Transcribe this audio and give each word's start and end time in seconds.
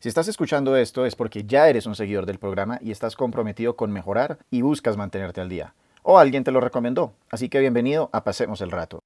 Si 0.00 0.08
estás 0.08 0.28
escuchando 0.28 0.76
esto 0.76 1.06
es 1.06 1.16
porque 1.16 1.42
ya 1.42 1.68
eres 1.68 1.84
un 1.84 1.96
seguidor 1.96 2.24
del 2.24 2.38
programa 2.38 2.78
y 2.80 2.92
estás 2.92 3.16
comprometido 3.16 3.74
con 3.74 3.90
mejorar 3.90 4.38
y 4.48 4.62
buscas 4.62 4.96
mantenerte 4.96 5.40
al 5.40 5.48
día. 5.48 5.74
O 6.04 6.18
alguien 6.18 6.44
te 6.44 6.52
lo 6.52 6.60
recomendó. 6.60 7.14
Así 7.32 7.48
que 7.48 7.58
bienvenido 7.58 8.08
a 8.12 8.22
Pasemos 8.22 8.60
el 8.60 8.70
Rato. 8.70 9.02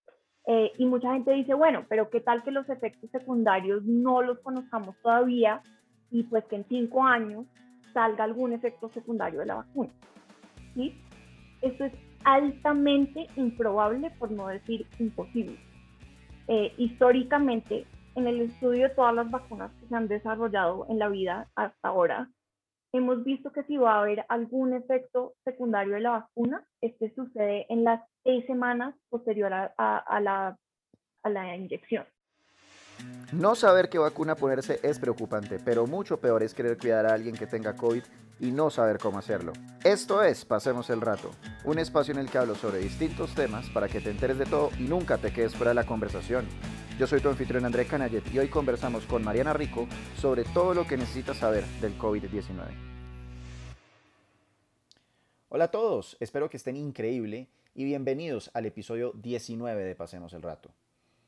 Eh, 0.47 0.71
y 0.77 0.85
mucha 0.85 1.11
gente 1.15 1.33
dice, 1.33 1.55
bueno, 1.55 1.87
pero 1.89 2.11
¿qué 2.11 2.21
tal 2.21 2.43
que 2.43 2.51
los 2.51 2.69
efectos 2.69 3.11
secundarios 3.11 3.83
no 3.85 4.21
los 4.21 4.39
conozcamos 4.41 4.95
todavía 5.03 5.63
y 6.11 6.25
pues 6.25 6.45
que 6.45 6.57
en 6.57 6.67
cinco 6.69 7.03
años 7.03 7.47
salga 7.95 8.25
algún 8.25 8.53
efecto 8.53 8.91
secundario 8.93 9.41
de 9.41 9.47
la 9.47 9.55
vacuna? 9.55 9.89
¿Sí? 10.75 11.01
Esto 11.63 11.87
es 11.87 11.93
altamente 12.25 13.29
improbable, 13.37 14.11
por 14.19 14.31
no 14.31 14.49
decir 14.49 14.87
imposible. 14.99 15.57
Eh, 16.49 16.75
históricamente, 16.77 17.87
en 18.15 18.27
el 18.27 18.41
estudio 18.43 18.89
de 18.89 18.95
todas 18.95 19.15
las 19.15 19.31
vacunas 19.31 19.73
que 19.81 19.87
se 19.87 19.95
han 19.95 20.09
desarrollado 20.09 20.87
en 20.89 20.99
la 20.99 21.09
vida 21.09 21.49
hasta 21.55 21.89
ahora, 21.89 22.31
hemos 22.93 23.25
visto 23.25 23.53
que 23.53 23.63
si 23.65 23.77
va 23.77 23.95
a 23.95 24.03
haber 24.03 24.25
algún 24.29 24.75
efecto 24.75 25.35
secundario 25.45 25.95
de 25.95 26.01
la 26.01 26.11
vacuna, 26.11 26.67
este 26.81 27.13
sucede 27.15 27.67
en 27.69 27.85
las 27.85 28.03
seis 28.23 28.45
semanas 28.47 28.95
posterior 29.09 29.53
a, 29.53 29.73
a, 29.77 30.21
la, 30.21 30.57
a 31.23 31.31
la 31.31 31.57
inyección. 31.57 32.05
No 33.33 33.55
saber 33.55 33.89
qué 33.89 33.99
vacuna 33.99 34.37
ponerse 34.37 34.79
es 34.83 34.99
preocupante, 34.99 35.59
pero 35.65 35.87
mucho 35.87 36.21
peor 36.21 36.43
es 36.43 36.55
querer 36.55 36.77
cuidar 36.77 37.07
a 37.07 37.15
alguien 37.15 37.35
que 37.35 37.47
tenga 37.47 37.75
COVID 37.75 38.03
y 38.39 38.51
no 38.53 38.71
saber 38.71 38.99
cómo 38.99 39.19
hacerlo. 39.19 39.53
Esto 39.83 40.23
es 40.23 40.45
Pasemos 40.45 40.91
el 40.91 41.01
Rato, 41.01 41.31
un 41.65 41.79
espacio 41.79 42.13
en 42.13 42.21
el 42.21 42.31
que 42.31 42.39
hablo 42.39 42.55
sobre 42.55 42.79
distintos 42.79 43.35
temas 43.35 43.71
para 43.71 43.89
que 43.89 44.01
te 44.01 44.11
enteres 44.11 44.39
de 44.39 44.45
todo 44.45 44.71
y 44.79 44.83
nunca 44.83 45.17
te 45.17 45.33
quedes 45.33 45.57
fuera 45.57 45.71
de 45.71 45.77
la 45.77 45.87
conversación. 45.87 46.47
Yo 47.03 47.09
soy 47.09 47.21
tu 47.21 47.29
anfitrión 47.29 47.65
André 47.65 47.85
Canayet 47.85 48.33
y 48.33 48.39
hoy 48.39 48.47
conversamos 48.47 49.07
con 49.07 49.25
Mariana 49.25 49.53
Rico 49.53 49.89
sobre 50.19 50.45
todo 50.45 50.73
lo 50.73 50.87
que 50.87 50.97
necesitas 50.97 51.37
saber 51.37 51.65
del 51.81 51.99
COVID-19. 51.99 52.69
Hola 55.49 55.65
a 55.65 55.71
todos, 55.73 56.17
espero 56.21 56.49
que 56.49 56.59
estén 56.59 56.77
increíble 56.77 57.49
y 57.75 57.83
bienvenidos 57.83 58.53
al 58.55 58.67
episodio 58.67 59.11
19 59.17 59.83
de 59.83 59.97
Pasemos 59.97 60.33
el 60.33 60.43
Rato. 60.43 60.71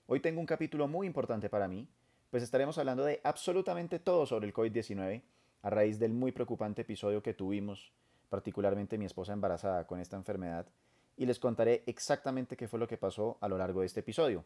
Hoy 0.07 0.21
tengo 0.21 0.39
un 0.39 0.47
capítulo 0.47 0.87
muy 0.87 1.09
importante 1.09 1.49
para 1.49 1.67
mí, 1.67 1.89
pues 2.31 2.45
estaremos 2.45 2.79
hablando 2.79 3.05
de 3.05 3.21
absolutamente 3.25 3.99
todo 3.99 4.27
sobre 4.27 4.47
el 4.47 4.55
COVID-19 4.55 5.23
a 5.63 5.71
raíz 5.71 5.99
del 5.99 6.13
muy 6.13 6.31
preocupante 6.31 6.83
episodio 6.83 7.21
que 7.21 7.35
tuvimos, 7.35 7.91
particularmente 8.29 8.97
mi 8.97 9.07
esposa 9.07 9.33
embarazada 9.33 9.89
con 9.89 9.99
esta 9.99 10.17
enfermedad, 10.17 10.69
y 11.17 11.27
les 11.27 11.41
contaré 11.41 11.83
exactamente 11.87 12.57
qué 12.57 12.69
fue 12.69 12.79
lo 12.79 12.87
que 12.87 12.97
pasó 12.97 13.39
a 13.41 13.49
lo 13.49 13.59
largo 13.59 13.81
de 13.81 13.87
este 13.87 13.99
episodio. 13.99 14.45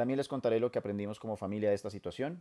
También 0.00 0.16
les 0.16 0.28
contaré 0.28 0.60
lo 0.60 0.72
que 0.72 0.78
aprendimos 0.78 1.20
como 1.20 1.36
familia 1.36 1.68
de 1.68 1.74
esta 1.74 1.90
situación 1.90 2.40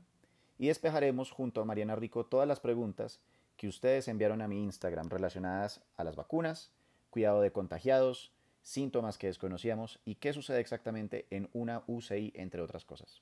y 0.58 0.68
despejaremos 0.68 1.30
junto 1.30 1.60
a 1.60 1.66
Mariana 1.66 1.94
Rico 1.98 2.26
todas 2.26 2.48
las 2.48 2.62
preguntas 2.62 3.20
que 3.58 3.68
ustedes 3.68 4.08
enviaron 4.08 4.42
a 4.42 4.48
mi 4.48 4.64
Instagram 4.64 5.10
relacionadas 5.10 5.82
a 5.98 6.06
las 6.06 6.16
vacunas, 6.16 6.72
cuidado 7.10 7.42
de 7.42 7.52
contagiados, 7.52 8.32
síntomas 8.62 9.18
que 9.18 9.28
desconocíamos 9.28 10.00
y 10.06 10.16
qué 10.16 10.32
sucede 10.32 10.62
exactamente 10.62 11.28
en 11.32 11.50
una 11.52 11.84
UCI, 11.88 12.32
entre 12.34 12.62
otras 12.62 12.86
cosas. 12.86 13.22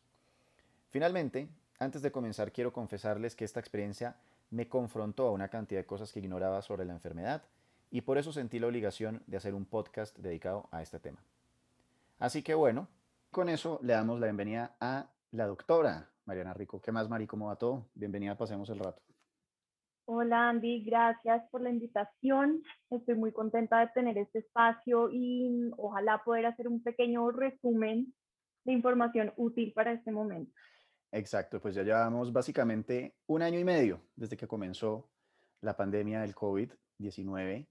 Finalmente, 0.92 1.48
antes 1.80 2.04
de 2.04 2.12
comenzar, 2.12 2.52
quiero 2.52 2.72
confesarles 2.72 3.36
que 3.36 3.44
esta 3.44 3.60
experiencia 3.60 4.18
me 4.52 4.68
confrontó 4.68 5.26
a 5.26 5.32
una 5.32 5.48
cantidad 5.48 5.80
de 5.80 5.88
cosas 5.88 6.12
que 6.12 6.20
ignoraba 6.20 6.62
sobre 6.62 6.86
la 6.86 6.94
enfermedad 6.94 7.42
y 7.90 8.02
por 8.02 8.20
eso 8.20 8.32
sentí 8.32 8.60
la 8.60 8.68
obligación 8.68 9.24
de 9.26 9.38
hacer 9.38 9.56
un 9.56 9.66
podcast 9.66 10.16
dedicado 10.20 10.70
a 10.70 10.84
este 10.84 11.00
tema. 11.00 11.24
Así 12.20 12.44
que 12.44 12.54
bueno, 12.54 12.88
con 13.38 13.50
eso 13.50 13.80
le 13.84 13.94
damos 13.94 14.20
la 14.20 14.26
bienvenida 14.26 14.76
a 14.80 15.14
la 15.30 15.46
doctora 15.46 16.10
Mariana 16.26 16.56
Rico. 16.56 16.82
¿Qué 16.82 16.92
más, 16.92 17.08
Mari? 17.08 17.28
¿Cómo 17.28 17.46
va 17.46 17.56
todo? 17.56 17.88
Bienvenida, 17.94 18.36
pasemos 18.36 18.68
el 18.72 18.80
rato. 18.80 19.00
Hola 20.06 20.50
Andy, 20.50 20.84
gracias 20.84 21.48
por 21.52 21.62
la 21.62 21.70
invitación. 21.70 22.64
Estoy 22.90 23.14
muy 23.14 23.32
contenta 23.32 23.80
de 23.80 23.90
tener 23.90 24.18
este 24.18 24.40
espacio 24.40 25.12
y 25.12 25.70
ojalá 25.78 26.24
poder 26.26 26.48
hacer 26.48 26.68
un 26.68 26.82
pequeño 26.82 27.30
resumen 27.30 28.12
de 28.64 28.74
información 28.74 29.32
útil 29.38 29.72
para 29.72 29.92
este 29.92 30.12
momento. 30.12 30.52
Exacto, 31.12 31.62
pues 31.62 31.76
ya 31.76 31.84
llevamos 31.84 32.34
básicamente 32.34 33.18
un 33.28 33.44
año 33.44 33.60
y 33.60 33.64
medio 33.64 34.02
desde 34.16 34.36
que 34.36 34.48
comenzó 34.48 35.12
la 35.62 35.78
pandemia 35.78 36.22
del 36.22 36.34
COVID-19, 36.34 37.68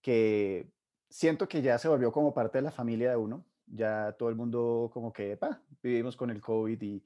que 0.00 0.70
siento 1.10 1.48
que 1.48 1.60
ya 1.60 1.76
se 1.78 1.88
volvió 1.88 2.12
como 2.12 2.32
parte 2.32 2.58
de 2.58 2.62
la 2.62 2.70
familia 2.70 3.10
de 3.10 3.16
uno. 3.16 3.44
Ya 3.74 4.12
todo 4.12 4.28
el 4.28 4.36
mundo 4.36 4.90
como 4.92 5.12
que, 5.12 5.36
pa, 5.36 5.60
vivimos 5.82 6.16
con 6.16 6.30
el 6.30 6.40
COVID 6.40 6.80
y 6.82 7.02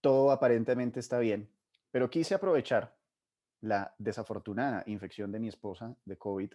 todo 0.00 0.30
aparentemente 0.30 1.00
está 1.00 1.18
bien. 1.18 1.48
Pero 1.90 2.10
quise 2.10 2.34
aprovechar 2.34 2.94
la 3.60 3.94
desafortunada 3.98 4.82
infección 4.86 5.30
de 5.30 5.38
mi 5.38 5.48
esposa 5.48 5.94
de 6.04 6.16
COVID 6.16 6.52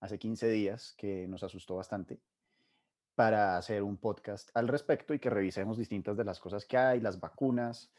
hace 0.00 0.18
15 0.18 0.48
días, 0.48 0.94
que 0.96 1.26
nos 1.28 1.42
asustó 1.42 1.76
bastante, 1.76 2.20
para 3.14 3.56
hacer 3.56 3.82
un 3.82 3.96
podcast 3.96 4.50
al 4.54 4.68
respecto 4.68 5.12
y 5.12 5.18
que 5.18 5.28
revisemos 5.28 5.76
distintas 5.76 6.16
de 6.16 6.24
las 6.24 6.38
cosas 6.38 6.64
que 6.64 6.76
hay, 6.76 7.00
las 7.00 7.18
vacunas, 7.18 7.90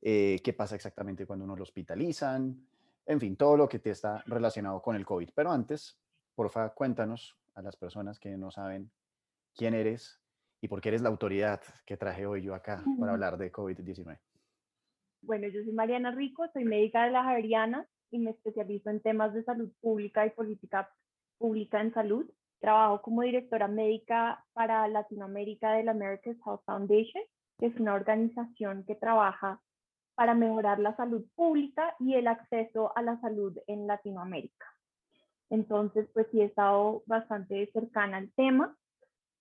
eh, 0.00 0.40
qué 0.42 0.54
pasa 0.54 0.74
exactamente 0.74 1.26
cuando 1.26 1.44
uno 1.44 1.54
lo 1.54 1.62
hospitalizan, 1.62 2.66
en 3.04 3.20
fin, 3.20 3.36
todo 3.36 3.56
lo 3.56 3.68
que 3.68 3.80
te 3.80 3.90
está 3.90 4.22
relacionado 4.26 4.80
con 4.80 4.96
el 4.96 5.04
COVID. 5.04 5.30
Pero 5.34 5.52
antes, 5.52 5.98
porfa, 6.34 6.70
cuéntanos 6.70 7.36
a 7.54 7.62
las 7.62 7.76
personas 7.76 8.18
que 8.18 8.36
no 8.38 8.50
saben 8.50 8.90
quién 9.54 9.74
eres 9.74 10.21
y 10.62 10.68
por 10.68 10.80
qué 10.80 10.90
eres 10.90 11.02
la 11.02 11.08
autoridad 11.08 11.60
que 11.84 11.96
traje 11.96 12.24
hoy 12.24 12.42
yo 12.42 12.54
acá 12.54 12.82
para 12.98 13.12
hablar 13.12 13.36
de 13.36 13.50
COVID-19. 13.50 14.16
Bueno, 15.22 15.48
yo 15.48 15.60
soy 15.64 15.72
Mariana 15.72 16.12
Rico, 16.12 16.46
soy 16.52 16.64
médica 16.64 17.04
de 17.04 17.10
la 17.10 17.24
Javeriana 17.24 17.84
y 18.12 18.20
me 18.20 18.30
especializo 18.30 18.88
en 18.88 19.00
temas 19.00 19.34
de 19.34 19.42
salud 19.42 19.72
pública 19.80 20.24
y 20.24 20.30
política 20.30 20.88
pública 21.36 21.80
en 21.80 21.92
salud. 21.92 22.30
Trabajo 22.60 23.02
como 23.02 23.22
directora 23.22 23.66
médica 23.66 24.44
para 24.52 24.86
Latinoamérica 24.86 25.72
de 25.72 25.82
la 25.82 25.90
America's 25.90 26.36
Health 26.46 26.62
Foundation, 26.64 27.24
que 27.58 27.66
es 27.66 27.80
una 27.80 27.94
organización 27.94 28.84
que 28.84 28.94
trabaja 28.94 29.60
para 30.14 30.34
mejorar 30.34 30.78
la 30.78 30.94
salud 30.94 31.24
pública 31.34 31.96
y 31.98 32.14
el 32.14 32.28
acceso 32.28 32.96
a 32.96 33.02
la 33.02 33.20
salud 33.20 33.58
en 33.66 33.88
Latinoamérica. 33.88 34.66
Entonces, 35.50 36.08
pues 36.14 36.28
sí 36.30 36.40
he 36.40 36.44
estado 36.44 37.02
bastante 37.06 37.68
cercana 37.72 38.18
al 38.18 38.32
tema 38.34 38.76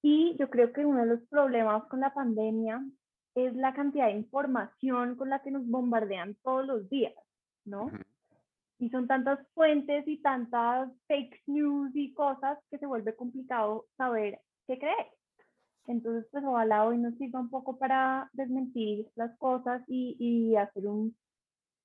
y 0.02 0.36
yo 0.38 0.50
creo 0.50 0.74
que 0.74 0.86
uno 0.86 1.02
de 1.02 1.06
los 1.06 1.22
problemas 1.28 1.84
con 1.86 2.00
la 2.00 2.14
pandemia 2.14 2.84
es 3.36 3.56
la 3.56 3.74
cantidad 3.74 4.08
de 4.08 4.14
información 4.14 5.16
con 5.16 5.30
la 5.30 5.42
que 5.42 5.52
nos 5.52 5.66
bombardean 5.68 6.36
todos 6.44 6.66
los 6.66 6.90
días, 6.90 7.14
¿no? 7.66 7.92
Y 8.80 8.90
son 8.90 9.08
tantas 9.08 9.40
fuentes 9.54 10.08
y 10.08 10.22
tantas 10.22 10.90
fake 11.08 11.44
news 11.48 11.92
y 11.96 12.14
cosas 12.14 12.58
que 12.70 12.80
se 12.80 12.88
vuelve 12.88 13.16
complicado 13.16 13.86
saber 13.96 14.42
qué 14.68 14.80
creer. 14.80 15.08
Entonces, 15.88 16.28
pues 16.32 16.44
ojalá 16.44 16.86
hoy 16.86 16.98
nos 16.98 17.16
sirva 17.16 17.40
un 17.40 17.50
poco 17.50 17.78
para 17.78 18.30
desmentir 18.34 19.08
las 19.16 19.36
cosas 19.38 19.84
y, 19.88 20.16
y 20.20 20.56
hacer 20.56 20.88
un, 20.88 21.16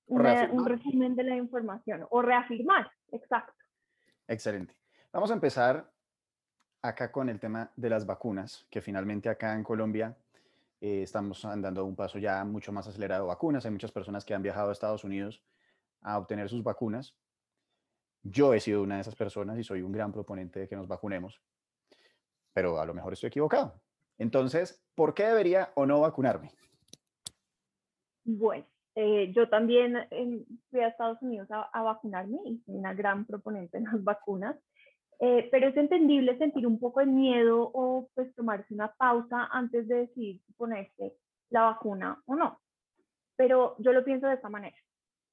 un 0.06 0.66
resumen 0.66 1.16
de 1.16 1.24
la 1.24 1.36
información 1.36 2.06
o 2.10 2.22
reafirmar, 2.22 2.90
exacto. 3.12 3.52
Excelente. 4.28 4.74
Vamos 5.12 5.30
a 5.30 5.34
empezar 5.34 5.90
acá 6.82 7.10
con 7.10 7.28
el 7.28 7.40
tema 7.40 7.70
de 7.76 7.90
las 7.90 8.06
vacunas, 8.06 8.66
que 8.70 8.80
finalmente 8.80 9.28
acá 9.28 9.54
en 9.54 9.64
Colombia 9.64 10.16
eh, 10.80 11.02
estamos 11.02 11.44
andando 11.44 11.84
un 11.84 11.96
paso 11.96 12.18
ya 12.18 12.44
mucho 12.44 12.72
más 12.72 12.86
acelerado 12.86 13.26
vacunas. 13.26 13.64
Hay 13.64 13.72
muchas 13.72 13.92
personas 13.92 14.24
que 14.24 14.34
han 14.34 14.42
viajado 14.42 14.68
a 14.68 14.72
Estados 14.72 15.04
Unidos 15.04 15.42
a 16.02 16.18
obtener 16.18 16.48
sus 16.48 16.62
vacunas. 16.62 17.16
Yo 18.22 18.54
he 18.54 18.60
sido 18.60 18.82
una 18.82 18.96
de 18.96 19.00
esas 19.02 19.14
personas 19.14 19.58
y 19.58 19.64
soy 19.64 19.82
un 19.82 19.92
gran 19.92 20.12
proponente 20.12 20.60
de 20.60 20.68
que 20.68 20.76
nos 20.76 20.88
vacunemos, 20.88 21.40
pero 22.52 22.80
a 22.80 22.86
lo 22.86 22.94
mejor 22.94 23.12
estoy 23.12 23.28
equivocado. 23.28 23.80
Entonces, 24.18 24.82
¿por 24.94 25.14
qué 25.14 25.24
debería 25.24 25.70
o 25.74 25.86
no 25.86 26.00
vacunarme? 26.00 26.50
Bueno, 28.24 28.66
eh, 28.94 29.32
yo 29.32 29.48
también 29.48 29.96
em, 30.10 30.44
fui 30.70 30.80
a 30.80 30.88
Estados 30.88 31.22
Unidos 31.22 31.50
a, 31.50 31.62
a 31.72 31.82
vacunarme 31.82 32.38
y 32.44 32.58
soy 32.58 32.76
una 32.76 32.94
gran 32.94 33.24
proponente 33.24 33.78
de 33.78 33.84
las 33.84 34.02
vacunas. 34.02 34.56
Eh, 35.18 35.48
pero 35.50 35.68
es 35.68 35.76
entendible 35.76 36.36
sentir 36.36 36.66
un 36.66 36.78
poco 36.78 37.00
de 37.00 37.06
miedo 37.06 37.70
o 37.72 38.08
pues 38.14 38.34
tomarse 38.34 38.74
una 38.74 38.92
pausa 38.92 39.48
antes 39.50 39.88
de 39.88 40.06
decidir 40.06 40.42
si 40.44 40.52
ponerse 40.52 41.16
la 41.50 41.62
vacuna 41.62 42.22
o 42.26 42.34
no. 42.34 42.60
Pero 43.36 43.76
yo 43.78 43.92
lo 43.92 44.04
pienso 44.04 44.26
de 44.26 44.34
esta 44.34 44.50
manera. 44.50 44.76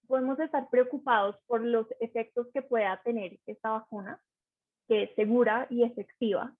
Podemos 0.07 0.39
estar 0.39 0.69
preocupados 0.69 1.37
por 1.47 1.61
los 1.61 1.87
efectos 1.99 2.47
que 2.53 2.61
pueda 2.61 3.01
tener 3.03 3.39
esta 3.45 3.71
vacuna, 3.71 4.21
que 4.87 5.03
es 5.03 5.15
segura 5.15 5.67
y 5.69 5.83
efectiva, 5.83 6.53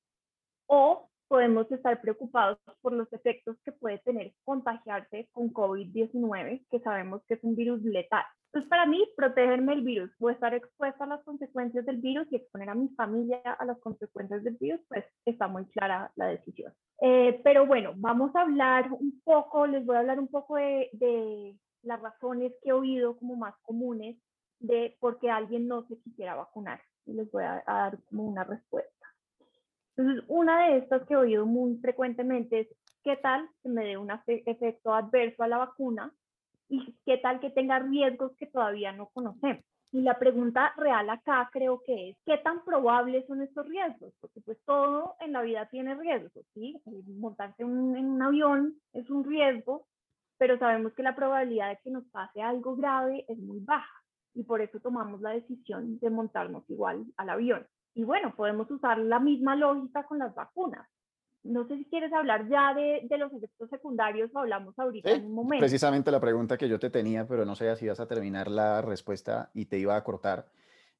o 0.67 1.09
podemos 1.27 1.71
estar 1.71 1.99
preocupados 2.01 2.57
por 2.81 2.93
los 2.93 3.11
efectos 3.13 3.57
que 3.63 3.71
puede 3.71 3.99
tener 3.99 4.33
contagiarse 4.43 5.29
con 5.31 5.51
COVID-19, 5.53 6.65
que 6.69 6.79
sabemos 6.79 7.21
que 7.27 7.35
es 7.35 7.43
un 7.43 7.55
virus 7.55 7.81
letal. 7.83 8.23
Entonces, 8.47 8.69
para 8.69 8.85
mí, 8.85 9.03
protegerme 9.15 9.73
del 9.75 9.83
virus 9.83 10.11
o 10.19 10.29
estar 10.29 10.53
expuesta 10.53 11.05
a 11.05 11.07
las 11.07 11.23
consecuencias 11.23 11.85
del 11.85 11.97
virus 11.97 12.27
y 12.31 12.35
exponer 12.35 12.69
a 12.69 12.75
mi 12.75 12.87
familia 12.89 13.41
a 13.41 13.65
las 13.65 13.79
consecuencias 13.79 14.43
del 14.43 14.57
virus, 14.57 14.79
pues 14.87 15.03
está 15.25 15.47
muy 15.47 15.65
clara 15.65 16.11
la 16.15 16.27
decisión. 16.27 16.71
Eh, 17.01 17.41
pero 17.43 17.65
bueno, 17.65 17.93
vamos 17.95 18.35
a 18.35 18.41
hablar 18.41 18.91
un 18.91 19.19
poco, 19.23 19.65
les 19.65 19.83
voy 19.85 19.95
a 19.95 19.99
hablar 19.99 20.19
un 20.19 20.27
poco 20.27 20.57
de, 20.57 20.89
de 20.93 21.55
las 21.81 21.99
razones 22.01 22.53
que 22.61 22.69
he 22.69 22.73
oído 22.73 23.17
como 23.17 23.35
más 23.35 23.55
comunes 23.63 24.17
de 24.59 24.95
por 24.99 25.19
qué 25.19 25.29
alguien 25.29 25.67
no 25.67 25.85
se 25.87 25.97
quisiera 25.99 26.35
vacunar. 26.35 26.81
Y 27.05 27.13
les 27.13 27.29
voy 27.31 27.43
a, 27.43 27.63
dar 27.67 27.99
como 28.09 28.23
una 28.23 28.43
respuesta. 28.43 29.02
Entonces, 29.95 30.24
una 30.28 30.68
de 30.68 30.78
estas 30.78 31.06
que 31.06 31.13
he 31.13 31.18
oído 31.18 31.45
muy 31.45 31.78
frecuentemente 31.78 32.62
es, 32.62 32.68
¿qué 33.04 33.16
tal 33.18 33.48
que 33.62 33.69
me 33.69 33.86
dé 33.86 33.98
un 33.98 34.10
efecto 34.28 34.94
adverso 34.94 35.44
a 35.44 35.48
la 35.48 35.57
vacuna? 35.57 36.12
¿Y 36.69 36.95
qué 37.06 37.18
tal 37.18 37.40
que 37.40 37.51
tenga 37.51 37.80
riesgos 37.80 38.36
que 38.38 38.48
todavía 38.48 38.92
no 38.92 39.10
conocemos? 39.13 39.63
Y 39.92 40.01
la 40.01 40.18
pregunta 40.18 40.74
real 40.75 41.07
acá 41.12 41.48
creo 41.54 41.84
que 41.86 42.10
es, 42.10 42.18
¿qué 42.25 42.40
tan 42.40 42.66
probables 42.66 43.28
son 43.28 43.44
estos 43.44 43.68
riesgos? 43.68 44.12
Porque 44.19 44.42
pues 44.42 44.57
todo 44.66 45.16
en 45.19 45.34
la 45.34 45.44
vida 45.44 45.68
tiene 45.68 45.94
riesgos, 45.94 46.44
¿sí? 46.56 46.81
Montarse 47.19 47.62
en 47.62 47.69
un 47.69 48.22
avión 48.22 48.75
es 48.94 49.07
un 49.12 49.24
riesgo, 49.24 49.86
pero 50.40 50.57
sabemos 50.57 50.94
que 50.94 51.04
la 51.04 51.16
probabilidad 51.16 51.69
de 51.69 51.80
que 51.84 51.92
nos 51.92 52.06
pase 52.06 52.42
algo 52.42 52.75
grave 52.75 53.24
es 53.28 53.38
muy 53.38 53.60
baja 53.60 54.04
y 54.34 54.44
por 54.44 54.62
eso 54.62 54.80
tomamos 54.80 55.22
la 55.22 55.30
decisión 55.30 56.00
de 56.00 56.10
montarnos 56.10 56.68
igual 56.72 57.06
al 57.18 57.30
avión. 57.30 57.68
Y 57.94 58.04
bueno, 58.04 58.34
podemos 58.36 58.69
usar 58.72 58.98
la 58.98 59.19
misma 59.19 59.56
lógica 59.56 60.06
con 60.06 60.19
las 60.19 60.34
vacunas. 60.34 60.88
No 61.44 61.68
sé 61.68 61.78
si 61.78 61.86
quieres 61.86 62.12
hablar 62.13 62.48
ya 62.48 62.74
de, 62.74 63.06
los 63.18 63.31
efectos 63.34 63.69
secundarios 63.69 64.31
o 64.34 64.40
hablamos 64.40 64.78
ahorita 64.80 65.12
en 65.12 65.25
un 65.25 65.34
momento. 65.34 65.62
Precisamente 65.62 66.10
la 66.10 66.22
pregunta 66.22 66.57
que 66.57 66.69
yo 66.69 66.80
te 66.80 66.90
tenía, 66.90 67.28
pero 67.28 67.45
no 67.45 67.56
sé 67.56 67.75
si 67.75 67.86
ibas 67.86 68.00
a 68.00 68.07
terminar 68.07 68.50
la 68.50 68.81
respuesta 68.81 69.51
y 69.54 69.66
te 69.66 69.78
iba 69.78 69.95
a 69.95 70.04
cortar, 70.04 70.48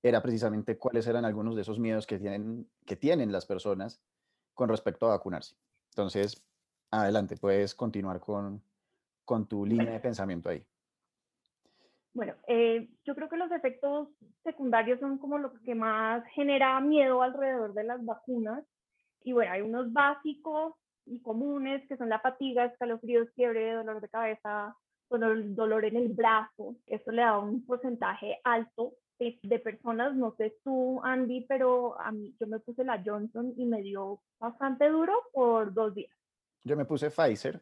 era 0.02 0.22
precisamente 0.22 0.78
cuáles 0.78 1.08
eran 1.08 1.24
algunos 1.24 1.56
de 1.56 1.62
esos 1.62 1.80
miedos 1.80 2.06
que 2.06 2.20
tienen, 2.20 2.68
que 2.86 2.98
tienen 2.98 3.32
las 3.32 3.46
personas 3.46 4.02
con 4.54 4.68
respecto 4.68 5.06
a 5.06 5.12
vacunarse. 5.12 5.56
Entonces, 5.92 6.44
adelante, 6.92 7.38
puedes 7.38 7.74
continuar 7.74 8.20
con, 8.20 8.62
con 9.24 9.48
tu 9.48 9.66
línea 9.66 9.94
de 9.94 10.00
pensamiento 10.02 10.50
ahí. 10.50 10.66
Bueno, 12.14 12.34
eh, 12.48 12.90
yo 13.06 13.16
creo 13.16 13.28
que 13.28 13.38
los 13.38 13.52
efectos 13.52 14.10
secundarios 14.44 15.00
son 15.00 15.18
como 15.18 15.38
lo 15.38 15.54
que 15.62 15.74
más 15.74 16.24
genera 16.34 16.80
miedo 16.80 17.22
alrededor 17.22 17.74
de 17.74 17.84
las 17.84 18.04
vacunas. 18.06 18.64
Y 19.24 19.34
bueno, 19.34 19.52
hay 19.52 19.62
unos 19.62 19.92
básicos 19.92 20.76
y 21.06 21.22
comunes 21.22 21.88
que 21.88 21.98
son 21.98 22.10
la 22.10 22.20
fatiga, 22.20 22.66
escalofríos, 22.66 23.30
fiebre, 23.36 23.74
dolor 23.74 24.00
de 24.00 24.10
cabeza, 24.10 24.76
dolor, 25.10 25.56
dolor 25.56 25.86
en 25.86 25.98
el 25.98 26.10
brazo. 26.10 26.76
Esto 26.86 27.12
le 27.12 27.24
da 27.24 27.40
un 27.40 27.66
porcentaje 27.66 28.40
alto 28.44 28.94
de, 29.20 29.60
personas, 29.60 30.16
no 30.16 30.36
sé 30.38 30.58
tú, 30.64 31.02
Andy, 31.04 31.46
pero 31.48 32.00
a 32.00 32.12
mí 32.12 32.36
yo 32.40 32.48
me 32.48 32.60
puse 32.60 32.84
la 32.84 33.02
Johnson 33.04 33.54
y 33.58 33.66
me 33.66 33.82
dio 33.82 34.22
bastante 34.40 34.90
duro 34.90 35.14
por 35.32 35.74
dos 35.74 35.96
días. 35.96 36.12
Yo 36.64 36.76
me 36.76 36.86
puse 36.86 37.10
Pfizer 37.10 37.62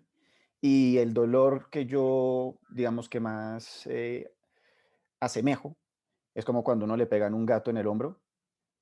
y 0.60 0.98
el 0.98 1.14
dolor 1.14 1.70
que 1.70 1.86
yo, 1.86 2.56
digamos 2.70 3.10
que 3.10 3.20
más 3.20 3.86
eh, 3.88 4.32
asemejo, 5.22 5.78
es 6.36 6.44
como 6.44 6.64
cuando 6.64 6.86
uno 6.86 6.98
le 6.98 7.06
pegan 7.06 7.34
un 7.34 7.46
gato 7.46 7.70
en 7.70 7.78
el 7.78 7.88
hombro, 7.88 8.20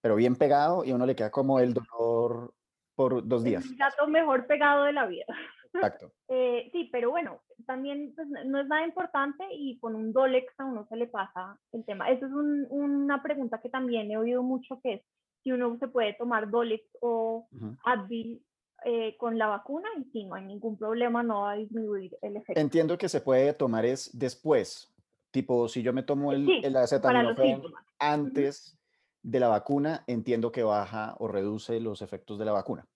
pero 0.01 0.15
bien 0.15 0.35
pegado 0.35 0.83
y 0.85 0.91
uno 0.91 1.05
le 1.05 1.15
queda 1.15 1.29
como 1.29 1.59
el 1.59 1.73
dolor 1.73 2.53
por 2.95 3.27
dos 3.27 3.43
días. 3.43 3.65
El 3.65 3.75
gato 3.75 4.07
mejor 4.07 4.47
pegado 4.47 4.85
de 4.85 4.93
la 4.93 5.05
vida. 5.05 5.25
Exacto. 5.73 6.11
Eh, 6.27 6.69
sí, 6.71 6.89
pero 6.91 7.11
bueno, 7.11 7.41
también 7.67 8.13
pues, 8.15 8.27
no 8.27 8.59
es 8.59 8.67
nada 8.67 8.85
importante 8.85 9.43
y 9.51 9.77
con 9.79 9.93
un 9.93 10.11
Dolex 10.11 10.51
a 10.57 10.65
uno 10.65 10.87
se 10.87 10.95
le 10.95 11.07
pasa 11.07 11.59
el 11.71 11.85
tema. 11.85 12.09
Esa 12.09 12.25
es 12.25 12.31
una 12.31 13.21
pregunta 13.21 13.61
que 13.61 13.69
también 13.69 14.09
he 14.09 14.17
oído 14.17 14.41
mucho, 14.41 14.79
que 14.81 14.93
es 14.93 15.01
si 15.43 15.51
uno 15.51 15.77
se 15.77 15.87
puede 15.87 16.13
tomar 16.15 16.49
Dolex 16.49 16.83
o 17.01 17.47
Advil 17.83 18.43
eh, 18.85 19.15
con 19.17 19.37
la 19.37 19.47
vacuna 19.47 19.87
y 19.97 20.05
si 20.11 20.25
no 20.25 20.35
hay 20.35 20.45
ningún 20.45 20.77
problema, 20.77 21.21
no 21.23 21.41
va 21.41 21.51
a 21.51 21.55
disminuir 21.55 22.17
el 22.21 22.37
efecto. 22.37 22.59
Entiendo 22.59 22.97
que 22.97 23.09
se 23.09 23.21
puede 23.21 23.53
tomar 23.53 23.85
es 23.85 24.17
después, 24.17 24.91
Tipo, 25.31 25.67
si 25.67 25.83
yo 25.83 25.93
me 25.93 26.03
tomo 26.03 26.31
el, 26.31 26.45
sí, 26.45 26.61
el 26.63 26.75
acetaminofén 26.75 27.61
antes 27.99 28.77
de 29.21 29.39
la 29.39 29.47
vacuna, 29.47 30.03
entiendo 30.07 30.51
que 30.51 30.63
baja 30.63 31.15
o 31.19 31.27
reduce 31.27 31.79
los 31.79 32.01
efectos 32.01 32.39
de 32.39 32.45
la 32.45 32.51
vacuna. 32.51 32.87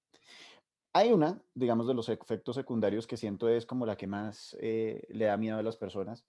Hay 0.93 1.11
una, 1.11 1.41
digamos, 1.53 1.87
de 1.87 1.93
los 1.93 2.09
efectos 2.09 2.55
secundarios 2.55 3.07
que 3.07 3.17
siento 3.17 3.49
es 3.49 3.65
como 3.65 3.85
la 3.85 3.95
que 3.95 4.07
más 4.07 4.55
eh, 4.59 5.03
le 5.09 5.25
da 5.25 5.37
miedo 5.37 5.57
a 5.57 5.63
las 5.63 5.77
personas, 5.77 6.25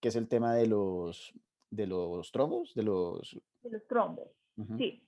que 0.00 0.08
es 0.08 0.16
el 0.16 0.28
tema 0.28 0.54
de 0.54 0.66
los, 0.66 1.32
de 1.70 1.86
los 1.86 2.30
trombos, 2.32 2.74
de 2.74 2.82
los... 2.82 3.40
De 3.62 3.70
los 3.70 3.86
trombos, 3.86 4.28
sí. 4.76 5.02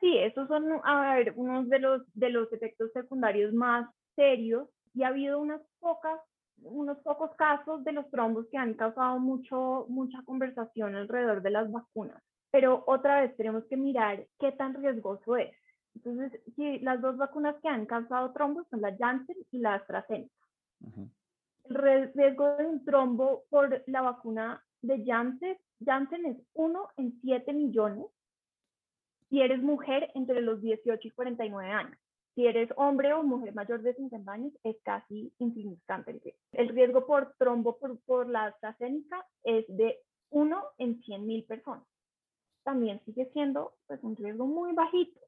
Sí, 0.00 0.16
esos 0.16 0.48
son, 0.48 0.64
a 0.82 1.14
ver, 1.16 1.34
unos 1.36 1.68
de 1.68 1.78
los, 1.78 2.02
de 2.14 2.30
los 2.30 2.50
efectos 2.52 2.90
secundarios 2.92 3.52
más 3.52 3.86
serios 4.16 4.68
y 4.94 5.02
ha 5.02 5.08
habido 5.08 5.38
unas 5.38 5.60
pocas 5.78 6.18
unos 6.62 6.98
pocos 6.98 7.30
casos 7.36 7.84
de 7.84 7.92
los 7.92 8.10
trombos 8.10 8.46
que 8.50 8.58
han 8.58 8.74
causado 8.74 9.18
mucho, 9.18 9.86
mucha 9.88 10.22
conversación 10.24 10.94
alrededor 10.94 11.42
de 11.42 11.50
las 11.50 11.70
vacunas. 11.70 12.22
Pero 12.50 12.84
otra 12.86 13.20
vez 13.20 13.36
tenemos 13.36 13.64
que 13.66 13.76
mirar 13.76 14.26
qué 14.38 14.52
tan 14.52 14.74
riesgoso 14.74 15.36
es. 15.36 15.54
Entonces, 15.94 16.40
si 16.56 16.78
las 16.80 17.00
dos 17.00 17.16
vacunas 17.16 17.56
que 17.62 17.68
han 17.68 17.86
causado 17.86 18.32
trombos 18.32 18.66
son 18.68 18.80
la 18.80 18.96
Janssen 18.96 19.36
y 19.50 19.58
la 19.58 19.74
AstraZeneca. 19.74 20.34
El 21.64 22.12
riesgo 22.14 22.56
de 22.56 22.66
un 22.66 22.84
trombo 22.84 23.44
por 23.50 23.82
la 23.86 24.02
vacuna 24.02 24.62
de 24.82 25.04
Janssen, 25.04 25.56
Janssen 25.84 26.26
es 26.26 26.36
1 26.54 26.88
en 26.96 27.20
7 27.20 27.52
millones 27.52 28.06
si 29.28 29.40
eres 29.40 29.62
mujer 29.62 30.10
entre 30.14 30.40
los 30.42 30.60
18 30.60 31.06
y 31.06 31.10
49 31.12 31.70
años. 31.70 31.98
Si 32.40 32.46
eres 32.46 32.70
hombre 32.76 33.12
o 33.12 33.22
mujer 33.22 33.54
mayor 33.54 33.82
de 33.82 33.92
50 33.92 34.32
años, 34.32 34.54
es 34.64 34.74
casi 34.82 35.30
insignificante 35.40 36.12
el 36.12 36.20
riesgo. 36.22 36.40
El 36.52 36.68
riesgo 36.70 37.06
por 37.06 37.34
trombo 37.36 37.78
por, 38.06 38.30
la 38.30 38.46
AstraZeneca 38.46 39.26
es 39.44 39.66
de 39.68 39.98
1 40.30 40.64
en 40.78 41.02
100 41.02 41.26
mil 41.26 41.44
personas. 41.44 41.84
También 42.62 42.98
sigue 43.04 43.26
siendo 43.34 43.74
pues, 43.86 44.02
un 44.02 44.16
riesgo 44.16 44.46
muy 44.46 44.72
bajito. 44.72 45.20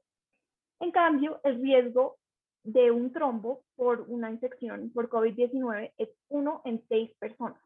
En 0.80 0.90
cambio, 0.90 1.38
el 1.44 1.60
riesgo 1.60 2.16
de 2.64 2.90
un 2.90 3.12
trombo 3.12 3.62
por 3.76 4.06
una 4.08 4.30
infección 4.30 4.90
por 4.94 5.10
COVID-19 5.10 5.92
es 5.98 6.08
1 6.30 6.62
en 6.64 6.82
6 6.88 7.10
personas. 7.18 7.60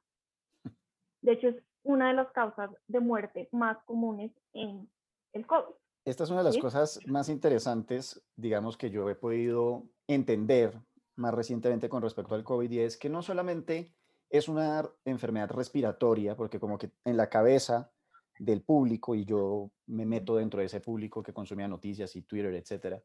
De 1.22 1.34
hecho, 1.34 1.50
es 1.50 1.62
una 1.84 2.08
de 2.08 2.14
las 2.14 2.32
causas 2.32 2.72
de 2.88 2.98
muerte 2.98 3.48
más 3.52 3.78
comunes 3.84 4.32
en 4.54 4.90
el 5.34 5.46
COVID. 5.46 5.76
Esta 6.06 6.22
es 6.22 6.30
una 6.30 6.38
de 6.38 6.44
las 6.44 6.58
cosas 6.58 7.00
más 7.06 7.28
interesantes, 7.28 8.22
digamos, 8.36 8.76
que 8.76 8.90
yo 8.90 9.10
he 9.10 9.16
podido 9.16 9.82
entender 10.06 10.80
más 11.16 11.34
recientemente 11.34 11.88
con 11.88 12.00
respecto 12.00 12.36
al 12.36 12.44
COVID 12.44 12.70
y 12.70 12.78
es 12.78 12.96
que 12.96 13.08
no 13.08 13.22
solamente 13.22 13.92
es 14.30 14.48
una 14.48 14.88
enfermedad 15.04 15.50
respiratoria, 15.50 16.36
porque 16.36 16.60
como 16.60 16.78
que 16.78 16.92
en 17.04 17.16
la 17.16 17.28
cabeza 17.28 17.90
del 18.38 18.62
público, 18.62 19.16
y 19.16 19.24
yo 19.24 19.72
me 19.86 20.06
meto 20.06 20.36
dentro 20.36 20.60
de 20.60 20.66
ese 20.66 20.80
público 20.80 21.24
que 21.24 21.32
consumía 21.32 21.66
noticias 21.66 22.14
y 22.14 22.22
Twitter, 22.22 22.54
etcétera, 22.54 23.02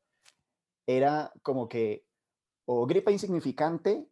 era 0.86 1.34
como 1.42 1.68
que 1.68 2.06
o 2.66 2.86
gripa 2.86 3.12
insignificante 3.12 4.06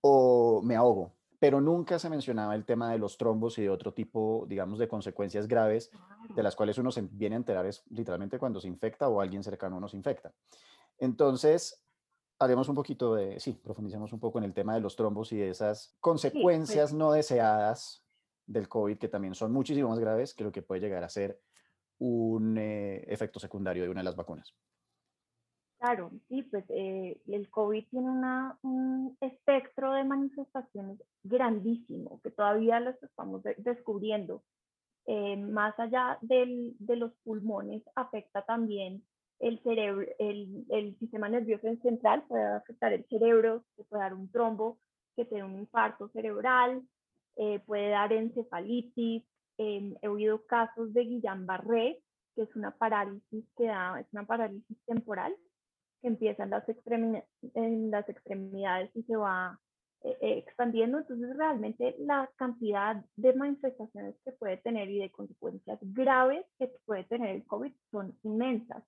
o 0.00 0.60
me 0.60 0.74
ahogo 0.74 1.12
pero 1.44 1.60
nunca 1.60 1.98
se 1.98 2.08
mencionaba 2.08 2.54
el 2.54 2.64
tema 2.64 2.90
de 2.90 2.96
los 2.96 3.18
trombos 3.18 3.58
y 3.58 3.62
de 3.64 3.68
otro 3.68 3.92
tipo, 3.92 4.46
digamos, 4.48 4.78
de 4.78 4.88
consecuencias 4.88 5.46
graves, 5.46 5.90
de 6.34 6.42
las 6.42 6.56
cuales 6.56 6.78
uno 6.78 6.90
se 6.90 7.02
viene 7.02 7.36
a 7.36 7.36
enterar 7.36 7.66
es 7.66 7.84
literalmente 7.90 8.38
cuando 8.38 8.62
se 8.62 8.68
infecta 8.68 9.10
o 9.10 9.20
alguien 9.20 9.44
cercano 9.44 9.78
nos 9.78 9.92
infecta. 9.92 10.32
Entonces, 10.96 11.84
haremos 12.38 12.70
un 12.70 12.74
poquito 12.74 13.14
de, 13.14 13.38
sí, 13.40 13.60
profundicemos 13.62 14.10
un 14.14 14.20
poco 14.20 14.38
en 14.38 14.44
el 14.44 14.54
tema 14.54 14.72
de 14.72 14.80
los 14.80 14.96
trombos 14.96 15.32
y 15.32 15.36
de 15.36 15.50
esas 15.50 15.94
consecuencias 16.00 16.94
no 16.94 17.12
deseadas 17.12 18.02
del 18.46 18.66
COVID, 18.66 18.96
que 18.96 19.08
también 19.08 19.34
son 19.34 19.52
muchísimo 19.52 19.90
más 19.90 19.98
graves 19.98 20.32
que 20.32 20.44
lo 20.44 20.50
que 20.50 20.62
puede 20.62 20.80
llegar 20.80 21.04
a 21.04 21.10
ser 21.10 21.42
un 21.98 22.56
eh, 22.56 23.04
efecto 23.06 23.38
secundario 23.38 23.82
de 23.82 23.90
una 23.90 24.00
de 24.00 24.04
las 24.04 24.16
vacunas. 24.16 24.54
Claro, 25.84 26.12
sí, 26.30 26.42
pues 26.44 26.64
eh, 26.70 27.20
el 27.26 27.50
COVID 27.50 27.84
tiene 27.90 28.10
una, 28.10 28.58
un 28.62 29.18
espectro 29.20 29.92
de 29.92 30.04
manifestaciones 30.04 30.98
grandísimo 31.22 32.22
que 32.22 32.30
todavía 32.30 32.80
los 32.80 32.94
estamos 33.02 33.42
descubriendo. 33.58 34.42
Eh, 35.04 35.36
más 35.36 35.78
allá 35.78 36.16
del, 36.22 36.74
de 36.78 36.96
los 36.96 37.12
pulmones, 37.22 37.82
afecta 37.96 38.40
también 38.46 39.04
el 39.40 39.62
cerebro, 39.62 40.06
el, 40.18 40.64
el, 40.70 40.98
sistema 41.00 41.28
nervioso 41.28 41.68
central, 41.82 42.24
puede 42.28 42.44
afectar 42.44 42.94
el 42.94 43.04
cerebro, 43.10 43.62
se 43.76 43.84
puede 43.84 44.04
dar 44.04 44.14
un 44.14 44.30
trombo, 44.32 44.78
que 45.16 45.26
te 45.26 45.44
un 45.44 45.58
infarto 45.58 46.08
cerebral, 46.14 46.80
eh, 47.36 47.58
puede 47.66 47.90
dar 47.90 48.10
encefalitis. 48.14 49.22
he 49.58 50.08
oído 50.08 50.46
casos 50.46 50.94
de 50.94 51.02
Guillain-Barré, 51.02 52.00
que 52.34 52.42
es 52.42 52.56
una 52.56 52.70
parálisis 52.70 53.44
que 53.54 53.66
da, 53.66 54.00
es 54.00 54.06
una 54.14 54.24
parálisis 54.24 54.78
temporal, 54.86 55.36
empieza 56.08 56.44
en 56.44 56.50
las, 56.50 56.64
en 57.54 57.90
las 57.90 58.08
extremidades 58.08 58.90
y 58.94 59.02
se 59.04 59.16
va 59.16 59.58
eh, 60.02 60.16
eh, 60.20 60.38
expandiendo. 60.38 60.98
Entonces, 60.98 61.36
realmente 61.36 61.96
la 61.98 62.30
cantidad 62.36 63.02
de 63.16 63.32
manifestaciones 63.34 64.14
que 64.24 64.32
puede 64.32 64.58
tener 64.58 64.90
y 64.90 64.98
de 64.98 65.10
consecuencias 65.10 65.78
graves 65.80 66.44
que 66.58 66.70
puede 66.84 67.04
tener 67.04 67.36
el 67.36 67.46
COVID 67.46 67.72
son 67.90 68.16
inmensas. 68.22 68.84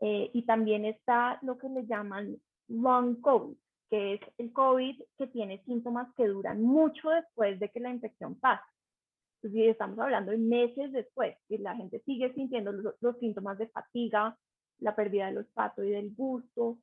Eh, 0.00 0.30
y 0.34 0.42
también 0.42 0.84
está 0.84 1.38
lo 1.42 1.56
que 1.56 1.68
le 1.68 1.86
llaman 1.86 2.36
long 2.68 3.20
COVID, 3.20 3.56
que 3.90 4.14
es 4.14 4.20
el 4.38 4.52
COVID 4.52 5.02
que 5.16 5.26
tiene 5.28 5.62
síntomas 5.64 6.12
que 6.16 6.26
duran 6.26 6.62
mucho 6.62 7.10
después 7.10 7.60
de 7.60 7.68
que 7.70 7.80
la 7.80 7.90
infección 7.90 8.34
pasa. 8.34 8.66
Entonces, 9.36 9.70
estamos 9.70 9.98
hablando 9.98 10.32
de 10.32 10.38
meses 10.38 10.90
después, 10.90 11.36
y 11.48 11.58
la 11.58 11.76
gente 11.76 12.00
sigue 12.06 12.32
sintiendo 12.32 12.72
los, 12.72 13.18
síntomas 13.18 13.58
de 13.58 13.68
fatiga, 13.68 14.36
la 14.78 14.94
pérdida 14.94 15.26
del 15.26 15.38
olfato 15.38 15.82
y 15.84 15.90
del 15.90 16.14
gusto, 16.14 16.78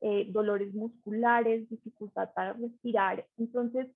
eh, 0.00 0.26
dolores 0.30 0.74
musculares, 0.74 1.68
dificultad 1.68 2.32
para 2.34 2.52
respirar. 2.52 3.26
Entonces, 3.38 3.86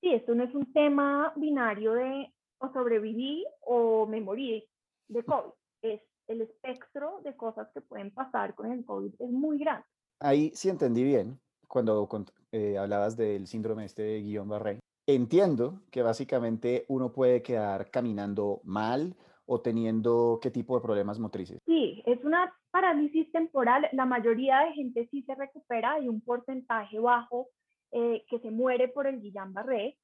sí, 0.00 0.12
esto 0.12 0.34
no 0.34 0.44
es 0.44 0.54
un 0.54 0.72
tema 0.72 1.32
binario 1.36 1.94
de 1.94 2.32
o 2.58 2.72
sobrevivir 2.72 3.44
o 3.60 4.06
me 4.06 4.20
morí 4.20 4.64
de 5.08 5.24
COVID. 5.24 5.52
Es 5.82 6.00
el 6.26 6.42
espectro 6.42 7.20
de 7.24 7.36
cosas 7.36 7.68
que 7.72 7.80
pueden 7.80 8.10
pasar 8.10 8.54
con 8.54 8.70
el 8.70 8.84
COVID 8.84 9.14
es 9.18 9.30
muy 9.30 9.58
grande. 9.58 9.84
Ahí 10.20 10.50
sí 10.54 10.68
entendí 10.68 11.04
bien 11.04 11.40
cuando 11.68 12.08
eh, 12.52 12.76
hablabas 12.78 13.16
del 13.16 13.46
síndrome 13.46 13.84
este 13.84 14.02
de 14.02 14.22
Guillain-Barré. 14.22 14.80
Entiendo 15.06 15.82
que 15.90 16.02
básicamente 16.02 16.84
uno 16.88 17.12
puede 17.12 17.42
quedar 17.42 17.90
caminando 17.90 18.60
mal 18.64 19.16
o 19.50 19.60
teniendo 19.62 20.38
qué 20.42 20.50
tipo 20.50 20.76
de 20.76 20.82
problemas 20.82 21.18
motrices. 21.18 21.58
Sí, 21.64 22.02
es 22.04 22.22
una 22.22 22.52
parálisis 22.70 23.32
temporal. 23.32 23.88
La 23.92 24.04
mayoría 24.04 24.60
de 24.60 24.74
gente 24.74 25.08
sí 25.10 25.22
se 25.22 25.34
recupera. 25.34 25.94
Hay 25.94 26.06
un 26.06 26.20
porcentaje 26.20 26.98
bajo 26.98 27.48
eh, 27.90 28.24
que 28.28 28.38
se 28.40 28.50
muere 28.50 28.88
por 28.88 29.06
el 29.06 29.22
Guillain-Barré. 29.22 29.96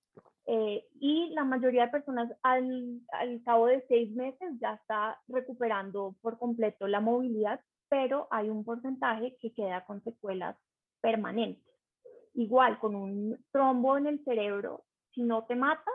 Eh, 0.47 0.87
y 0.99 1.31
la 1.35 1.45
mayoría 1.45 1.85
de 1.85 1.91
personas 1.91 2.33
al, 2.43 3.01
al 3.13 3.43
cabo 3.45 3.67
de 3.67 3.85
seis 3.87 4.11
meses 4.15 4.49
ya 4.61 4.75
está 4.75 5.21
recuperando 5.29 6.15
por 6.23 6.39
completo 6.39 6.87
la 6.87 7.01
movilidad, 7.01 7.61
pero 7.91 8.29
hay 8.31 8.49
un 8.49 8.65
porcentaje 8.65 9.37
que 9.41 9.53
queda 9.53 9.85
con 9.85 10.03
secuelas 10.05 10.57
permanentes. 11.03 11.63
Igual, 12.33 12.79
con 12.79 12.95
un 12.95 13.45
trombo 13.53 13.99
en 13.99 14.07
el 14.07 14.25
cerebro, 14.25 14.85
si 15.13 15.23
no 15.23 15.45
te 15.45 15.55
mata, 15.55 15.91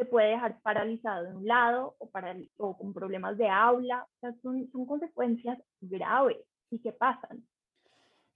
te 0.00 0.06
puede 0.06 0.30
dejar 0.30 0.58
paralizado 0.62 1.24
de 1.24 1.36
un 1.36 1.46
lado 1.46 1.94
o, 1.98 2.08
para, 2.08 2.34
o 2.56 2.74
con 2.74 2.94
problemas 2.94 3.36
de 3.36 3.50
habla. 3.50 4.02
O 4.02 4.18
sea, 4.20 4.34
son, 4.40 4.66
son 4.72 4.86
consecuencias 4.86 5.58
graves 5.78 6.38
y 6.70 6.78
que 6.80 6.90
pasan. 6.90 7.46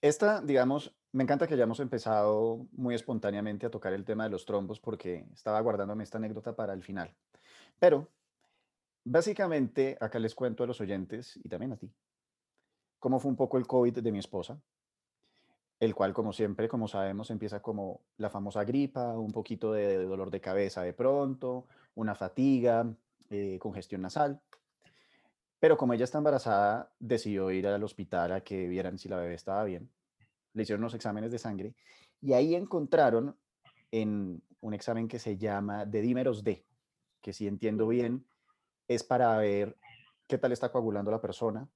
Esta, 0.03 0.43
digamos, 0.43 0.95
me 1.13 1.23
encanta 1.23 1.47
que 1.47 1.55
hayamos 1.55 1.81
empezado 1.81 2.67
muy 2.73 2.95
espontáneamente 2.95 3.65
a 3.65 3.71
tocar 3.71 3.95
el 3.95 4.05
tema 4.05 4.25
de 4.25 4.31
los 4.31 4.45
trombos 4.45 4.79
porque 4.79 5.27
estaba 5.33 5.59
guardándome 5.63 6.05
esta 6.05 6.19
anécdota 6.19 6.55
para 6.55 6.75
el 6.75 6.83
final. 6.83 7.17
Pero, 7.79 8.11
básicamente, 9.03 9.97
acá 10.03 10.19
les 10.19 10.35
cuento 10.35 10.65
a 10.65 10.67
los 10.67 10.83
oyentes 10.83 11.41
y 11.43 11.49
también 11.49 11.73
a 11.73 11.79
ti, 11.79 11.91
cómo 12.99 13.19
fue 13.19 13.31
un 13.31 13.37
poco 13.37 13.57
el 13.57 13.67
COVID 13.67 14.01
de 14.01 14.13
mi 14.13 14.19
esposa 14.19 14.61
el 15.85 15.95
cual, 15.95 16.13
como 16.13 16.33
siempre, 16.33 16.69
como 16.69 16.89
sabemos, 16.89 17.31
empieza 17.31 17.61
como 17.61 18.01
la 18.17 18.31
famosa 18.31 18.65
gripa, 18.65 19.19
un 19.19 19.33
poquito 19.33 19.73
de, 19.73 20.05
dolor 20.05 20.31
de 20.31 20.41
cabeza 20.41 20.83
de 20.83 20.93
pronto, 20.93 21.67
una 21.95 22.15
fatiga, 22.15 22.87
eh, 23.31 23.59
congestión 23.61 24.03
nasal. 24.03 24.41
Pero 25.61 25.77
como 25.77 25.93
ella 25.93 26.05
está 26.05 26.19
embarazada, 26.19 26.93
decidió 26.99 27.51
ir 27.51 27.67
al 27.67 27.83
hospital 27.83 28.33
a 28.33 28.41
que 28.43 28.67
vieran 28.67 28.99
si 28.99 29.09
la 29.09 29.17
bebé 29.17 29.35
estaba 29.35 29.65
bien. 29.65 29.91
Le 30.53 30.63
hicieron 30.63 30.83
los 30.83 30.95
exámenes 30.95 31.33
de 31.33 31.39
sangre 31.39 31.75
y 32.21 32.33
ahí 32.33 32.55
encontraron 32.55 33.37
en 33.91 34.43
un 34.61 34.75
examen 34.75 35.09
que 35.09 35.19
se 35.19 35.37
llama 35.37 35.85
de 35.85 36.01
dímeros 36.01 36.43
D, 36.43 36.65
que 37.21 37.33
si 37.33 37.47
entiendo 37.47 37.87
bien 37.87 38.25
es 38.89 39.03
para 39.05 39.37
ver 39.39 39.77
qué 40.27 40.39
tal 40.39 40.53
está 40.53 40.71
coagulando 40.73 41.11
la 41.11 41.21
persona. 41.21 41.69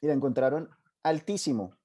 Y 0.00 0.06
la 0.06 0.12
encontraron 0.12 0.70
altísimo, 1.02 1.76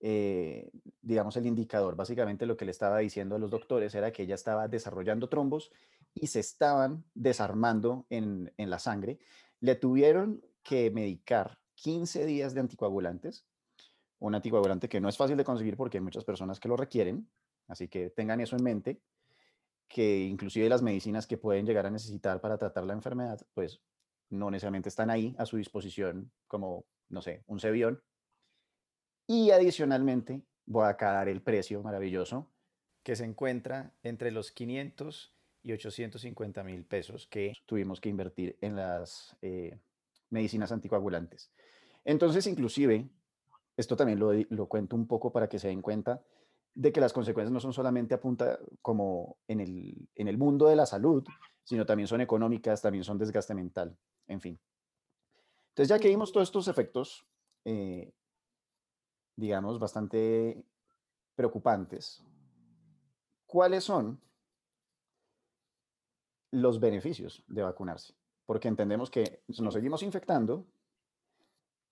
eh, 0.00 0.70
digamos, 1.02 1.36
el 1.36 1.46
indicador. 1.46 1.96
Básicamente 1.96 2.46
lo 2.46 2.56
que 2.56 2.64
le 2.64 2.70
estaba 2.70 2.98
diciendo 2.98 3.36
a 3.36 3.38
los 3.38 3.50
doctores 3.50 3.94
era 3.94 4.12
que 4.12 4.22
ella 4.22 4.34
estaba 4.34 4.68
desarrollando 4.68 5.28
trombos 5.28 5.72
y 6.14 6.28
se 6.28 6.40
estaban 6.40 7.04
desarmando 7.14 8.06
en, 8.10 8.52
en 8.56 8.70
la 8.70 8.78
sangre. 8.78 9.18
Le 9.60 9.74
tuvieron 9.74 10.42
que 10.62 10.90
medicar 10.90 11.58
15 11.74 12.26
días 12.26 12.54
de 12.54 12.60
anticoagulantes, 12.60 13.46
un 14.18 14.34
anticoagulante 14.34 14.88
que 14.88 15.00
no 15.00 15.08
es 15.08 15.16
fácil 15.16 15.36
de 15.36 15.44
conseguir 15.44 15.76
porque 15.76 15.98
hay 15.98 16.04
muchas 16.04 16.24
personas 16.24 16.58
que 16.60 16.68
lo 16.68 16.76
requieren, 16.76 17.28
así 17.68 17.88
que 17.88 18.10
tengan 18.10 18.40
eso 18.40 18.56
en 18.56 18.64
mente, 18.64 19.00
que 19.88 20.24
inclusive 20.24 20.68
las 20.68 20.82
medicinas 20.82 21.26
que 21.26 21.38
pueden 21.38 21.66
llegar 21.66 21.86
a 21.86 21.90
necesitar 21.90 22.40
para 22.40 22.58
tratar 22.58 22.84
la 22.84 22.92
enfermedad, 22.92 23.40
pues 23.54 23.80
no 24.30 24.50
necesariamente 24.50 24.88
están 24.88 25.10
ahí 25.10 25.34
a 25.38 25.46
su 25.46 25.56
disposición 25.56 26.30
como, 26.46 26.84
no 27.08 27.22
sé, 27.22 27.44
un 27.46 27.60
Cebión 27.60 28.02
y 29.28 29.50
adicionalmente, 29.50 30.42
voy 30.66 30.86
a 30.86 30.94
dar 30.94 31.28
el 31.28 31.42
precio 31.42 31.82
maravilloso 31.82 32.50
que 33.02 33.14
se 33.14 33.24
encuentra 33.24 33.94
entre 34.02 34.32
los 34.32 34.50
500 34.50 35.34
y 35.62 35.72
850 35.72 36.64
mil 36.64 36.84
pesos 36.84 37.26
que 37.26 37.52
tuvimos 37.66 38.00
que 38.00 38.08
invertir 38.08 38.56
en 38.62 38.74
las 38.74 39.36
eh, 39.42 39.78
medicinas 40.30 40.72
anticoagulantes. 40.72 41.52
Entonces, 42.04 42.46
inclusive, 42.46 43.08
esto 43.76 43.96
también 43.96 44.18
lo, 44.18 44.32
lo, 44.32 44.66
cuento 44.66 44.96
un 44.96 45.06
poco 45.06 45.30
para 45.30 45.48
que 45.48 45.58
se 45.58 45.68
den 45.68 45.82
cuenta 45.82 46.22
de 46.74 46.90
que 46.90 47.00
las 47.00 47.12
consecuencias 47.12 47.52
no 47.52 47.60
son 47.60 47.74
solamente 47.74 48.14
a 48.14 48.20
punta 48.20 48.58
como 48.80 49.36
en 49.46 49.60
el, 49.60 50.08
en 50.14 50.28
el 50.28 50.38
mundo 50.38 50.68
de 50.68 50.76
la 50.76 50.86
salud, 50.86 51.22
sino 51.64 51.84
también 51.84 52.06
son 52.06 52.22
económicas, 52.22 52.80
también 52.80 53.04
son 53.04 53.18
desgaste 53.18 53.54
mental, 53.54 53.94
en 54.26 54.40
fin. 54.40 54.58
Entonces, 55.70 55.88
ya 55.88 55.98
que 55.98 56.08
vimos 56.08 56.32
todos 56.32 56.48
estos 56.48 56.66
efectos, 56.66 57.26
eh, 57.64 58.12
digamos, 59.38 59.78
bastante 59.78 60.64
preocupantes. 61.36 62.24
¿Cuáles 63.46 63.84
son 63.84 64.20
los 66.50 66.80
beneficios 66.80 67.44
de 67.46 67.62
vacunarse? 67.62 68.14
Porque 68.44 68.66
entendemos 68.66 69.10
que 69.10 69.44
nos 69.60 69.74
seguimos 69.74 70.02
infectando, 70.02 70.66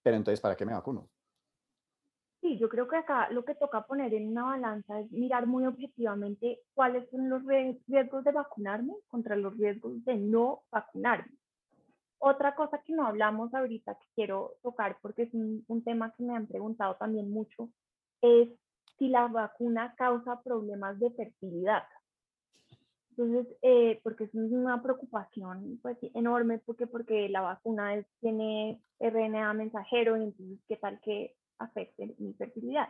pero 0.02 0.16
entonces, 0.16 0.40
¿para 0.40 0.56
qué 0.56 0.66
me 0.66 0.72
vacuno? 0.72 1.08
Sí, 2.40 2.58
yo 2.58 2.68
creo 2.68 2.88
que 2.88 2.96
acá 2.96 3.30
lo 3.30 3.44
que 3.44 3.54
toca 3.54 3.86
poner 3.86 4.12
en 4.12 4.28
una 4.28 4.44
balanza 4.44 5.00
es 5.00 5.10
mirar 5.12 5.46
muy 5.46 5.66
objetivamente 5.66 6.62
cuáles 6.74 7.08
son 7.10 7.28
los 7.28 7.44
riesgos 7.44 8.24
de 8.24 8.32
vacunarme 8.32 8.92
contra 9.06 9.36
los 9.36 9.56
riesgos 9.56 10.04
de 10.04 10.16
no 10.16 10.64
vacunarme. 10.70 11.32
Otra 12.18 12.54
cosa 12.54 12.80
que 12.82 12.92
no 12.92 13.06
hablamos 13.06 13.52
ahorita 13.54 13.94
que 13.94 14.06
quiero 14.14 14.54
tocar 14.62 14.98
porque 15.02 15.22
es 15.22 15.34
un, 15.34 15.64
tema 15.84 16.12
que 16.16 16.22
me 16.22 16.34
han 16.34 16.46
preguntado 16.46 16.96
también 16.96 17.30
mucho 17.30 17.70
es 18.22 18.48
si 18.98 19.08
la 19.08 19.28
vacuna 19.28 19.94
causa 19.96 20.42
problemas 20.42 20.98
de 20.98 21.10
fertilidad. 21.10 21.84
Entonces, 23.10 23.46
eh, 23.62 24.00
porque 24.02 24.24
es 24.24 24.34
una 24.34 24.82
preocupación 24.82 25.78
pues, 25.82 25.98
enorme, 26.14 26.58
porque, 26.58 26.86
porque 26.86 27.28
la 27.28 27.42
vacuna 27.42 28.04
tiene 28.20 28.80
RNA 28.98 29.52
mensajero 29.54 30.16
y 30.16 30.24
entonces, 30.24 30.58
¿qué 30.68 30.76
tal 30.76 31.00
que 31.00 31.34
afecte 31.58 32.14
mi 32.18 32.32
fertilidad? 32.34 32.88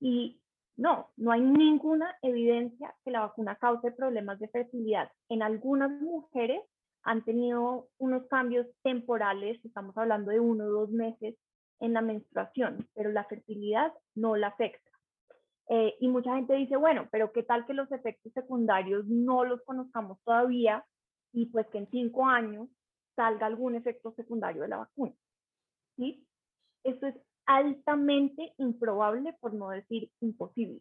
Y 0.00 0.40
no, 0.76 1.10
no 1.16 1.32
hay 1.32 1.40
ninguna 1.40 2.16
evidencia 2.22 2.94
que 3.04 3.10
la 3.10 3.20
vacuna 3.20 3.56
cause 3.56 3.92
problemas 3.92 4.38
de 4.38 4.48
fertilidad. 4.48 5.10
En 5.28 5.42
algunas 5.42 5.90
mujeres 5.90 6.60
han 7.06 7.22
tenido 7.24 7.88
unos 7.98 8.26
cambios 8.26 8.66
temporales, 8.82 9.64
estamos 9.64 9.96
hablando 9.96 10.32
de 10.32 10.40
uno 10.40 10.64
o 10.64 10.70
dos 10.70 10.90
meses 10.90 11.36
en 11.78 11.92
la 11.92 12.00
menstruación, 12.00 12.88
pero 12.94 13.12
la 13.12 13.24
fertilidad 13.24 13.92
no 14.16 14.34
la 14.34 14.48
afecta. 14.48 14.90
Eh, 15.68 15.94
y 16.00 16.08
mucha 16.08 16.34
gente 16.34 16.54
dice, 16.54 16.76
bueno, 16.76 17.08
pero 17.12 17.30
¿qué 17.32 17.44
tal 17.44 17.64
que 17.64 17.74
los 17.74 17.90
efectos 17.92 18.32
secundarios 18.32 19.06
no 19.06 19.44
los 19.44 19.62
conozcamos 19.62 20.18
todavía 20.24 20.84
y 21.32 21.46
pues 21.46 21.68
que 21.68 21.78
en 21.78 21.90
cinco 21.90 22.26
años 22.26 22.68
salga 23.14 23.46
algún 23.46 23.76
efecto 23.76 24.12
secundario 24.16 24.62
de 24.62 24.68
la 24.68 24.78
vacuna? 24.78 25.14
¿Sí? 25.96 26.26
Esto 26.82 27.06
es 27.06 27.14
altamente 27.46 28.52
improbable, 28.58 29.32
por 29.40 29.54
no 29.54 29.70
decir 29.70 30.10
imposible. 30.20 30.80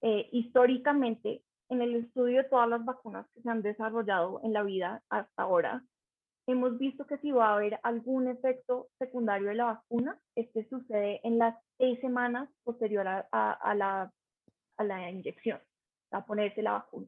Eh, 0.00 0.28
históricamente, 0.32 1.44
en 1.68 1.82
el 1.82 1.96
estudio 1.96 2.42
de 2.42 2.48
todas 2.48 2.68
las 2.68 2.84
vacunas 2.84 3.26
que 3.34 3.42
se 3.42 3.50
han 3.50 3.62
desarrollado 3.62 4.40
en 4.42 4.52
la 4.52 4.62
vida 4.62 5.02
hasta 5.08 5.42
ahora, 5.42 5.84
hemos 6.46 6.78
visto 6.78 7.06
que 7.06 7.18
si 7.18 7.30
va 7.30 7.50
a 7.50 7.54
haber 7.56 7.78
algún 7.82 8.28
efecto 8.28 8.88
secundario 8.98 9.48
de 9.48 9.54
la 9.54 9.64
vacuna, 9.64 10.18
este 10.34 10.66
sucede 10.68 11.20
en 11.24 11.38
las 11.38 11.54
seis 11.76 12.00
semanas 12.00 12.48
posterior 12.64 13.06
a, 13.06 13.74
la, 13.74 14.10
a 14.78 14.84
la 14.84 15.10
inyección, 15.10 15.60
a 16.10 16.24
ponerse 16.24 16.62
la 16.62 16.72
vacuna. 16.72 17.06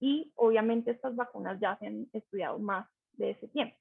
Y 0.00 0.32
obviamente 0.36 0.92
estas 0.92 1.14
vacunas 1.14 1.60
ya 1.60 1.76
se 1.76 1.86
han 1.86 2.08
estudiado 2.14 2.58
más 2.58 2.88
de 3.12 3.32
ese 3.32 3.48
tiempo. 3.48 3.76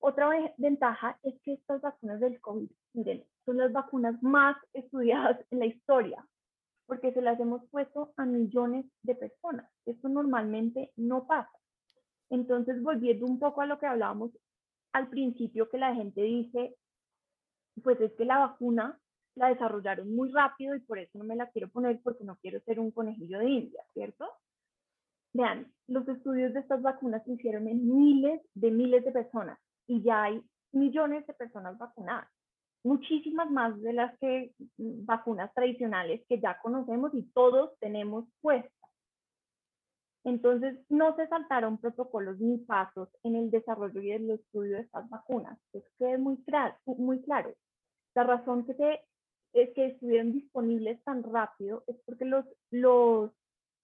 Otra 0.00 0.30
ventaja 0.56 1.18
es 1.24 1.34
que 1.42 1.54
estas 1.54 1.80
vacunas 1.80 2.20
del 2.20 2.40
COVID, 2.40 2.70
miren, 2.92 3.24
son 3.44 3.56
las 3.56 3.72
vacunas 3.72 4.22
más 4.22 4.56
estudiadas 4.72 5.44
en 5.50 5.58
la 5.58 5.66
historia 5.66 6.24
porque 6.88 7.12
se 7.12 7.20
las 7.20 7.38
hemos 7.38 7.68
puesto 7.68 8.14
a 8.16 8.24
millones 8.24 8.86
de 9.02 9.14
personas. 9.14 9.70
Esto 9.84 10.08
normalmente 10.08 10.90
no 10.96 11.26
pasa. 11.26 11.52
Entonces, 12.30 12.82
volviendo 12.82 13.26
un 13.26 13.38
poco 13.38 13.60
a 13.60 13.66
lo 13.66 13.78
que 13.78 13.86
hablábamos 13.86 14.30
al 14.94 15.08
principio, 15.10 15.68
que 15.68 15.76
la 15.76 15.94
gente 15.94 16.22
dice, 16.22 16.74
pues 17.82 18.00
es 18.00 18.12
que 18.14 18.24
la 18.24 18.38
vacuna 18.38 18.98
la 19.34 19.50
desarrollaron 19.50 20.14
muy 20.16 20.30
rápido 20.32 20.74
y 20.74 20.80
por 20.80 20.98
eso 20.98 21.18
no 21.18 21.24
me 21.24 21.36
la 21.36 21.50
quiero 21.50 21.68
poner 21.68 22.00
porque 22.02 22.24
no 22.24 22.36
quiero 22.36 22.58
ser 22.60 22.80
un 22.80 22.90
conejillo 22.90 23.38
de 23.38 23.50
India, 23.50 23.84
¿cierto? 23.92 24.26
Vean, 25.34 25.70
los 25.88 26.08
estudios 26.08 26.54
de 26.54 26.60
estas 26.60 26.80
vacunas 26.80 27.22
se 27.24 27.32
hicieron 27.32 27.68
en 27.68 27.86
miles 27.86 28.40
de 28.54 28.70
miles 28.70 29.04
de 29.04 29.12
personas 29.12 29.58
y 29.86 30.02
ya 30.02 30.24
hay 30.24 30.42
millones 30.72 31.26
de 31.26 31.34
personas 31.34 31.76
vacunadas, 31.76 32.28
muchísimas 32.84 33.50
más 33.50 33.80
de 33.80 33.92
las 33.92 34.18
que 34.18 34.52
mm, 34.78 35.04
vacunas 35.04 35.52
tradicionales 35.54 36.22
que 36.28 36.40
ya 36.40 36.58
conocemos 36.60 37.12
y 37.14 37.22
todos 37.34 37.78
tenemos 37.80 38.26
puestas. 38.40 38.72
Entonces, 40.24 40.78
no 40.88 41.16
se 41.16 41.26
saltaron 41.28 41.78
protocolos 41.78 42.38
ni 42.38 42.58
pasos 42.58 43.08
en 43.22 43.36
el 43.36 43.50
desarrollo 43.50 44.00
y 44.02 44.12
el 44.12 44.30
estudio 44.30 44.76
de 44.76 44.82
estas 44.82 45.08
vacunas. 45.08 45.58
Que 45.72 46.12
es 46.12 46.20
muy 46.20 46.36
muy 46.84 47.22
claro. 47.22 47.54
La 48.14 48.24
razón 48.24 48.66
que 48.66 49.00
es 49.52 49.70
que 49.74 49.86
estuvieron 49.86 50.32
disponibles 50.32 51.02
tan 51.04 51.22
rápido 51.22 51.84
es 51.86 51.96
porque 52.04 52.24
los, 52.24 52.44
los, 52.70 53.30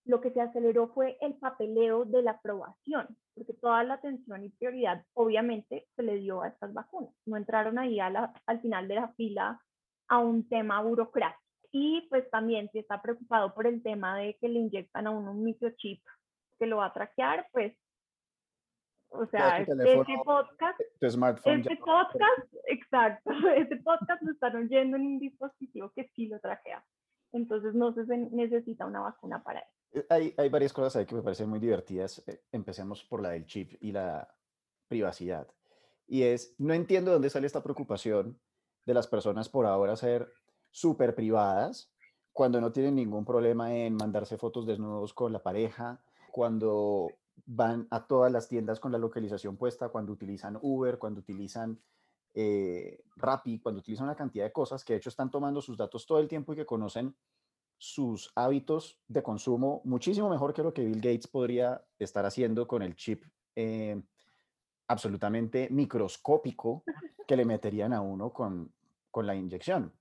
lo 0.05 0.21
que 0.21 0.31
se 0.31 0.41
aceleró 0.41 0.89
fue 0.89 1.17
el 1.21 1.35
papeleo 1.35 2.05
de 2.05 2.23
la 2.23 2.33
aprobación, 2.33 3.17
porque 3.35 3.55
toda 3.55 3.83
la 3.85 3.95
atención 3.95 4.45
y 4.45 4.51
prioridad 4.51 5.05
obviamente 5.15 5.87
se 5.97 6.03
le 6.03 6.17
dio 6.17 6.43
a 6.43 6.49
estas 6.49 6.73
vacunas. 6.75 7.15
No 7.25 7.37
entraron 7.37 7.79
ahí 7.79 8.01
a 8.01 8.11
la, 8.11 8.35
al 8.47 8.61
final 8.61 8.87
de 8.87 8.97
la 8.97 9.09
fila 9.15 9.61
a 10.09 10.19
un 10.19 10.49
tema 10.49 10.83
burocrático. 10.83 11.41
Y 11.73 12.07
pues 12.09 12.29
también 12.31 12.69
si 12.71 12.79
está 12.79 13.03
preocupado 13.03 13.53
por 13.55 13.67
el 13.67 13.83
tema 13.83 14.17
de 14.19 14.37
que 14.41 14.49
le 14.49 14.61
inyectan 14.61 15.07
a 15.07 15.11
uno 15.11 15.33
un 15.33 15.43
microchip 15.43 16.05
que 16.59 16.67
lo 16.67 16.77
va 16.77 16.87
a 16.87 16.93
traquear, 16.93 17.49
pues 17.51 17.75
o 19.09 19.27
sea, 19.27 19.61
este 19.61 19.75
podcast, 20.25 20.81
smartphone 21.09 21.61
este 21.61 21.77
podcast, 21.77 22.55
exacto, 22.67 23.31
este 23.57 23.77
podcast 23.77 24.23
lo 24.23 24.33
están 24.33 24.57
oyendo 24.57 24.97
en 24.97 25.07
un 25.07 25.19
dispositivo 25.19 25.91
que 25.95 26.11
sí 26.15 26.27
lo 26.27 26.41
traquea. 26.41 26.85
Entonces 27.33 27.75
no 27.75 27.93
se 27.93 28.05
necesita 28.07 28.87
una 28.87 29.01
vacuna 29.01 29.43
para 29.43 29.61
eso. 29.61 29.74
Eh, 29.95 30.35
hay, 30.37 30.49
varias 30.49 30.73
cosas 30.73 31.07
que 31.07 31.15
me 31.15 31.23
parecen 31.23 31.49
muy 31.49 31.61
divertidas. 31.61 32.23
Eh, 32.27 32.43
empecemos 32.53 33.05
por 33.05 33.23
la 33.23 33.31
del 33.31 33.47
chip 33.47 33.73
y 33.81 33.93
la 33.93 34.29
privacidad. 34.89 35.47
Y 36.07 36.23
es, 36.23 36.55
no 36.59 36.75
entiendo 36.75 37.13
dónde 37.13 37.31
sale 37.31 37.47
esta 37.47 37.63
preocupación 37.63 38.39
de 38.85 38.95
las 38.95 39.07
personas 39.07 39.49
por 39.49 39.65
ahora 39.65 39.97
ser 39.97 40.31
súper 40.71 41.15
privadas 41.15 41.91
cuando 42.33 42.61
no 42.61 42.73
tienen 42.73 42.97
ningún 42.97 43.25
problema 43.25 43.75
en 43.75 43.95
mandarse 43.95 44.37
fotos 44.37 44.67
desnudos 44.67 45.15
con 45.15 45.33
la 45.33 45.43
pareja, 45.43 46.03
cuando 46.33 47.09
van 47.47 47.87
a 47.91 48.07
todas 48.07 48.31
las 48.33 48.49
tiendas 48.49 48.81
con 48.81 48.91
la 48.91 48.99
localización 48.99 49.57
puesta, 49.57 49.89
cuando 49.89 50.13
utilizan 50.13 50.59
Uber, 50.61 50.99
cuando 50.99 51.21
utilizan 51.21 51.81
eh, 52.35 53.05
Rappi, 53.15 53.61
cuando 53.61 53.79
utilizan 53.79 54.07
una 54.07 54.17
cantidad 54.17 54.45
de 54.45 54.53
cosas 54.53 54.85
que 54.85 54.95
de 54.95 54.97
hecho 54.97 55.11
están 55.11 55.31
tomando 55.31 55.63
sus 55.63 55.79
datos 55.79 56.07
todo 56.07 56.19
el 56.19 56.27
tiempo 56.27 56.53
y 56.53 56.57
que 56.57 56.67
conocen 56.67 57.15
sus 57.79 58.33
hábitos 58.35 59.01
de 59.09 59.23
consumo 59.23 59.83
muchísimo 59.85 60.29
mejor 60.29 60.55
que 60.55 60.63
lo 60.63 60.73
que 60.73 60.85
Bill 60.85 61.01
Gates 61.01 61.27
podría 61.27 61.85
estar 61.99 62.25
haciendo 62.25 62.67
con 62.67 62.83
el 62.83 62.97
chip 62.97 63.25
eh, 63.57 64.01
absolutamente 64.89 65.69
microscópico 65.71 66.85
que 67.27 67.37
le 67.37 67.45
meterían 67.45 67.93
a 67.93 68.01
uno 68.01 68.33
con, 68.33 68.73
con 69.11 69.27
la 69.27 69.35
inyección. 69.35 69.93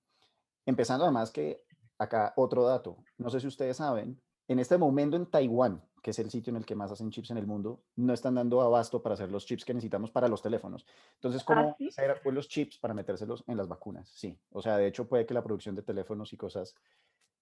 Empezando 0.65 1.05
además 1.05 1.31
que 1.31 1.65
acá 1.97 2.33
otro 2.35 2.63
dato, 2.63 2.97
no 3.17 3.29
sé 3.29 3.39
si 3.39 3.47
ustedes 3.47 3.77
saben, 3.77 4.21
en 4.47 4.59
este 4.59 4.77
momento 4.77 5.15
en 5.15 5.25
Taiwán, 5.25 5.81
que 6.01 6.11
es 6.11 6.19
el 6.19 6.29
sitio 6.29 6.51
en 6.51 6.57
el 6.57 6.65
que 6.65 6.75
más 6.75 6.91
hacen 6.91 7.09
chips 7.11 7.31
en 7.31 7.37
el 7.37 7.47
mundo, 7.47 7.81
no 7.95 8.13
están 8.13 8.35
dando 8.35 8.61
abasto 8.61 9.01
para 9.01 9.13
hacer 9.13 9.31
los 9.31 9.45
chips 9.45 9.63
que 9.63 9.73
necesitamos 9.73 10.11
para 10.11 10.27
los 10.27 10.41
teléfonos. 10.41 10.85
Entonces, 11.15 11.43
¿cómo 11.45 11.77
¿Ah, 11.79 11.85
hacer 11.87 12.19
pues, 12.21 12.35
los 12.35 12.49
chips 12.49 12.77
para 12.77 12.93
metérselos 12.93 13.43
en 13.47 13.55
las 13.55 13.69
vacunas? 13.69 14.09
Sí, 14.09 14.37
o 14.51 14.61
sea, 14.61 14.77
de 14.77 14.87
hecho 14.87 15.07
puede 15.07 15.25
que 15.25 15.33
la 15.33 15.43
producción 15.43 15.75
de 15.75 15.81
teléfonos 15.81 16.33
y 16.33 16.37
cosas 16.37 16.75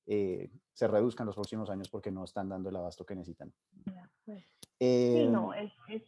eh, 0.08 0.50
se 0.74 0.88
reduzca 0.88 1.24
en 1.24 1.28
los 1.28 1.36
próximos 1.36 1.70
años 1.70 1.90
porque 1.90 2.12
no 2.12 2.24
están 2.24 2.50
dando 2.50 2.70
el 2.70 2.76
abasto 2.76 3.06
que 3.06 3.16
necesitan. 3.16 3.54
Pues. 4.26 4.44
sí, 4.80 5.28
no, 5.30 5.54
em, 5.54 5.70
es, 5.90 6.04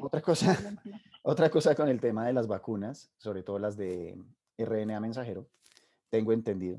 otra, 0.00 0.20
cosa, 0.20 0.56
otra 1.22 1.50
cosa 1.50 1.74
con 1.74 1.88
el 1.88 2.00
tema 2.00 2.26
de 2.26 2.32
las 2.32 2.46
vacunas, 2.46 3.10
sobre 3.18 3.42
todo 3.42 3.58
las 3.58 3.76
de 3.76 4.16
RNA 4.58 5.00
mensajero, 5.00 5.46
tengo 6.08 6.32
entendido 6.32 6.78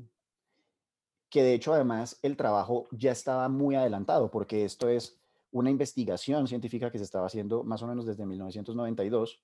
que 1.34 1.42
de 1.42 1.54
hecho 1.54 1.74
además 1.74 2.16
el 2.22 2.36
trabajo 2.36 2.86
ya 2.92 3.10
estaba 3.10 3.48
muy 3.48 3.74
adelantado, 3.74 4.30
porque 4.30 4.64
esto 4.64 4.88
es 4.88 5.18
una 5.50 5.68
investigación 5.68 6.46
científica 6.46 6.92
que 6.92 6.98
se 6.98 7.02
estaba 7.02 7.26
haciendo 7.26 7.64
más 7.64 7.82
o 7.82 7.88
menos 7.88 8.06
desde 8.06 8.24
1992, 8.24 9.40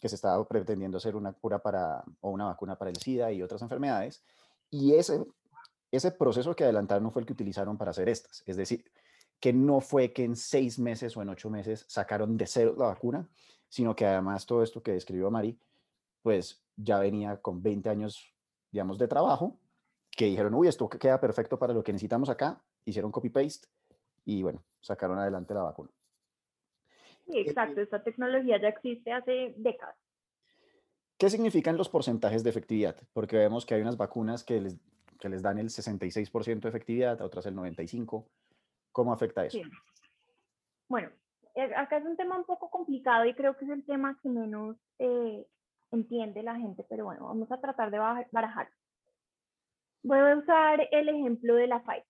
que 0.00 0.08
se 0.08 0.16
estaba 0.16 0.44
pretendiendo 0.48 0.98
hacer 0.98 1.14
una 1.14 1.32
cura 1.32 1.60
para, 1.60 2.02
o 2.22 2.30
una 2.30 2.46
vacuna 2.46 2.76
para 2.76 2.90
el 2.90 2.96
SIDA 2.96 3.30
y 3.30 3.40
otras 3.40 3.62
enfermedades, 3.62 4.24
y 4.68 4.94
ese, 4.94 5.24
ese 5.92 6.10
proceso 6.10 6.56
que 6.56 6.64
adelantaron 6.64 7.12
fue 7.12 7.22
el 7.22 7.26
que 7.26 7.34
utilizaron 7.34 7.76
para 7.76 7.90
hacer 7.90 8.08
estas, 8.08 8.42
es 8.46 8.56
decir, 8.56 8.84
que 9.38 9.52
no 9.52 9.80
fue 9.80 10.12
que 10.12 10.24
en 10.24 10.36
seis 10.36 10.78
meses 10.78 11.16
o 11.16 11.22
en 11.22 11.28
ocho 11.28 11.50
meses 11.50 11.84
sacaron 11.88 12.36
de 12.36 12.46
cero 12.46 12.74
la 12.78 12.86
vacuna, 12.86 13.28
sino 13.68 13.94
que 13.94 14.06
además 14.06 14.46
todo 14.46 14.62
esto 14.62 14.82
que 14.82 14.92
describió 14.92 15.30
Mari, 15.30 15.58
pues 16.22 16.64
ya 16.76 16.98
venía 16.98 17.36
con 17.40 17.62
20 17.62 17.88
años, 17.90 18.34
digamos, 18.70 18.98
de 18.98 19.08
trabajo 19.08 19.58
que 20.10 20.26
dijeron, 20.26 20.54
uy, 20.54 20.68
esto 20.68 20.88
queda 20.88 21.20
perfecto 21.20 21.58
para 21.58 21.74
lo 21.74 21.82
que 21.82 21.92
necesitamos 21.92 22.28
acá, 22.28 22.62
hicieron 22.84 23.10
copy-paste 23.10 23.68
y 24.24 24.42
bueno, 24.42 24.62
sacaron 24.80 25.18
adelante 25.18 25.54
la 25.54 25.62
vacuna. 25.62 25.90
Sí, 27.26 27.38
eh, 27.38 27.42
exacto, 27.42 27.80
esta 27.80 28.02
tecnología 28.02 28.60
ya 28.60 28.68
existe 28.68 29.12
hace 29.12 29.54
décadas. 29.56 29.96
¿Qué 31.18 31.30
significan 31.30 31.76
los 31.76 31.88
porcentajes 31.88 32.42
de 32.42 32.50
efectividad? 32.50 32.96
Porque 33.12 33.36
vemos 33.36 33.64
que 33.64 33.74
hay 33.74 33.82
unas 33.82 33.96
vacunas 33.96 34.44
que 34.44 34.60
les, 34.60 34.76
que 35.22 35.28
les 35.28 35.40
dan 35.40 35.58
el 35.58 35.68
66% 35.68 36.60
de 36.60 36.68
efectividad, 36.68 37.20
a 37.20 37.24
otras 37.24 37.46
el 37.46 37.54
95%. 37.54 38.26
¿Cómo 38.90 39.12
afecta 39.12 39.46
eso? 39.46 39.58
Bueno, 40.88 41.10
eh, 41.54 41.72
acá 41.76 41.98
es 41.98 42.04
un 42.04 42.16
tema 42.16 42.36
un 42.36 42.44
poco 42.44 42.68
complicado 42.70 43.24
y 43.24 43.34
creo 43.34 43.56
que 43.56 43.64
es 43.64 43.70
el 43.70 43.86
tema 43.86 44.18
que 44.20 44.28
menos 44.28 44.76
eh, 44.98 45.46
entiende 45.92 46.42
la 46.42 46.56
gente, 46.56 46.84
pero 46.90 47.04
bueno, 47.04 47.26
vamos 47.26 47.50
a 47.52 47.60
tratar 47.60 47.90
de 47.90 47.98
barajar. 48.32 48.68
Voy 50.02 50.18
a 50.18 50.36
usar 50.36 50.88
el 50.90 51.08
ejemplo 51.08 51.54
de 51.54 51.68
la 51.68 51.78
Pfizer. 51.84 52.04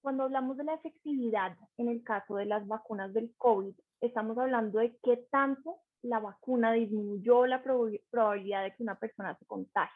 Cuando 0.00 0.24
hablamos 0.24 0.56
de 0.56 0.64
la 0.64 0.74
efectividad 0.74 1.56
en 1.76 1.88
el 1.88 2.02
caso 2.02 2.36
de 2.36 2.46
las 2.46 2.66
vacunas 2.66 3.12
del 3.12 3.34
COVID, 3.36 3.74
estamos 4.00 4.38
hablando 4.38 4.78
de 4.78 4.96
qué 5.02 5.26
tanto 5.30 5.82
la 6.02 6.20
vacuna 6.20 6.72
disminuyó 6.72 7.46
la 7.46 7.62
probabilidad 7.62 8.62
de 8.62 8.74
que 8.74 8.82
una 8.82 8.98
persona 8.98 9.36
se 9.36 9.44
contagie. 9.44 9.92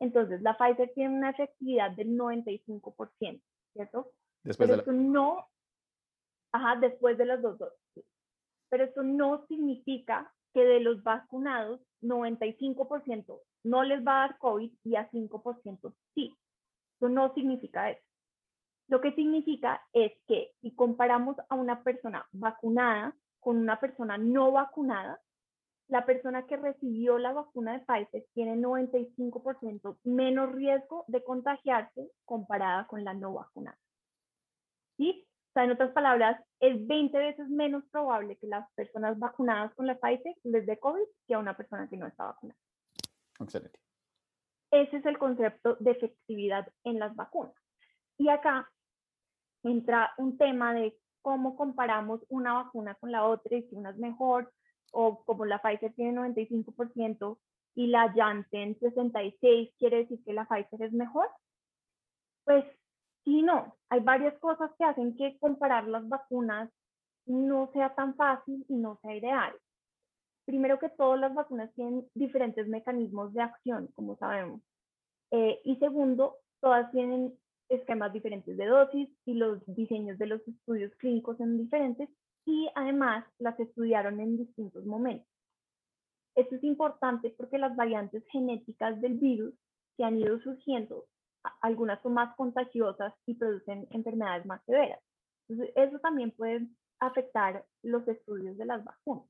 Entonces, 0.00 0.40
la 0.40 0.56
Pfizer 0.56 0.92
tiene 0.94 1.14
una 1.14 1.30
efectividad 1.30 1.90
del 1.92 2.16
95%, 2.16 3.42
¿cierto? 3.74 4.12
Después 4.42 4.70
Pero 4.70 4.82
de 4.82 4.92
no, 4.92 5.46
ajá, 6.52 6.76
después 6.80 7.18
de 7.18 7.26
las 7.26 7.42
dos 7.42 7.58
dosis. 7.58 8.04
Pero 8.70 8.84
eso 8.84 9.02
no 9.02 9.46
significa 9.46 10.32
que 10.54 10.64
de 10.64 10.80
los 10.80 11.02
vacunados, 11.02 11.80
95% 12.02 13.40
no 13.64 13.82
les 13.84 14.04
va 14.04 14.24
a 14.24 14.28
dar 14.28 14.38
COVID 14.38 14.72
y 14.84 14.96
a 14.96 15.10
5% 15.10 15.94
sí. 16.14 16.34
Eso 16.96 17.08
no 17.08 17.32
significa 17.34 17.90
eso. 17.90 18.02
Lo 18.88 19.00
que 19.00 19.12
significa 19.12 19.86
es 19.92 20.12
que 20.26 20.52
si 20.60 20.74
comparamos 20.74 21.36
a 21.48 21.54
una 21.54 21.82
persona 21.82 22.26
vacunada 22.32 23.14
con 23.38 23.56
una 23.56 23.78
persona 23.78 24.18
no 24.18 24.50
vacunada, 24.52 25.20
la 25.90 26.06
persona 26.06 26.46
que 26.46 26.56
recibió 26.56 27.18
la 27.18 27.32
vacuna 27.32 27.72
de 27.72 27.80
Pfizer 27.80 28.26
tiene 28.32 28.56
95% 28.56 29.98
menos 30.04 30.52
riesgo 30.52 31.04
de 31.08 31.22
contagiarse 31.22 32.10
comparada 32.24 32.86
con 32.86 33.04
la 33.04 33.12
no 33.12 33.34
vacunada. 33.34 33.78
¿Sí? 34.96 35.26
O 35.50 35.52
sea, 35.52 35.64
en 35.64 35.72
otras 35.72 35.90
palabras, 35.90 36.40
es 36.60 36.86
20 36.86 37.18
veces 37.18 37.48
menos 37.48 37.84
probable 37.90 38.36
que 38.36 38.46
las 38.46 38.70
personas 38.74 39.18
vacunadas 39.18 39.74
con 39.74 39.86
la 39.86 39.98
Pfizer 39.98 40.34
les 40.44 40.64
dé 40.64 40.78
COVID 40.78 41.06
que 41.26 41.34
a 41.34 41.38
una 41.40 41.56
persona 41.56 41.88
que 41.88 41.96
no 41.96 42.06
está 42.06 42.24
vacunada. 42.24 42.58
Excelente. 43.40 43.80
Ese 44.70 44.98
es 44.98 45.06
el 45.06 45.18
concepto 45.18 45.76
de 45.80 45.90
efectividad 45.90 46.68
en 46.84 47.00
las 47.00 47.16
vacunas. 47.16 47.54
Y 48.16 48.28
acá 48.28 48.70
entra 49.64 50.12
un 50.18 50.38
tema 50.38 50.72
de 50.72 50.96
cómo 51.22 51.56
comparamos 51.56 52.20
una 52.28 52.54
vacuna 52.54 52.94
con 52.94 53.10
la 53.10 53.26
otra 53.26 53.56
y 53.56 53.62
si 53.64 53.74
una 53.74 53.90
es 53.90 53.98
mejor, 53.98 54.52
o 54.90 55.22
como 55.24 55.44
la 55.44 55.60
Pfizer 55.60 55.92
tiene 55.94 56.18
95% 56.20 57.38
y 57.74 57.86
la 57.86 58.12
Janssen 58.12 58.78
66, 58.78 59.70
quiere 59.78 59.98
decir 59.98 60.22
que 60.24 60.32
la 60.32 60.46
Pfizer 60.46 60.82
es 60.82 60.92
mejor. 60.92 61.28
Pues 62.44 62.64
sí, 63.24 63.42
no, 63.42 63.76
hay 63.88 64.00
varias 64.00 64.38
cosas 64.38 64.70
que 64.76 64.84
hacen 64.84 65.16
que 65.16 65.38
comparar 65.38 65.86
las 65.86 66.08
vacunas 66.08 66.70
no 67.26 67.70
sea 67.72 67.94
tan 67.94 68.14
fácil 68.16 68.64
y 68.68 68.74
no 68.74 68.98
sea 69.02 69.14
ideal. 69.14 69.54
Primero 70.44 70.78
que 70.78 70.88
todas 70.88 71.20
las 71.20 71.34
vacunas 71.34 71.72
tienen 71.74 72.08
diferentes 72.14 72.66
mecanismos 72.66 73.32
de 73.32 73.42
acción, 73.42 73.88
como 73.94 74.16
sabemos. 74.16 74.60
Eh, 75.30 75.60
y 75.64 75.76
segundo, 75.76 76.38
todas 76.60 76.90
tienen 76.90 77.38
esquemas 77.68 78.12
diferentes 78.12 78.56
de 78.56 78.66
dosis 78.66 79.08
y 79.24 79.34
los 79.34 79.62
diseños 79.66 80.18
de 80.18 80.26
los 80.26 80.46
estudios 80.48 80.92
clínicos 80.96 81.36
son 81.38 81.56
diferentes 81.56 82.08
y 82.44 82.68
además 82.74 83.24
las 83.38 83.58
estudiaron 83.60 84.20
en 84.20 84.36
distintos 84.36 84.84
momentos. 84.84 85.28
Esto 86.34 86.56
es 86.56 86.64
importante 86.64 87.34
porque 87.36 87.58
las 87.58 87.74
variantes 87.76 88.24
genéticas 88.30 89.00
del 89.00 89.14
virus 89.14 89.54
que 89.96 90.04
han 90.04 90.16
ido 90.16 90.38
surgiendo, 90.40 91.06
algunas 91.60 92.00
son 92.02 92.14
más 92.14 92.34
contagiosas 92.36 93.12
y 93.26 93.34
producen 93.34 93.86
enfermedades 93.90 94.46
más 94.46 94.64
severas. 94.64 95.00
Entonces, 95.48 95.74
eso 95.76 95.98
también 95.98 96.30
puede 96.30 96.66
afectar 97.00 97.64
los 97.82 98.06
estudios 98.06 98.56
de 98.56 98.64
las 98.64 98.84
vacunas. 98.84 99.26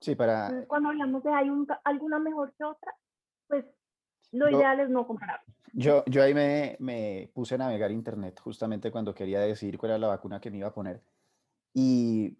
Sí, 0.00 0.14
para... 0.14 0.64
cuando 0.66 0.88
hablamos 0.88 1.22
de 1.22 1.30
hay 1.30 1.50
alguna 1.84 2.18
mejor 2.18 2.52
que 2.56 2.64
otra, 2.64 2.94
pues 3.48 3.66
lo 4.32 4.48
ideal 4.48 4.80
es 4.80 4.88
no 4.88 5.06
comparar. 5.06 5.40
Yo, 5.72 6.04
yo 6.06 6.22
ahí 6.22 6.34
me, 6.34 6.76
me, 6.80 7.30
puse 7.32 7.54
a 7.54 7.58
navegar 7.58 7.90
internet 7.90 8.40
justamente 8.40 8.90
cuando 8.90 9.14
quería 9.14 9.40
decidir 9.40 9.78
cuál 9.78 9.90
era 9.90 9.98
la 9.98 10.08
vacuna 10.08 10.40
que 10.40 10.50
me 10.50 10.58
iba 10.58 10.68
a 10.68 10.74
poner. 10.74 11.00
Y 11.74 12.38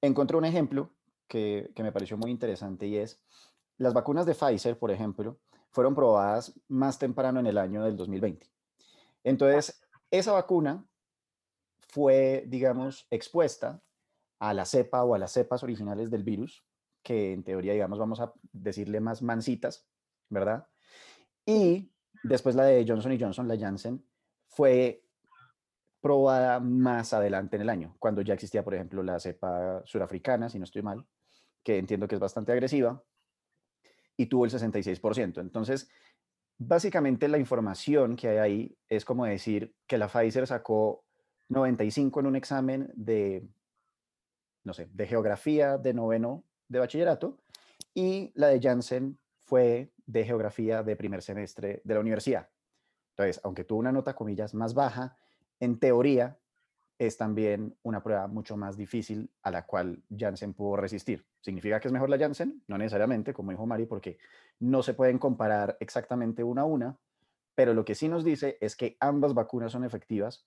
encontré 0.00 0.36
un 0.36 0.44
ejemplo 0.44 0.90
que, 1.28 1.72
que 1.74 1.82
me 1.82 1.92
pareció 1.92 2.16
muy 2.16 2.30
interesante 2.30 2.86
y 2.86 2.96
es, 2.96 3.20
las 3.78 3.92
vacunas 3.94 4.26
de 4.26 4.34
Pfizer, 4.34 4.78
por 4.78 4.90
ejemplo, 4.90 5.38
fueron 5.70 5.94
probadas 5.94 6.58
más 6.68 6.98
temprano 6.98 7.40
en 7.40 7.46
el 7.46 7.58
año 7.58 7.84
del 7.84 7.96
2020. 7.96 8.46
Entonces, 9.24 9.80
esa 10.10 10.32
vacuna 10.32 10.86
fue, 11.88 12.44
digamos, 12.46 13.06
expuesta 13.10 13.82
a 14.38 14.54
la 14.54 14.64
cepa 14.64 15.04
o 15.04 15.14
a 15.14 15.18
las 15.18 15.32
cepas 15.32 15.62
originales 15.62 16.10
del 16.10 16.22
virus, 16.22 16.64
que 17.02 17.32
en 17.32 17.44
teoría, 17.44 17.72
digamos, 17.72 17.98
vamos 17.98 18.20
a 18.20 18.32
decirle 18.52 19.00
más 19.00 19.22
mansitas, 19.22 19.86
¿verdad? 20.28 20.66
Y 21.44 21.90
después 22.22 22.54
la 22.54 22.64
de 22.64 22.84
Johnson 22.86 23.16
Johnson, 23.18 23.48
la 23.48 23.58
Janssen, 23.58 24.04
fue 24.48 25.05
probada 26.06 26.60
más 26.60 27.12
adelante 27.12 27.56
en 27.56 27.62
el 27.62 27.68
año, 27.68 27.96
cuando 27.98 28.22
ya 28.22 28.34
existía, 28.34 28.62
por 28.62 28.74
ejemplo, 28.74 29.02
la 29.02 29.18
cepa 29.18 29.82
surafricana, 29.84 30.48
si 30.48 30.56
no 30.56 30.62
estoy 30.62 30.80
mal, 30.80 31.04
que 31.64 31.78
entiendo 31.78 32.06
que 32.06 32.14
es 32.14 32.20
bastante 32.20 32.52
agresiva, 32.52 33.02
y 34.16 34.26
tuvo 34.26 34.44
el 34.44 34.52
66%. 34.52 35.40
Entonces, 35.40 35.90
básicamente 36.58 37.26
la 37.26 37.38
información 37.38 38.14
que 38.14 38.28
hay 38.28 38.38
ahí 38.38 38.78
es 38.88 39.04
como 39.04 39.26
decir 39.26 39.74
que 39.88 39.98
la 39.98 40.06
Pfizer 40.06 40.46
sacó 40.46 41.02
95 41.48 42.20
en 42.20 42.26
un 42.26 42.36
examen 42.36 42.92
de, 42.94 43.44
no 44.62 44.74
sé, 44.74 44.88
de 44.92 45.08
geografía 45.08 45.76
de 45.76 45.92
noveno 45.92 46.44
de 46.68 46.78
bachillerato 46.78 47.36
y 47.94 48.30
la 48.36 48.46
de 48.46 48.60
Janssen 48.60 49.18
fue 49.40 49.90
de 50.06 50.24
geografía 50.24 50.84
de 50.84 50.94
primer 50.94 51.20
semestre 51.20 51.80
de 51.82 51.94
la 51.94 52.00
universidad. 52.00 52.48
Entonces, 53.16 53.40
aunque 53.42 53.64
tuvo 53.64 53.80
una 53.80 53.90
nota, 53.90 54.14
comillas, 54.14 54.54
más 54.54 54.72
baja, 54.72 55.16
en 55.60 55.78
teoría 55.78 56.38
es 56.98 57.16
también 57.16 57.76
una 57.82 58.02
prueba 58.02 58.26
mucho 58.26 58.56
más 58.56 58.76
difícil 58.76 59.30
a 59.42 59.50
la 59.50 59.66
cual 59.66 60.02
Janssen 60.16 60.54
pudo 60.54 60.76
resistir. 60.76 61.26
¿Significa 61.40 61.78
que 61.78 61.88
es 61.88 61.92
mejor 61.92 62.08
la 62.08 62.18
Janssen? 62.18 62.62
No 62.66 62.78
necesariamente, 62.78 63.34
como 63.34 63.50
dijo 63.50 63.66
Mari, 63.66 63.86
porque 63.86 64.18
no 64.60 64.82
se 64.82 64.94
pueden 64.94 65.18
comparar 65.18 65.76
exactamente 65.80 66.42
una 66.42 66.62
a 66.62 66.64
una, 66.64 66.98
pero 67.54 67.74
lo 67.74 67.84
que 67.84 67.94
sí 67.94 68.08
nos 68.08 68.24
dice 68.24 68.56
es 68.60 68.76
que 68.76 68.96
ambas 69.00 69.34
vacunas 69.34 69.72
son 69.72 69.84
efectivas 69.84 70.46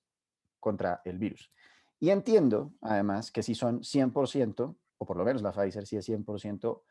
contra 0.59 1.01
el 1.05 1.17
virus. 1.19 1.51
Y 1.99 2.09
entiendo, 2.09 2.73
además, 2.81 3.31
que 3.31 3.43
si 3.43 3.55
son 3.55 3.81
100%, 3.81 4.75
o 4.97 5.05
por 5.05 5.17
lo 5.17 5.25
menos 5.25 5.41
la 5.41 5.51
Pfizer 5.51 5.85
sí 5.85 5.97
es 5.97 6.07
100% 6.09 6.81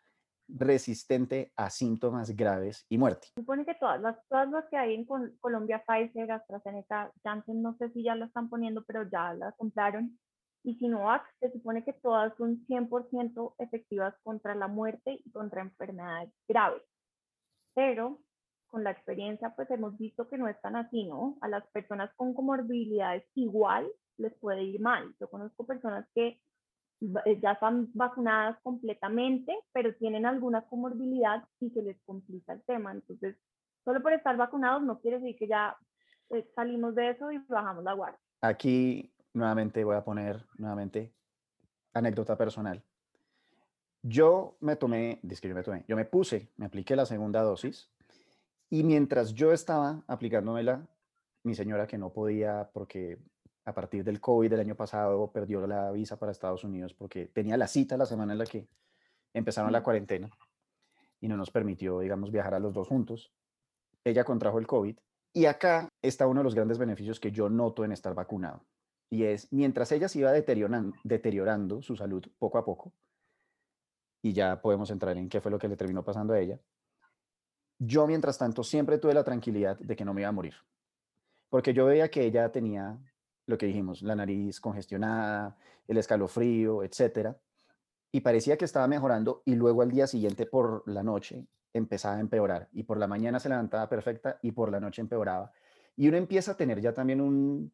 resistente 0.48 1.52
a 1.56 1.70
síntomas 1.70 2.34
graves 2.34 2.86
y 2.88 2.98
muerte. 2.98 3.28
Supone 3.36 3.64
que 3.64 3.74
todas 3.74 4.00
las, 4.00 4.16
todas 4.28 4.48
las 4.50 4.64
que 4.68 4.76
hay 4.76 4.94
en 4.94 5.06
Colombia, 5.40 5.84
Pfizer, 5.86 6.30
AstraZeneca, 6.32 7.12
Janssen, 7.22 7.62
no 7.62 7.76
sé 7.76 7.90
si 7.90 8.02
ya 8.02 8.14
lo 8.14 8.24
están 8.24 8.48
poniendo, 8.48 8.84
pero 8.84 9.08
ya 9.10 9.34
las 9.34 9.54
compraron. 9.56 10.18
Y 10.64 10.74
Sinovac, 10.76 11.22
se 11.40 11.52
supone 11.52 11.84
que 11.84 11.92
todas 11.92 12.36
son 12.36 12.66
100% 12.66 13.54
efectivas 13.58 14.14
contra 14.22 14.54
la 14.54 14.66
muerte 14.66 15.20
y 15.24 15.30
contra 15.30 15.62
enfermedades 15.62 16.32
graves. 16.48 16.82
Pero 17.74 18.20
con 18.66 18.84
la 18.84 18.90
experiencia, 18.90 19.54
pues 19.54 19.70
hemos 19.70 19.96
visto 19.98 20.28
que 20.28 20.36
no 20.36 20.48
es 20.48 20.60
tan 20.60 20.76
así, 20.76 21.04
¿no? 21.04 21.38
A 21.40 21.48
las 21.48 21.66
personas 21.68 22.10
con 22.16 22.34
comorbilidades 22.34 23.24
igual 23.34 23.88
les 24.18 24.34
puede 24.34 24.62
ir 24.62 24.80
mal. 24.80 25.14
Yo 25.20 25.30
conozco 25.30 25.64
personas 25.64 26.06
que 26.14 26.40
ya 27.00 27.52
están 27.52 27.90
vacunadas 27.94 28.58
completamente, 28.62 29.56
pero 29.72 29.94
tienen 29.94 30.26
alguna 30.26 30.62
comorbilidad 30.62 31.44
y 31.60 31.70
se 31.70 31.82
les 31.82 31.96
complica 32.04 32.52
el 32.52 32.62
tema. 32.62 32.92
Entonces, 32.92 33.36
solo 33.84 34.02
por 34.02 34.12
estar 34.12 34.36
vacunados 34.36 34.82
no 34.82 35.00
quiere 35.00 35.18
decir 35.18 35.36
que 35.36 35.46
ya 35.46 35.76
eh, 36.30 36.46
salimos 36.54 36.94
de 36.94 37.10
eso 37.10 37.30
y 37.30 37.38
bajamos 37.38 37.84
la 37.84 37.92
guardia. 37.92 38.18
Aquí 38.40 39.12
nuevamente 39.32 39.84
voy 39.84 39.96
a 39.96 40.04
poner 40.04 40.44
nuevamente 40.56 41.12
anécdota 41.94 42.36
personal. 42.36 42.82
Yo 44.02 44.56
me 44.60 44.76
tomé, 44.76 45.20
que 45.22 45.48
yo 45.48 45.54
me 45.54 45.62
tomé, 45.62 45.84
yo 45.88 45.96
me 45.96 46.04
puse, 46.04 46.50
me 46.56 46.66
apliqué 46.66 46.94
la 46.96 47.06
segunda 47.06 47.42
dosis 47.42 47.90
y 48.70 48.84
mientras 48.84 49.34
yo 49.34 49.52
estaba 49.52 50.02
aplicándomela, 50.06 50.86
mi 51.42 51.54
señora 51.54 51.86
que 51.86 51.98
no 51.98 52.12
podía 52.12 52.70
porque 52.72 53.18
a 53.68 53.74
partir 53.74 54.02
del 54.02 54.18
COVID 54.18 54.48
del 54.48 54.60
año 54.60 54.74
pasado 54.74 55.30
perdió 55.30 55.66
la 55.66 55.92
visa 55.92 56.18
para 56.18 56.32
Estados 56.32 56.64
Unidos 56.64 56.94
porque 56.94 57.26
tenía 57.26 57.58
la 57.58 57.68
cita 57.68 57.98
la 57.98 58.06
semana 58.06 58.32
en 58.32 58.38
la 58.38 58.46
que 58.46 58.66
empezaron 59.34 59.70
la 59.70 59.82
cuarentena 59.82 60.30
y 61.20 61.28
no 61.28 61.36
nos 61.36 61.50
permitió, 61.50 62.00
digamos, 62.00 62.32
viajar 62.32 62.54
a 62.54 62.60
los 62.60 62.72
dos 62.72 62.88
juntos. 62.88 63.30
Ella 64.04 64.24
contrajo 64.24 64.58
el 64.58 64.66
COVID 64.66 64.96
y 65.34 65.44
acá 65.44 65.90
está 66.00 66.26
uno 66.26 66.40
de 66.40 66.44
los 66.44 66.54
grandes 66.54 66.78
beneficios 66.78 67.20
que 67.20 67.30
yo 67.30 67.50
noto 67.50 67.84
en 67.84 67.92
estar 67.92 68.14
vacunado. 68.14 68.64
Y 69.10 69.24
es, 69.24 69.52
mientras 69.52 69.92
ella 69.92 70.08
se 70.08 70.20
iba 70.20 70.32
deteriorando, 70.32 70.96
deteriorando 71.04 71.82
su 71.82 71.94
salud 71.94 72.24
poco 72.38 72.56
a 72.56 72.64
poco, 72.64 72.94
y 74.22 74.32
ya 74.32 74.62
podemos 74.62 74.90
entrar 74.90 75.14
en 75.18 75.28
qué 75.28 75.42
fue 75.42 75.50
lo 75.50 75.58
que 75.58 75.68
le 75.68 75.76
terminó 75.76 76.02
pasando 76.02 76.32
a 76.32 76.40
ella, 76.40 76.58
yo 77.78 78.06
mientras 78.06 78.38
tanto 78.38 78.64
siempre 78.64 78.96
tuve 78.96 79.12
la 79.12 79.24
tranquilidad 79.24 79.78
de 79.78 79.94
que 79.94 80.06
no 80.06 80.14
me 80.14 80.22
iba 80.22 80.30
a 80.30 80.32
morir. 80.32 80.54
Porque 81.50 81.74
yo 81.74 81.84
veía 81.84 82.10
que 82.10 82.24
ella 82.24 82.50
tenía 82.50 82.98
lo 83.48 83.56
que 83.56 83.66
dijimos, 83.66 84.02
la 84.02 84.14
nariz 84.14 84.60
congestionada, 84.60 85.56
el 85.86 85.96
escalofrío, 85.96 86.82
etcétera. 86.82 87.36
Y 88.12 88.20
parecía 88.20 88.58
que 88.58 88.66
estaba 88.66 88.86
mejorando 88.86 89.42
y 89.46 89.54
luego 89.54 89.80
al 89.80 89.90
día 89.90 90.06
siguiente 90.06 90.44
por 90.44 90.86
la 90.86 91.02
noche 91.02 91.46
empezaba 91.72 92.16
a 92.16 92.20
empeorar 92.20 92.68
y 92.72 92.82
por 92.82 92.98
la 92.98 93.06
mañana 93.06 93.40
se 93.40 93.48
levantaba 93.48 93.88
perfecta 93.88 94.38
y 94.42 94.52
por 94.52 94.70
la 94.70 94.80
noche 94.80 95.00
empeoraba. 95.00 95.50
Y 95.96 96.08
uno 96.08 96.18
empieza 96.18 96.52
a 96.52 96.56
tener 96.58 96.80
ya 96.82 96.92
también 96.92 97.22
un, 97.22 97.72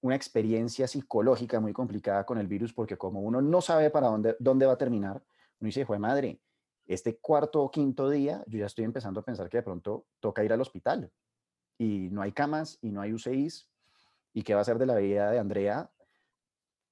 una 0.00 0.16
experiencia 0.16 0.88
psicológica 0.88 1.60
muy 1.60 1.72
complicada 1.72 2.26
con 2.26 2.38
el 2.38 2.48
virus 2.48 2.72
porque 2.72 2.96
como 2.96 3.20
uno 3.20 3.40
no 3.40 3.60
sabe 3.60 3.90
para 3.90 4.08
dónde, 4.08 4.36
dónde 4.40 4.66
va 4.66 4.72
a 4.72 4.78
terminar, 4.78 5.22
uno 5.60 5.68
dice, 5.68 5.86
de 5.88 5.98
madre, 6.00 6.40
este 6.84 7.18
cuarto 7.18 7.62
o 7.62 7.70
quinto 7.70 8.10
día 8.10 8.42
yo 8.48 8.58
ya 8.58 8.66
estoy 8.66 8.84
empezando 8.84 9.20
a 9.20 9.24
pensar 9.24 9.48
que 9.48 9.58
de 9.58 9.62
pronto 9.62 10.06
toca 10.18 10.42
ir 10.42 10.52
al 10.52 10.60
hospital 10.60 11.12
y 11.78 12.08
no 12.10 12.22
hay 12.22 12.32
camas 12.32 12.78
y 12.82 12.90
no 12.90 13.00
hay 13.00 13.12
UCIs 13.12 13.68
¿Y 14.34 14.42
qué 14.42 14.54
va 14.54 14.60
a 14.60 14.64
ser 14.64 14.78
de 14.78 14.86
la 14.86 14.96
vida 14.96 15.30
de 15.30 15.38
Andrea? 15.38 15.88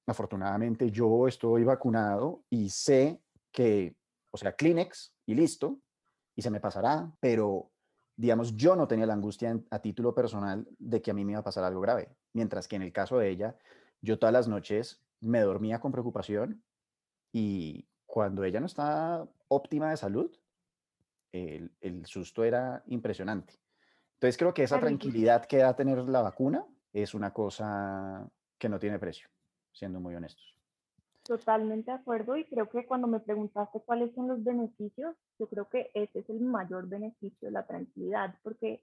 Afortunadamente 0.07 0.91
yo 0.91 1.27
estoy 1.27 1.65
vacunado 1.65 2.45
y 2.49 2.71
sé 2.71 3.21
que, 3.51 3.97
o 4.31 4.39
sea, 4.39 4.55
Kleenex 4.55 5.13
y 5.27 5.35
listo, 5.35 5.81
y 6.37 6.43
se 6.43 6.51
me 6.51 6.61
pasará, 6.61 7.13
pero 7.21 7.71
digamos, 8.17 8.57
yo 8.57 8.77
no 8.77 8.87
tenía 8.87 9.07
la 9.07 9.15
angustia 9.15 9.59
a 9.71 9.79
título 9.81 10.15
personal 10.15 10.67
de 10.79 11.03
que 11.03 11.11
a 11.11 11.15
mí 11.15 11.25
me 11.25 11.33
iba 11.33 11.41
a 11.41 11.45
pasar 11.45 11.65
algo 11.65 11.81
grave, 11.81 12.15
mientras 12.33 12.69
que 12.69 12.77
en 12.77 12.83
el 12.83 12.93
caso 12.93 13.19
de 13.19 13.29
ella, 13.29 13.57
yo 14.01 14.19
todas 14.19 14.33
las 14.33 14.47
noches 14.47 15.03
me 15.21 15.41
dormía 15.41 15.81
con 15.81 15.93
preocupación 15.93 16.63
y 17.33 17.87
cuando 18.07 18.45
ella 18.45 18.61
no 18.61 18.67
estaba 18.67 19.29
óptima 19.49 19.91
de 19.91 19.97
salud, 19.97 20.31
el, 21.33 21.73
el 21.81 22.07
susto 22.07 22.45
era 22.45 22.83
impresionante. 22.87 23.59
Entonces 24.15 24.37
creo 24.37 24.55
que 24.55 24.63
esa 24.63 24.79
tranquilidad 24.79 25.47
que 25.47 25.59
da 25.59 25.75
tener 25.75 25.99
la 25.99 26.23
vacuna 26.23 26.65
es 26.93 27.15
una 27.15 27.33
cosa 27.33 28.29
que 28.59 28.69
no 28.69 28.79
tiene 28.79 28.99
precio, 28.99 29.29
siendo 29.73 30.01
muy 30.01 30.15
honestos. 30.15 30.57
Totalmente 31.25 31.91
de 31.91 31.99
acuerdo 31.99 32.37
y 32.37 32.45
creo 32.47 32.69
que 32.69 32.85
cuando 32.85 33.07
me 33.07 33.21
preguntaste 33.21 33.81
cuáles 33.81 34.13
son 34.15 34.29
los 34.29 34.43
beneficios, 34.43 35.15
yo 35.39 35.47
creo 35.47 35.69
que 35.69 35.91
ese 35.95 36.19
es 36.19 36.29
el 36.29 36.41
mayor 36.41 36.89
beneficio, 36.89 37.51
la 37.51 37.65
tranquilidad, 37.65 38.35
porque 38.43 38.83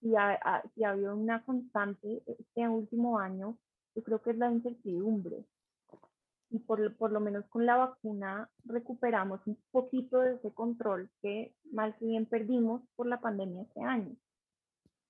si 0.00 0.14
ha, 0.16 0.62
si 0.74 0.84
ha 0.84 0.90
habido 0.90 1.16
una 1.16 1.42
constante 1.44 2.22
este 2.26 2.68
último 2.68 3.18
año, 3.18 3.56
yo 3.94 4.02
creo 4.02 4.20
que 4.22 4.30
es 4.30 4.36
la 4.36 4.50
incertidumbre. 4.50 5.44
Y 6.50 6.58
por, 6.58 6.94
por 6.96 7.12
lo 7.12 7.20
menos 7.20 7.44
con 7.46 7.64
la 7.64 7.76
vacuna 7.76 8.50
recuperamos 8.64 9.40
un 9.46 9.56
poquito 9.70 10.20
de 10.20 10.34
ese 10.34 10.52
control 10.52 11.08
que 11.22 11.54
que 11.98 12.04
bien 12.04 12.26
perdimos 12.26 12.82
por 12.96 13.06
la 13.06 13.20
pandemia 13.20 13.62
este 13.62 13.82
año. 13.82 14.16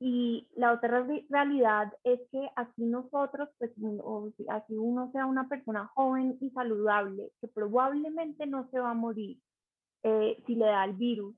Y 0.03 0.49
la 0.57 0.73
otra 0.73 1.07
realidad 1.29 1.93
es 2.05 2.21
que 2.33 2.49
aquí 2.57 2.85
nosotros, 2.87 3.51
pues, 3.59 3.71
o 4.03 4.31
así 4.49 4.75
uno 4.75 5.13
sea 5.13 5.27
una 5.27 5.47
persona 5.47 5.89
joven 5.95 6.39
y 6.41 6.49
saludable, 6.51 7.31
que 7.41 7.49
probablemente 7.49 8.47
no 8.47 8.67
se 8.71 8.81
va 8.81 8.93
a 8.93 8.95
morir 8.95 9.39
eh, 10.03 10.43
si 10.47 10.55
le 10.55 10.65
da 10.65 10.87
el 10.87 10.95
virus, 10.95 11.37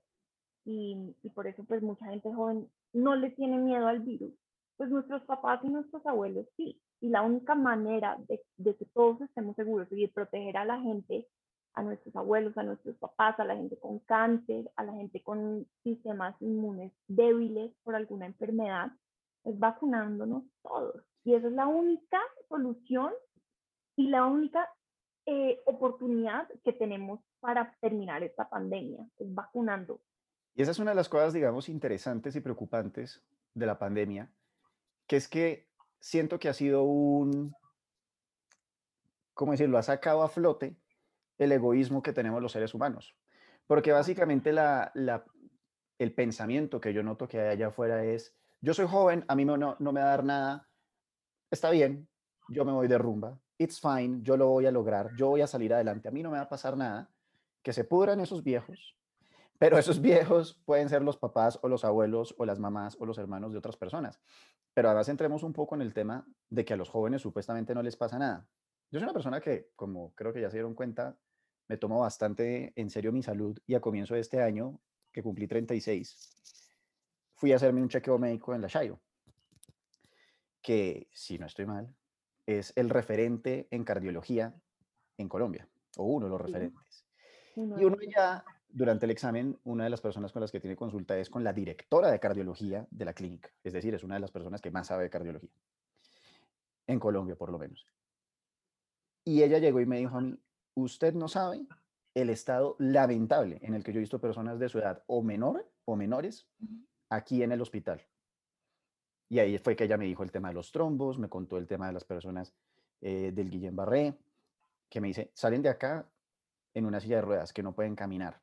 y, 0.64 1.16
y, 1.24 1.30
por 1.30 1.48
eso 1.48 1.64
pues 1.64 1.82
mucha 1.82 2.06
gente 2.06 2.32
joven 2.32 2.70
no 2.92 3.16
le 3.16 3.30
tiene 3.30 3.58
miedo 3.58 3.88
al 3.88 3.98
virus, 3.98 4.32
pues 4.76 4.90
nuestros 4.90 5.22
papás 5.22 5.58
y 5.64 5.68
nuestros 5.68 6.06
abuelos 6.06 6.46
sí. 6.56 6.80
Y 7.00 7.08
la 7.08 7.22
única 7.22 7.56
manera 7.56 8.16
de, 8.28 8.40
de 8.58 8.76
que 8.76 8.84
todos 8.94 9.20
estemos 9.22 9.56
seguros 9.56 9.88
y 9.90 10.02
de 10.02 10.08
proteger 10.08 10.56
a 10.56 10.64
la 10.64 10.80
gente 10.80 11.26
a 11.74 11.82
nuestros 11.82 12.14
abuelos, 12.16 12.56
a 12.56 12.62
nuestros 12.62 12.96
papás, 12.96 13.38
a 13.40 13.44
la 13.44 13.56
gente 13.56 13.78
con 13.78 13.98
cáncer, 14.00 14.70
a 14.76 14.84
la 14.84 14.92
gente 14.92 15.22
con 15.22 15.66
sistemas 15.82 16.34
inmunes 16.40 16.92
débiles 17.08 17.72
por 17.82 17.94
alguna 17.94 18.26
enfermedad, 18.26 18.92
es 19.44 19.58
vacunándonos 19.58 20.44
todos. 20.62 21.02
Y 21.24 21.34
esa 21.34 21.48
es 21.48 21.52
la 21.52 21.66
única 21.66 22.20
solución 22.48 23.12
y 23.96 24.08
la 24.08 24.26
única 24.26 24.68
eh, 25.26 25.60
oportunidad 25.66 26.48
que 26.64 26.72
tenemos 26.72 27.20
para 27.40 27.76
terminar 27.80 28.22
esta 28.22 28.48
pandemia, 28.48 29.06
es 29.18 29.34
vacunando. 29.34 30.00
Y 30.54 30.62
esa 30.62 30.72
es 30.72 30.78
una 30.78 30.90
de 30.90 30.96
las 30.96 31.08
cosas, 31.08 31.32
digamos, 31.32 31.68
interesantes 31.68 32.36
y 32.36 32.40
preocupantes 32.40 33.24
de 33.54 33.66
la 33.66 33.78
pandemia, 33.78 34.30
que 35.06 35.16
es 35.16 35.28
que 35.28 35.68
siento 36.00 36.38
que 36.38 36.48
ha 36.48 36.54
sido 36.54 36.82
un, 36.82 37.54
¿cómo 39.34 39.52
decirlo?, 39.52 39.78
ha 39.78 39.82
sacado 39.82 40.22
a 40.22 40.28
flote 40.28 40.76
el 41.38 41.52
egoísmo 41.52 42.02
que 42.02 42.12
tenemos 42.12 42.42
los 42.42 42.52
seres 42.52 42.74
humanos. 42.74 43.16
Porque 43.66 43.92
básicamente 43.92 44.52
la, 44.52 44.92
el 45.98 46.14
pensamiento 46.14 46.80
que 46.80 46.92
yo 46.92 47.02
noto 47.02 47.28
que 47.28 47.40
hay 47.40 47.48
allá 47.48 47.68
afuera 47.68 48.04
es, 48.04 48.34
yo 48.60 48.74
soy 48.74 48.86
joven, 48.86 49.24
a 49.28 49.34
mí 49.34 49.44
no, 49.44 49.56
no 49.56 49.92
me 49.92 50.00
va 50.00 50.06
a 50.06 50.10
dar 50.10 50.24
nada, 50.24 50.68
está 51.50 51.70
bien, 51.70 52.08
yo 52.48 52.64
me 52.64 52.72
voy 52.72 52.88
de 52.88 52.98
rumba, 52.98 53.38
it's 53.58 53.80
fine, 53.80 54.20
yo 54.22 54.36
lo 54.36 54.48
voy 54.48 54.66
a 54.66 54.72
lograr, 54.72 55.10
yo 55.16 55.28
voy 55.28 55.40
a 55.40 55.46
salir 55.46 55.72
adelante, 55.72 56.08
a 56.08 56.10
mí 56.10 56.22
no 56.22 56.30
me 56.30 56.38
va 56.38 56.44
a 56.44 56.48
pasar 56.48 56.76
nada, 56.76 57.10
que 57.62 57.72
se 57.72 57.84
pudran 57.84 58.20
esos 58.20 58.42
viejos, 58.42 58.96
pero 59.58 59.78
esos 59.78 60.00
viejos 60.00 60.60
pueden 60.64 60.88
ser 60.88 61.02
los 61.02 61.16
papás 61.16 61.58
o 61.62 61.68
los 61.68 61.84
abuelos 61.84 62.34
o 62.38 62.44
las 62.44 62.58
mamás 62.58 62.96
o 63.00 63.06
los 63.06 63.18
hermanos 63.18 63.52
de 63.52 63.58
otras 63.58 63.76
personas. 63.76 64.20
Pero 64.74 64.88
además 64.88 65.08
entremos 65.08 65.42
un 65.42 65.52
poco 65.52 65.74
en 65.74 65.82
el 65.82 65.92
tema 65.92 66.26
de 66.48 66.64
que 66.64 66.74
a 66.74 66.76
los 66.76 66.88
jóvenes 66.88 67.22
supuestamente 67.22 67.74
no 67.74 67.82
les 67.82 67.96
pasa 67.96 68.18
nada. 68.18 68.48
Yo 68.92 68.98
soy 68.98 69.04
una 69.04 69.14
persona 69.14 69.40
que, 69.40 69.70
como 69.74 70.14
creo 70.14 70.34
que 70.34 70.42
ya 70.42 70.50
se 70.50 70.58
dieron 70.58 70.74
cuenta, 70.74 71.16
me 71.66 71.78
tomo 71.78 72.00
bastante 72.00 72.74
en 72.76 72.90
serio 72.90 73.10
mi 73.10 73.22
salud 73.22 73.58
y 73.66 73.74
a 73.74 73.80
comienzo 73.80 74.12
de 74.12 74.20
este 74.20 74.42
año, 74.42 74.78
que 75.10 75.22
cumplí 75.22 75.48
36, 75.48 76.36
fui 77.34 77.52
a 77.52 77.56
hacerme 77.56 77.80
un 77.80 77.88
chequeo 77.88 78.18
médico 78.18 78.54
en 78.54 78.60
la 78.60 78.68
Shairo, 78.68 79.00
que, 80.60 81.08
si 81.10 81.38
no 81.38 81.46
estoy 81.46 81.64
mal, 81.64 81.96
es 82.44 82.74
el 82.76 82.90
referente 82.90 83.66
en 83.70 83.82
cardiología 83.82 84.54
en 85.16 85.26
Colombia, 85.26 85.66
o 85.96 86.04
uno 86.04 86.26
de 86.26 86.30
los 86.30 86.40
referentes. 86.42 87.06
y 87.56 87.84
uno 87.84 87.96
ya, 88.14 88.44
durante 88.68 89.06
el 89.06 89.12
examen, 89.12 89.58
una 89.64 89.84
de 89.84 89.90
las 89.90 90.02
personas 90.02 90.32
con 90.32 90.42
las 90.42 90.52
que 90.52 90.60
tiene 90.60 90.76
consulta 90.76 91.16
es 91.16 91.30
con 91.30 91.42
la 91.42 91.54
directora 91.54 92.10
de 92.10 92.20
cardiología 92.20 92.86
de 92.90 93.04
la 93.06 93.14
clínica, 93.14 93.48
es 93.64 93.72
decir, 93.72 93.94
es 93.94 94.04
una 94.04 94.16
de 94.16 94.20
las 94.20 94.30
personas 94.30 94.60
que 94.60 94.70
más 94.70 94.88
sabe 94.88 95.04
de 95.04 95.10
cardiología, 95.10 95.50
en 96.86 97.00
Colombia 97.00 97.36
por 97.36 97.50
lo 97.50 97.58
menos. 97.58 97.86
Y 99.24 99.42
ella 99.42 99.58
llegó 99.58 99.80
y 99.80 99.86
me 99.86 99.98
dijo 99.98 100.16
a 100.16 100.20
mí, 100.20 100.36
usted 100.74 101.14
no 101.14 101.28
sabe 101.28 101.66
el 102.14 102.30
estado 102.30 102.76
lamentable 102.78 103.58
en 103.62 103.74
el 103.74 103.84
que 103.84 103.92
yo 103.92 103.98
he 103.98 104.00
visto 104.00 104.20
personas 104.20 104.58
de 104.58 104.68
su 104.68 104.78
edad 104.78 105.02
o 105.06 105.22
menor 105.22 105.70
o 105.84 105.96
menores 105.96 106.46
aquí 107.08 107.42
en 107.42 107.52
el 107.52 107.60
hospital. 107.60 108.02
Y 109.28 109.38
ahí 109.38 109.56
fue 109.58 109.76
que 109.76 109.84
ella 109.84 109.96
me 109.96 110.04
dijo 110.04 110.22
el 110.22 110.30
tema 110.30 110.48
de 110.48 110.54
los 110.54 110.72
trombos, 110.72 111.18
me 111.18 111.28
contó 111.28 111.56
el 111.56 111.66
tema 111.66 111.86
de 111.86 111.94
las 111.94 112.04
personas 112.04 112.54
eh, 113.00 113.32
del 113.32 113.48
Guillén 113.48 113.74
Barré, 113.74 114.18
que 114.90 115.00
me 115.00 115.08
dice, 115.08 115.30
salen 115.34 115.62
de 115.62 115.70
acá 115.70 116.06
en 116.74 116.84
una 116.84 117.00
silla 117.00 117.16
de 117.16 117.22
ruedas, 117.22 117.52
que 117.52 117.62
no 117.62 117.74
pueden 117.74 117.96
caminar. 117.96 118.42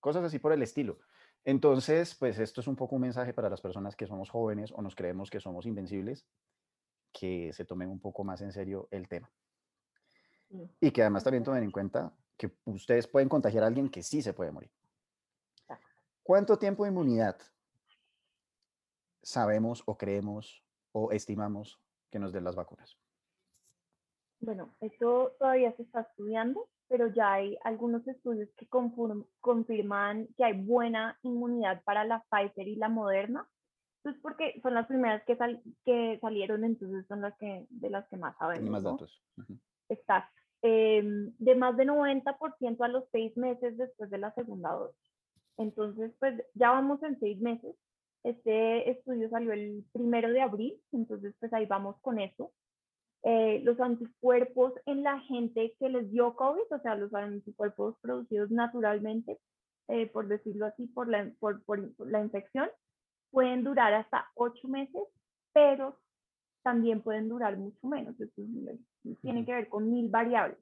Cosas 0.00 0.24
así 0.24 0.40
por 0.40 0.52
el 0.52 0.62
estilo. 0.62 0.98
Entonces, 1.44 2.14
pues 2.16 2.38
esto 2.38 2.60
es 2.60 2.66
un 2.66 2.76
poco 2.76 2.96
un 2.96 3.02
mensaje 3.02 3.32
para 3.32 3.48
las 3.48 3.60
personas 3.60 3.94
que 3.94 4.06
somos 4.06 4.30
jóvenes 4.30 4.72
o 4.72 4.82
nos 4.82 4.94
creemos 4.94 5.30
que 5.30 5.40
somos 5.40 5.66
invencibles, 5.66 6.26
que 7.12 7.52
se 7.52 7.64
tomen 7.64 7.88
un 7.88 8.00
poco 8.00 8.24
más 8.24 8.40
en 8.42 8.52
serio 8.52 8.88
el 8.90 9.08
tema. 9.08 9.30
Y 10.80 10.90
que 10.90 11.02
además 11.02 11.24
también 11.24 11.44
tomen 11.44 11.64
en 11.64 11.70
cuenta 11.70 12.12
que 12.36 12.50
ustedes 12.64 13.06
pueden 13.06 13.28
contagiar 13.28 13.64
a 13.64 13.66
alguien 13.68 13.88
que 13.88 14.02
sí 14.02 14.22
se 14.22 14.32
puede 14.32 14.52
morir. 14.52 14.70
¿Cuánto 16.22 16.58
tiempo 16.58 16.84
de 16.84 16.90
inmunidad 16.90 17.36
sabemos 19.22 19.82
o 19.86 19.96
creemos 19.96 20.62
o 20.92 21.10
estimamos 21.10 21.80
que 22.10 22.18
nos 22.18 22.32
den 22.32 22.44
las 22.44 22.54
vacunas? 22.54 22.96
Bueno, 24.40 24.74
esto 24.80 25.34
todavía 25.38 25.72
se 25.76 25.82
está 25.82 26.00
estudiando, 26.00 26.68
pero 26.88 27.06
ya 27.06 27.34
hay 27.34 27.56
algunos 27.62 28.06
estudios 28.08 28.48
que 28.56 28.68
confirman 28.68 30.26
que 30.36 30.44
hay 30.44 30.60
buena 30.60 31.18
inmunidad 31.22 31.82
para 31.84 32.04
la 32.04 32.24
Pfizer 32.28 32.66
y 32.66 32.76
la 32.76 32.88
Moderna. 32.88 33.48
Entonces, 33.98 34.20
porque 34.20 34.60
son 34.62 34.74
las 34.74 34.88
primeras 34.88 35.22
que, 35.24 35.38
que 35.84 36.18
salieron, 36.20 36.64
entonces 36.64 37.06
son 37.06 37.20
las 37.20 37.36
que 37.38 37.66
de 37.70 37.88
las 37.90 38.08
que 38.08 38.16
más 38.16 38.36
sabemos. 38.36 38.62
Tiene 38.62 38.70
más 38.70 38.82
datos. 38.82 39.22
Exacto. 39.88 40.41
Em, 40.64 41.34
de 41.38 41.56
más 41.56 41.76
de 41.76 41.84
90% 41.84 42.84
a 42.84 42.88
los 42.88 43.04
seis 43.10 43.36
meses 43.36 43.76
después 43.76 44.08
de 44.10 44.18
la 44.18 44.32
segunda 44.34 44.70
dosis. 44.70 45.10
Entonces, 45.58 46.12
pues 46.20 46.40
ya 46.54 46.70
vamos 46.70 47.02
en 47.02 47.18
seis 47.18 47.40
meses. 47.40 47.74
Este 48.22 48.88
estudio 48.88 49.28
salió 49.28 49.52
el 49.52 49.84
primero 49.92 50.30
de 50.30 50.40
abril, 50.40 50.80
entonces 50.92 51.34
pues 51.40 51.52
ahí 51.52 51.66
vamos 51.66 51.96
con 52.00 52.20
eso. 52.20 52.52
Eh, 53.24 53.60
los 53.64 53.78
anticuerpos 53.80 54.72
en 54.86 55.02
la 55.02 55.18
gente 55.20 55.74
que 55.80 55.88
les 55.88 56.08
dio 56.12 56.36
COVID, 56.36 56.72
o 56.72 56.78
sea, 56.80 56.94
los 56.94 57.12
anticuerpos 57.12 57.96
producidos 58.00 58.52
naturalmente, 58.52 59.40
eh, 59.88 60.06
por 60.06 60.28
decirlo 60.28 60.66
así, 60.66 60.86
por 60.86 61.08
la, 61.08 61.28
por, 61.40 61.64
por 61.64 61.80
la 62.06 62.20
infección, 62.20 62.68
pueden 63.32 63.64
durar 63.64 63.94
hasta 63.94 64.30
ocho 64.36 64.68
meses, 64.68 65.02
pero 65.52 65.98
también 66.62 67.02
pueden 67.02 67.28
durar 67.28 67.56
mucho 67.56 67.86
menos. 67.86 68.18
Esto 68.20 68.42
tiene 69.20 69.44
que 69.44 69.52
ver 69.52 69.68
con 69.68 69.90
mil 69.90 70.08
variables. 70.10 70.58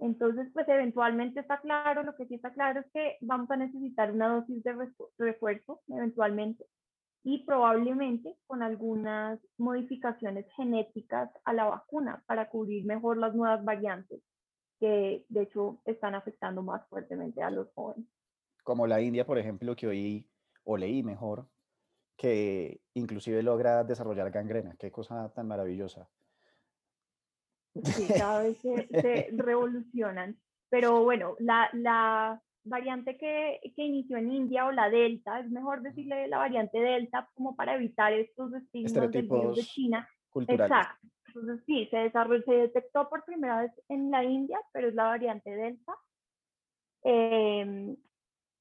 Entonces, 0.00 0.48
pues 0.52 0.66
eventualmente 0.68 1.40
está 1.40 1.60
claro, 1.60 2.02
lo 2.02 2.16
que 2.16 2.26
sí 2.26 2.34
está 2.34 2.52
claro 2.52 2.80
es 2.80 2.86
que 2.92 3.18
vamos 3.20 3.50
a 3.50 3.56
necesitar 3.56 4.10
una 4.10 4.28
dosis 4.28 4.62
de 4.64 4.74
refuerzo 5.18 5.80
eventualmente 5.88 6.64
y 7.24 7.44
probablemente 7.44 8.36
con 8.46 8.62
algunas 8.62 9.38
modificaciones 9.58 10.46
genéticas 10.56 11.30
a 11.44 11.52
la 11.52 11.64
vacuna 11.64 12.22
para 12.26 12.48
cubrir 12.48 12.84
mejor 12.84 13.18
las 13.18 13.34
nuevas 13.34 13.64
variantes 13.64 14.20
que 14.80 15.24
de 15.28 15.42
hecho 15.42 15.80
están 15.84 16.16
afectando 16.16 16.62
más 16.62 16.88
fuertemente 16.88 17.40
a 17.42 17.50
los 17.50 17.72
jóvenes. 17.74 18.04
Como 18.64 18.86
la 18.86 19.00
India, 19.00 19.24
por 19.24 19.38
ejemplo, 19.38 19.76
que 19.76 19.86
oí 19.86 20.28
o 20.64 20.76
leí 20.76 21.04
mejor, 21.04 21.46
que 22.16 22.80
inclusive 22.94 23.42
logra 23.42 23.84
desarrollar 23.84 24.30
gangrena. 24.30 24.76
Qué 24.78 24.90
cosa 24.90 25.32
tan 25.34 25.48
maravillosa. 25.48 26.08
Sí, 27.82 28.06
cada 28.16 28.42
vez 28.42 28.58
se, 28.58 29.28
revolucionan. 29.36 30.36
Pero 30.68 31.02
bueno, 31.02 31.36
la, 31.38 31.68
la 31.72 32.42
variante 32.64 33.16
que, 33.16 33.60
que, 33.74 33.82
inició 33.82 34.18
en 34.18 34.30
India 34.30 34.66
o 34.66 34.72
la 34.72 34.88
Delta, 34.88 35.40
es 35.40 35.50
mejor 35.50 35.82
decirle 35.82 36.28
la 36.28 36.38
variante 36.38 36.78
Delta 36.78 37.28
como 37.34 37.56
para 37.56 37.74
evitar 37.74 38.12
estos 38.12 38.52
estigmas 38.54 39.10
del 39.10 39.28
virus 39.28 39.56
de 39.56 39.62
China. 39.62 40.08
Exacto. 40.48 41.08
Entonces 41.26 41.64
sí, 41.66 41.86
se 41.90 41.96
desarrolló, 41.96 42.42
se 42.44 42.52
detectó 42.52 43.08
por 43.08 43.24
primera 43.24 43.62
vez 43.62 43.72
en 43.88 44.10
la 44.10 44.22
India, 44.22 44.58
pero 44.72 44.88
es 44.88 44.94
la 44.94 45.04
variante 45.04 45.50
Delta. 45.50 45.92
Em, 47.04 47.96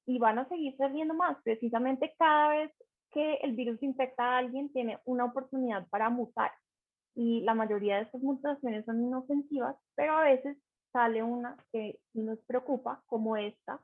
y 0.06 0.20
van 0.20 0.40
a 0.40 0.48
seguir 0.48 0.76
saliendo 0.78 1.14
más. 1.14 1.38
Precisamente 1.44 2.14
cada 2.18 2.50
vez 2.50 2.72
que 3.12 3.36
el 3.36 3.56
virus 3.56 3.82
infecta 3.84 4.24
a 4.24 4.38
alguien 4.39 4.71
tiene 4.71 5.00
una 5.06 5.26
oportunidad 5.26 5.88
para 5.89 6.10
mutar 6.10 6.52
y 7.15 7.41
la 7.41 7.54
mayoría 7.54 7.97
de 7.97 8.04
estas 8.04 8.21
mutaciones 8.21 8.86
son 8.86 9.04
inofensivas, 9.04 9.76
pero 9.95 10.13
a 10.13 10.24
veces 10.24 10.58
sale 10.91 11.24
una 11.24 11.58
que 11.71 12.00
nos 12.13 12.39
preocupa, 12.39 13.04
como 13.08 13.38
esta, 13.38 13.82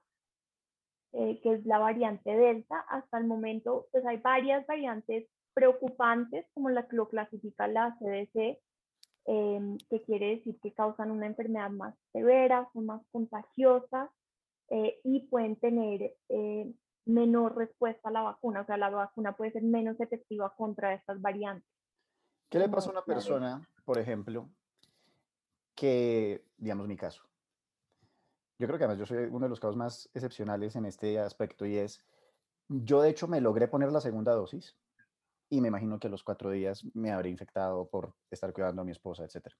eh, 1.13 1.39
que 1.41 1.53
es 1.53 1.65
la 1.65 1.77
variante 1.79 2.35
Delta. 2.35 2.79
Hasta 2.89 3.17
el 3.17 3.25
momento, 3.25 3.87
pues 3.91 4.05
hay 4.05 4.17
varias 4.17 4.65
variantes 4.67 5.27
preocupantes, 5.53 6.45
como 6.53 6.69
la 6.69 6.87
que 6.87 6.95
lo 6.95 7.09
clasifica 7.09 7.67
la 7.67 7.97
CDC, 7.99 8.59
em, 9.25 9.77
que 9.89 10.01
quiere 10.03 10.37
decir 10.37 10.57
que 10.61 10.73
causan 10.73 11.11
una 11.11 11.25
enfermedad 11.25 11.69
más 11.69 11.95
severa, 12.13 12.69
son 12.73 12.85
más 12.85 13.01
contagiosas 13.11 14.09
eh, 14.69 14.99
y 15.03 15.21
pueden 15.27 15.55
tener 15.57 16.13
eh, 16.29 16.73
menor 17.07 17.57
respuesta 17.57 18.09
a 18.09 18.11
la 18.11 18.21
vacuna, 18.21 18.61
o 18.61 18.65
sea, 18.65 18.77
la 18.77 18.89
vacuna 18.89 19.35
puede 19.35 19.51
ser 19.51 19.63
menos 19.63 19.99
efectiva 19.99 20.53
contra 20.55 20.93
estas 20.93 21.21
variantes. 21.21 21.69
¿Qué 22.49 22.59
le 22.59 22.69
pasa 22.69 22.89
a 22.89 22.93
una 22.93 23.03
persona, 23.03 23.67
por 23.83 23.97
ejemplo, 23.97 24.49
que, 25.75 26.45
digamos 26.57 26.87
mi 26.87 26.95
caso, 26.95 27.23
yo 28.59 28.65
creo 28.67 28.79
que 28.79 28.85
además 28.85 28.99
yo 28.99 29.05
soy 29.05 29.25
uno 29.25 29.45
de 29.45 29.49
los 29.49 29.59
casos 29.59 29.75
más 29.75 30.09
excepcionales 30.13 30.75
en 30.75 30.85
este 30.85 31.19
aspecto 31.19 31.65
y 31.65 31.77
es, 31.77 32.03
yo 32.67 33.01
de 33.01 33.09
hecho 33.09 33.27
me 33.27 33.41
logré 33.41 33.67
poner 33.67 33.91
la 33.91 34.01
segunda 34.01 34.33
dosis 34.33 34.75
y 35.49 35.61
me 35.61 35.67
imagino 35.67 35.99
que 35.99 36.07
a 36.07 36.09
los 36.09 36.23
cuatro 36.23 36.49
días 36.49 36.83
me 36.93 37.11
habré 37.11 37.29
infectado 37.29 37.87
por 37.87 38.15
estar 38.31 38.51
cuidando 38.53 38.81
a 38.81 38.85
mi 38.85 38.91
esposa, 38.91 39.23
etc. 39.23 39.53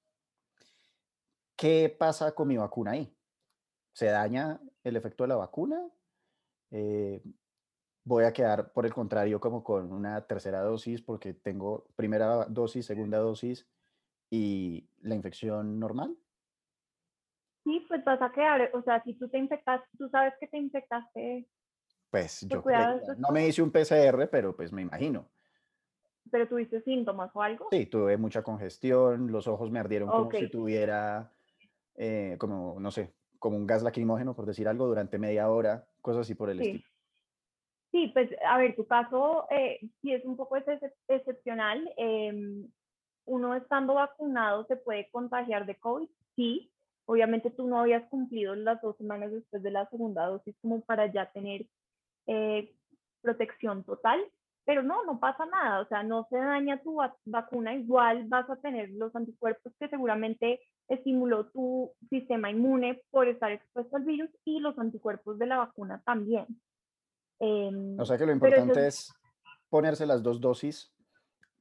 ¿Qué 1.56 1.96
pasa 1.98 2.34
con 2.34 2.48
mi 2.48 2.58
vacuna 2.58 2.92
ahí? 2.92 3.16
¿Se 3.94 4.08
daña 4.08 4.60
el 4.84 4.96
efecto 4.96 5.24
de 5.24 5.30
la 5.30 5.36
vacuna? 5.36 5.88
Eh, 6.72 7.22
voy 8.04 8.24
a 8.26 8.34
quedar, 8.34 8.72
por 8.74 8.86
el 8.86 8.94
contrario, 8.94 9.40
como 9.40 9.64
con 9.64 9.92
una 9.92 10.26
tercera 10.28 10.62
dosis 10.62 11.02
porque 11.02 11.34
tengo 11.34 11.88
primera 11.96 12.46
dosis, 12.46 12.86
segunda 12.86 13.20
dosis 13.20 13.68
y 14.30 14.90
la 15.02 15.16
infección 15.16 15.80
normal? 15.80 16.18
Sí, 17.64 17.86
pues 17.90 18.04
vas 18.06 18.22
a 18.22 18.32
quedar, 18.32 18.70
o 18.74 18.82
sea, 18.82 19.04
si 19.04 19.14
tú 19.16 19.28
te 19.28 19.38
infectas, 19.38 19.82
tú 19.98 20.08
sabes 20.10 20.34
que 20.40 20.48
te 20.48 20.58
infectaste. 20.58 21.50
Pues 22.10 22.42
yo 22.48 22.62
cuidado 22.64 23.02
tus 23.06 23.18
No 23.18 23.30
me 23.32 23.48
hice 23.48 23.62
un 23.62 23.72
PCR, 23.72 24.28
pero 24.28 24.56
pues 24.56 24.72
me 24.72 24.82
imagino. 24.82 25.28
pero 26.32 26.48
tuviste 26.48 26.82
síntomas 26.82 27.30
o 27.34 27.42
algo. 27.42 27.68
Sí, 27.72 27.86
tuve 27.86 28.18
mucha 28.18 28.42
congestión, 28.44 29.32
los 29.32 29.48
ojos 29.48 29.70
me 29.72 29.80
ardieron 29.80 30.10
como 30.10 30.26
Ok, 30.26 30.36
si 30.36 30.50
tuviera, 30.50 31.34
eh, 31.96 32.38
como, 32.40 32.80
no 32.80 32.92
sé, 32.92 33.14
como 33.40 33.58
un 33.58 33.68
gas 33.68 33.84
lacrimógeno, 33.84 34.36
por 34.36 34.46
decir 34.46 34.68
algo, 34.68 34.88
durante 34.88 35.18
media 35.20 35.50
hora, 35.50 35.86
cosas 36.02 36.22
así 36.22 36.36
por 36.36 36.50
el 36.50 36.60
sí. 36.60 36.66
estilo. 36.68 36.84
Sí, 37.92 38.12
pues 38.14 38.30
a 38.46 38.58
ver, 38.58 38.76
tu 38.76 38.86
caso 38.86 39.48
eh, 39.50 39.80
sí 40.02 40.14
es 40.14 40.24
un 40.26 40.36
poco 40.36 40.58
excep- 40.58 40.94
excepcional. 41.08 41.90
em, 41.98 42.70
uno 43.26 43.56
estando 43.56 43.94
vacunado 43.96 44.66
se 44.68 44.78
puede 44.78 45.10
contagiar 45.10 45.66
de 45.66 45.76
COVID, 45.76 46.08
sí. 46.36 46.72
Obviamente 47.06 47.50
tú 47.50 47.68
no 47.68 47.80
habías 47.80 48.08
cumplido 48.10 48.56
las 48.56 48.82
dos 48.82 48.98
semanas 48.98 49.32
después 49.32 49.64
de 49.64 49.72
la 49.72 49.90
segunda 49.90 50.26
dosis 50.26 50.56
como 50.62 50.82
para 50.82 51.12
ya 51.12 51.32
tener 51.32 51.66
eh, 52.26 52.74
protección 53.22 53.84
total, 53.84 54.20
pero 54.68 54.84
no, 54.84 55.06
no 55.06 55.18
pasa 55.18 55.46
nada, 55.46 55.80
o 55.80 55.88
sea, 55.88 56.04
no 56.04 56.28
se 56.30 56.36
daña 56.38 56.82
tu 56.84 56.96
va- 56.96 57.16
vacuna, 57.24 57.74
igual 57.74 58.26
vas 58.28 58.50
a 58.50 58.58
tener 58.58 58.90
los 58.90 59.16
anticuerpos 59.16 59.72
que 59.80 59.88
seguramente 59.88 60.60
estimuló 60.90 61.48
tu 61.52 61.94
sistema 62.10 62.52
inmune 62.52 63.02
por 63.10 63.30
estar 63.30 63.50
expuesto 63.50 63.96
al 63.96 64.04
virus 64.04 64.30
y 64.44 64.60
los 64.60 64.78
anticuerpos 64.78 65.40
de 65.40 65.46
la 65.46 65.58
vacuna 65.60 66.02
también. 66.06 66.48
Em, 67.40 67.98
O 67.98 68.04
sea 68.04 68.18
que 68.18 68.26
lo 68.26 68.34
eso 68.34 68.46
importante 68.46 68.88
es 68.88 69.14
ponerse 69.70 70.06
las 70.06 70.22
dos 70.22 70.42
dosis, 70.42 70.92
sí, 70.94 71.04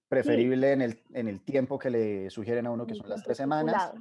preferible 0.08 0.72
en 0.72 0.82
el, 0.82 1.00
en 1.14 1.28
el 1.28 1.44
tiempo 1.44 1.78
que 1.78 1.90
le 1.90 2.28
sugieren 2.28 2.66
a 2.66 2.72
uno, 2.72 2.88
que 2.88 2.96
son 2.96 3.08
las 3.08 3.22
tres 3.22 3.36
semanas, 3.36 3.92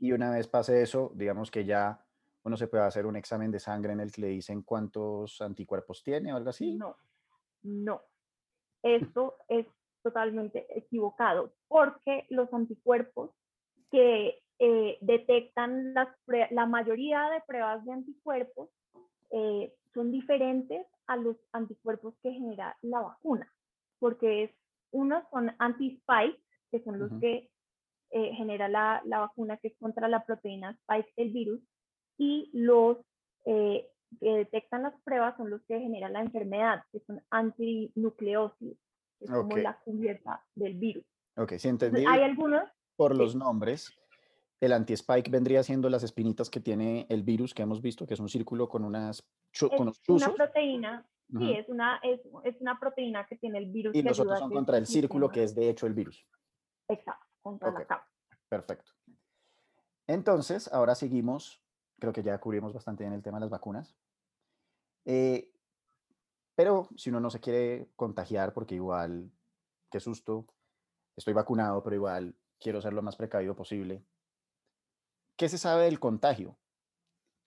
y 0.00 0.12
una 0.12 0.30
vez 0.30 0.48
pase 0.48 0.80
eso, 0.80 1.12
digamos 1.14 1.50
que 1.50 1.66
ya 1.66 2.02
uno 2.44 2.56
se 2.56 2.66
puede 2.66 2.84
hacer 2.84 3.04
un 3.04 3.16
examen 3.16 3.50
de 3.50 3.60
sangre 3.60 3.92
en 3.92 4.00
el 4.00 4.10
que 4.10 4.22
le 4.22 4.28
dicen 4.28 4.62
cuántos 4.62 5.42
anticuerpos 5.42 6.02
tiene 6.02 6.32
o 6.32 6.36
algo 6.36 6.48
así. 6.48 6.76
No, 6.76 6.96
no. 7.62 8.00
Esto 8.84 9.36
es 9.48 9.66
totalmente 10.02 10.66
equivocado 10.78 11.52
porque 11.68 12.26
los 12.28 12.52
anticuerpos 12.52 13.30
que 13.90 14.38
eh, 14.58 14.98
detectan 15.00 15.94
las 15.94 16.08
la 16.50 16.66
mayoría 16.66 17.30
de 17.30 17.40
pruebas 17.46 17.84
de 17.86 17.92
anticuerpos 17.92 18.68
eh, 19.30 19.74
son 19.94 20.12
diferentes 20.12 20.86
a 21.06 21.16
los 21.16 21.36
anticuerpos 21.52 22.14
que 22.22 22.32
genera 22.32 22.76
la 22.82 23.00
vacuna, 23.00 23.50
porque 23.98 24.44
es, 24.44 24.50
unos 24.92 25.24
son 25.30 25.50
anti-spike, 25.58 26.38
que 26.70 26.82
son 26.84 26.98
los 26.98 27.10
que 27.20 27.50
eh, 28.10 28.34
genera 28.34 28.68
la, 28.68 29.00
la 29.06 29.20
vacuna 29.20 29.56
que 29.56 29.68
es 29.68 29.76
contra 29.78 30.08
la 30.08 30.24
proteína 30.24 30.70
spike 30.82 31.12
del 31.16 31.30
virus, 31.30 31.60
y 32.18 32.50
los 32.52 32.98
eh, 33.46 33.88
que 34.18 34.30
detectan 34.30 34.82
las 34.82 34.94
pruebas 35.02 35.36
son 35.36 35.50
los 35.50 35.62
que 35.64 35.78
generan 35.78 36.12
la 36.12 36.20
enfermedad, 36.20 36.82
que 36.92 37.00
son 37.00 37.22
antinucleósidos, 37.30 38.76
que 39.18 39.24
es 39.24 39.30
Ok, 39.30 39.42
como 39.42 39.56
la 39.58 39.78
cubierta 39.80 40.44
del 40.54 40.74
virus. 40.74 41.04
ok, 41.36 41.50
sí 41.58 41.68
Entonces, 41.68 41.68
entendí 41.68 42.04
hay 42.06 42.22
algunos, 42.22 42.62
por 42.96 43.16
los 43.16 43.32
sí, 43.32 43.38
nombres. 43.38 43.98
El 44.60 44.72
anti-spike 44.72 45.30
vendría 45.30 45.62
siendo 45.62 45.90
las 45.90 46.02
espinitas 46.04 46.48
que 46.48 46.60
tiene 46.60 47.06
el 47.10 47.22
virus 47.22 47.52
que 47.52 47.62
hemos 47.62 47.82
visto, 47.82 48.06
que 48.06 48.14
es 48.14 48.20
un 48.20 48.28
círculo 48.28 48.68
con, 48.68 48.84
unas, 48.84 49.22
es 49.52 49.68
con 49.76 49.86
los 49.86 49.98
una 50.08 50.26
chuzos. 50.26 50.34
proteína, 50.36 51.06
sí, 51.28 51.36
Ujú. 51.36 51.44
es 51.44 51.68
una, 51.68 51.96
es, 52.02 52.20
es 52.44 52.60
una 52.60 52.78
proteína 52.78 53.26
que 53.26 53.36
tiene 53.36 53.58
el 53.58 53.66
virus 53.70 53.94
Y 53.94 54.02
que 54.02 54.08
los 54.08 54.20
ayuda 54.20 54.36
a 54.36 54.38
son 54.38 54.50
contra 54.50 54.78
el 54.78 54.86
círculo, 54.86 55.28
que 55.28 55.42
es 55.42 55.54
de 55.54 55.68
hecho 55.68 55.86
el 55.86 55.94
virus. 55.94 56.26
exacto, 56.88 57.26
contra 57.42 57.68
Ok, 57.70 57.80
la 57.80 57.86
capa. 57.86 58.08
perfecto. 58.48 58.92
Entonces, 60.06 60.72
ahora 60.72 60.94
seguimos. 60.94 61.63
Creo 61.98 62.12
que 62.12 62.22
ya 62.22 62.38
cubrimos 62.38 62.72
bastante 62.72 63.04
bien 63.04 63.14
el 63.14 63.22
tema 63.22 63.38
de 63.38 63.42
las 63.42 63.50
vacunas. 63.50 63.96
Eh, 65.04 65.52
pero 66.54 66.88
si 66.96 67.10
uno 67.10 67.20
no 67.20 67.30
se 67.30 67.40
quiere 67.40 67.88
contagiar, 67.96 68.52
porque 68.52 68.76
igual, 68.76 69.30
qué 69.90 70.00
susto, 70.00 70.46
estoy 71.16 71.34
vacunado, 71.34 71.82
pero 71.82 71.96
igual 71.96 72.36
quiero 72.60 72.80
ser 72.80 72.92
lo 72.92 73.02
más 73.02 73.16
precavido 73.16 73.54
posible. 73.54 74.04
¿Qué 75.36 75.48
se 75.48 75.58
sabe 75.58 75.84
del 75.84 75.98
contagio? 75.98 76.56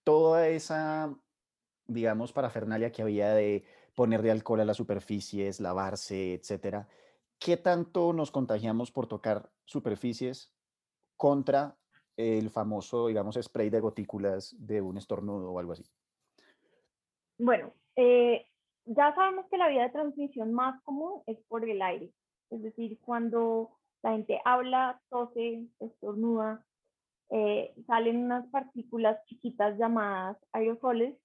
Toda 0.03 0.47
esa, 0.49 1.15
digamos, 1.85 2.33
parafernalia 2.33 2.91
que 2.91 3.01
había 3.01 3.33
de 3.33 3.65
ponerle 3.95 4.31
alcohol 4.31 4.59
a 4.59 4.65
las 4.65 4.77
superficies, 4.77 5.59
lavarse, 5.59 6.33
etcétera. 6.33 6.87
¿Qué 7.39 7.55
tanto 7.55 8.13
nos 8.13 8.31
contagiamos 8.31 8.91
por 8.91 9.07
tocar 9.07 9.51
superficies 9.65 10.53
contra 11.15 11.77
el 12.17 12.49
famoso, 12.49 13.07
digamos, 13.07 13.39
spray 13.41 13.69
de 13.69 13.79
gotículas 13.79 14.55
de 14.59 14.81
un 14.81 14.97
estornudo 14.97 15.51
o 15.51 15.59
algo 15.59 15.73
así? 15.73 15.85
Bueno, 17.37 17.71
eh, 17.95 18.47
ya 18.85 19.13
sabemos 19.15 19.45
que 19.49 19.57
la 19.57 19.69
vía 19.69 19.83
de 19.83 19.91
transmisión 19.91 20.53
más 20.53 20.81
común 20.83 21.21
es 21.27 21.37
por 21.47 21.67
el 21.69 21.81
aire, 21.81 22.11
es 22.49 22.63
decir, 22.63 22.99
cuando 23.01 23.69
la 24.01 24.11
gente 24.11 24.41
habla, 24.43 24.99
tose, 25.09 25.67
estornuda, 25.79 26.65
eh, 27.29 27.73
salen 27.85 28.17
unas 28.17 28.47
partículas 28.47 29.23
chiquitas 29.25 29.77
llamadas 29.77 30.37
aerosoles 30.53 31.15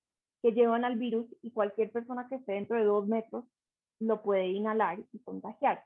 que 0.42 0.52
llevan 0.52 0.85
al 0.85 0.96
virus 0.96 1.26
y 1.42 1.52
cualquier 1.52 1.92
persona 1.92 2.26
que 2.28 2.37
esté 2.37 2.52
dentro 2.52 2.76
de 2.76 2.85
dos 2.85 3.07
metros 3.07 3.44
lo 4.00 4.22
puede 4.22 4.48
inhalar 4.48 4.98
y 5.12 5.20
contagiar. 5.20 5.85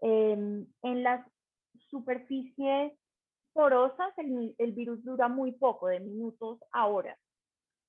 Em, 0.00 0.66
en 0.82 1.02
las 1.04 1.24
superficies 1.88 2.92
porosas 3.54 4.12
el, 4.18 4.54
el 4.58 4.72
virus 4.72 5.02
dura 5.02 5.28
muy 5.28 5.52
poco, 5.52 5.86
de 5.86 6.00
minutos 6.00 6.58
a 6.72 6.86
horas 6.86 7.18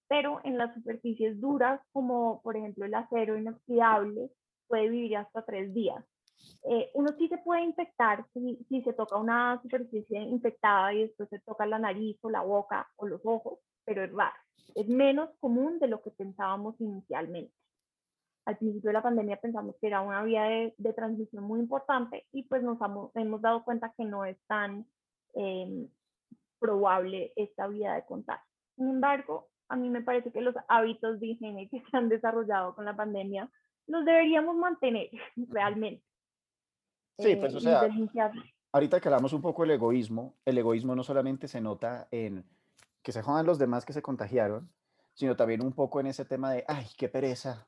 pero 0.08 0.40
en 0.44 0.58
las 0.58 0.74
superficies 0.74 1.40
duras, 1.40 1.82
como 1.92 2.42
por 2.42 2.56
ejemplo 2.56 2.86
el 2.86 2.94
acero 2.94 3.38
inoxidable, 3.38 4.30
puede 4.68 4.90
vivir 4.90 5.18
hasta 5.18 5.44
tres 5.44 5.74
días. 5.74 6.04
Eh, 6.64 6.92
uno 6.94 7.12
sí 7.18 7.28
se 7.28 7.38
puede 7.40 7.64
infectar 7.64 8.26
si, 8.34 8.58
si 8.70 8.82
se 8.84 8.94
toca 8.94 9.18
una 9.18 9.60
superficie 9.62 10.20
infectada 10.20 10.94
y 10.94 11.04
después 11.04 11.30
se 11.30 11.40
toca 11.40 11.66
la 11.66 11.80
nariz 11.80 12.18
o 12.22 12.30
la 12.30 12.42
boca 12.42 12.88
o 12.98 13.08
los 13.08 13.22
ojos, 13.24 13.60
pero 13.84 14.04
es 14.04 14.12
raro. 14.12 14.36
Es 14.76 14.88
menos 14.88 15.30
común 15.40 15.80
de 15.80 15.88
lo 15.88 16.02
que 16.02 16.12
pensábamos 16.12 16.80
inicialmente. 16.80 17.54
Al 18.46 18.58
principio 18.58 18.90
de 18.90 18.94
la 18.94 19.02
pandemia 19.02 19.38
pensamos 19.38 19.76
que 19.82 19.88
era 19.88 20.02
una 20.02 20.22
vía 20.24 20.44
de, 20.44 20.76
de 20.78 20.94
transmisión 20.94 21.46
muy 21.46 21.60
importante 21.60 22.28
y 22.32 22.44
pues 22.44 22.62
nos 22.62 22.80
hemos, 22.80 23.16
hemos 23.16 23.42
dado 23.42 23.64
cuenta 23.64 23.92
que 23.98 24.06
no 24.06 24.24
es 24.24 24.38
tan 24.46 24.86
eh, 25.36 25.88
probable 26.60 27.34
esta 27.36 27.68
vía 27.68 27.94
de 27.94 28.06
contagio. 28.06 28.46
Sin 28.76 28.90
embargo, 28.90 29.50
a 29.70 29.76
mí 29.76 29.90
me 29.90 30.02
parece 30.02 30.32
que 30.32 30.42
los 30.42 30.56
hábitos 30.68 31.20
de 31.20 31.28
higiene 31.28 31.70
que 31.70 31.82
se 31.90 31.98
han 31.98 32.10
desarrollado 32.10 32.76
con 32.76 32.86
la 32.86 32.96
pandemia 32.96 33.50
los 33.88 34.06
deberíamos 34.06 34.56
mantener 34.56 35.10
realmente. 35.50 36.04
Sí, 37.18 37.36
pues 37.36 37.54
Eh, 37.54 37.58
o 37.58 37.60
sea, 37.60 37.90
ahorita 38.72 39.00
que 39.00 39.08
hablamos 39.08 39.34
un 39.34 39.42
poco 39.42 39.62
del 39.62 39.72
egoísmo, 39.72 40.36
el 40.44 40.58
egoísmo 40.58 40.96
no 40.96 41.04
solamente 41.04 41.48
se 41.48 41.62
nota 41.62 42.08
en 42.12 42.44
que 43.02 43.12
se 43.12 43.22
jodan 43.22 43.46
los 43.46 43.60
demás 43.60 43.86
que 43.86 43.94
se 43.94 44.02
contagiaron, 44.02 44.70
sino 45.14 45.36
también 45.36 45.64
un 45.64 45.72
poco 45.72 46.00
en 46.00 46.08
ese 46.08 46.26
tema 46.26 46.52
de, 46.52 46.66
ay, 46.68 46.88
qué 46.98 47.08
pereza, 47.08 47.68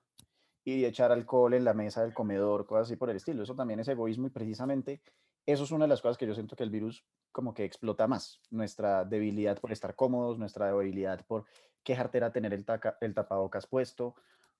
y 0.66 0.84
echar 0.84 1.14
alcohol 1.14 1.54
en 1.54 1.64
la 1.64 1.74
mesa 1.74 2.02
del 2.02 2.14
comedor, 2.14 2.66
cosas 2.66 2.88
así 2.88 2.98
por 2.98 3.10
el 3.10 3.16
estilo. 3.16 3.44
Eso 3.44 3.56
también 3.56 3.80
es 3.80 3.88
egoísmo 3.88 4.28
y 4.28 4.32
precisamente 4.32 5.02
eso 5.48 5.64
es 5.64 5.72
una 5.72 5.86
de 5.86 5.90
las 5.90 6.02
cosas 6.02 6.18
que 6.18 6.28
yo 6.28 6.34
siento 6.34 6.56
que 6.56 6.64
el 6.64 6.70
virus 6.70 7.06
como 7.32 7.54
que 7.54 7.64
explota 7.64 8.06
más. 8.06 8.42
Nuestra 8.52 9.06
debilidad 9.06 9.60
por 9.60 9.72
estar 9.72 9.96
cómodos, 9.96 10.38
nuestra 10.38 10.68
debilidad 10.68 11.26
por 11.26 11.46
quejarte 11.84 12.18
era 12.18 12.32
tener 12.32 12.54
el, 12.54 12.66
taca- 12.66 12.98
el 13.00 13.14
tapabocas 13.14 13.66
puesto, 13.66 14.16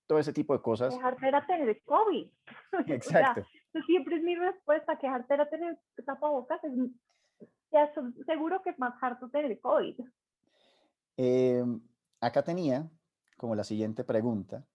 todo 0.08 0.18
ese 0.18 0.32
tipo 0.32 0.54
de 0.54 0.62
cosas. 0.62 0.96
Quejarte 0.96 1.28
era 1.28 1.46
tener 1.46 1.82
COVID. 1.84 2.28
o 2.74 2.84
sea, 2.86 2.96
Exacto. 2.96 3.46
siempre 3.86 4.16
es 4.16 4.24
mi 4.24 4.36
respuesta. 4.36 4.98
Quejarte 4.98 5.34
era 5.34 5.50
tener 5.50 5.78
tapabocas. 6.06 6.64
Es, 6.64 6.72
te 7.70 7.78
aso- 7.78 8.14
seguro 8.26 8.62
que 8.62 8.70
es 8.70 8.80
más 8.80 8.94
harto 9.04 9.30
tener 9.30 9.60
COVID. 9.60 10.00
Eh, 11.18 11.66
acá 12.22 12.44
tenía 12.44 12.90
como 13.36 13.56
la 13.56 13.66
siguiente 13.66 14.06
pregunta. 14.06 14.66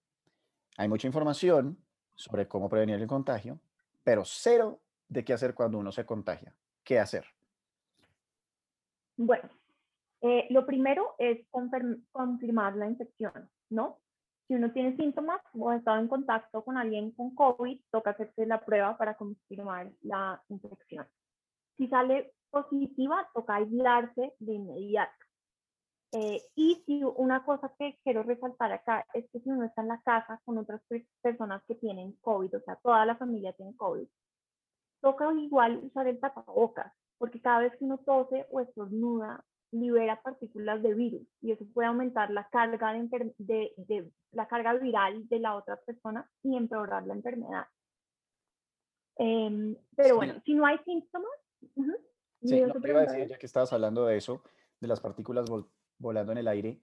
Hay 0.77 0.88
mucha 0.88 1.07
información 1.07 1.79
sobre 2.14 2.46
cómo 2.48 2.68
prevenir 2.68 2.96
el 3.01 3.07
contagio, 3.07 3.59
pero 4.05 4.25
cero 4.27 4.81
de 5.12 5.25
qué 5.25 5.33
hacer 5.35 5.55
cuando 5.55 5.79
uno 5.79 5.92
se 5.92 6.07
contagia. 6.07 6.55
¿Qué 6.83 6.98
hacer? 6.98 7.25
Bueno, 9.17 9.48
eh, 10.23 10.46
lo 10.50 10.65
primero 10.65 11.15
es 11.19 11.46
confirm- 11.50 12.04
confirmar 12.13 12.77
la 12.77 12.88
infección, 12.88 13.50
¿no? 13.71 13.98
Si 14.48 14.54
uno 14.54 14.73
tiene 14.73 14.96
síntomas 14.96 15.40
o 15.54 15.71
ha 15.71 15.77
estado 15.77 15.98
en 16.00 16.08
contacto 16.08 16.65
con 16.65 16.77
alguien 16.77 17.13
con 17.13 17.35
COVID, 17.35 17.81
toca 17.90 18.10
hacerse 18.10 18.46
la 18.46 18.65
prueba 18.65 18.96
para 18.96 19.15
confirmar 19.15 19.90
la 20.02 20.42
infección. 20.48 21.06
Si 21.77 21.88
sale 21.88 22.35
positiva, 22.50 23.29
toca 23.35 23.56
aislarse 23.56 24.35
de 24.38 24.52
inmediato. 24.52 25.13
Eh, 26.15 26.42
y 26.54 26.83
si 26.85 27.02
una 27.04 27.42
cosa 27.44 27.73
que 27.79 27.98
quiero 28.04 28.23
resaltar 28.23 28.71
acá 28.73 29.06
es 29.15 29.25
que 29.31 29.40
si 29.40 29.48
uno 29.48 29.65
está 29.65 29.81
en 29.81 29.88
la 29.88 30.02
casa 30.02 30.40
con 30.44 30.58
otras 30.58 30.83
per- 30.87 31.06
personas 31.23 31.63
que 31.67 31.75
tienen 31.77 32.13
COVID, 32.21 32.56
o 32.56 32.60
sea, 32.60 32.77
toda 32.77 33.06
la 33.06 33.17
familia 33.17 33.54
tiene 33.54 33.75
COVID, 33.77 34.06
toca 35.03 35.31
igual 35.35 35.81
usar 35.83 36.07
el 36.07 36.19
tapabocas, 36.19 36.92
porque 37.19 37.40
cada 37.40 37.61
vez 37.61 37.77
que 37.77 37.85
uno 37.85 37.98
tose 37.98 38.46
o 38.50 38.61
estornuda 38.61 39.44
libera 39.73 40.21
partículas 40.23 40.83
de 40.83 40.94
virus 40.94 41.23
y 41.40 41.53
eso 41.53 41.65
puede 41.75 41.88
aumentar 41.88 42.31
la 42.31 42.48
carga, 42.48 42.92
de, 43.38 43.73
de, 43.77 44.11
la 44.33 44.46
carga 44.46 44.75
viral 44.75 45.29
de 45.29 45.38
la 45.40 45.57
otra 45.57 45.77
persona 45.77 46.31
y 46.42 46.57
empeorar 46.57 47.07
la 47.07 47.15
enfermedad. 47.15 47.67
Em, 49.17 49.75
pero 49.96 50.17
bueno, 50.17 50.40
si 50.44 50.55
no 50.55 50.67
hay 50.67 50.79
síntomas... 50.85 51.31
sí, 52.42 52.61
no, 52.61 52.81
te 52.81 52.88
iba 52.88 53.00
a 53.00 53.07
decir, 53.07 53.29
ya 53.29 53.38
que 53.38 53.46
estabas 53.46 53.73
hablando 53.73 54.07
de 54.07 54.17
eso, 54.17 54.42
de 54.81 54.88
las 54.88 55.00
partículas 55.00 55.46
volando 55.98 56.33
en 56.33 56.38
el 56.38 56.48
aire, 56.48 56.79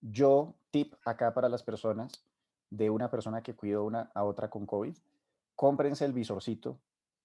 yo, 0.00 0.54
tip 0.70 0.94
acá 1.04 1.32
para 1.32 1.48
las 1.48 1.62
personas, 1.62 2.24
de 2.70 2.90
una 2.90 3.10
persona 3.10 3.42
que 3.42 3.54
cuidó 3.54 3.84
una, 3.84 4.10
a 4.14 4.24
otra 4.24 4.50
con 4.50 4.66
COVID, 4.66 4.94
cómprense 5.54 6.04
el 6.04 6.12
visorcito, 6.12 6.78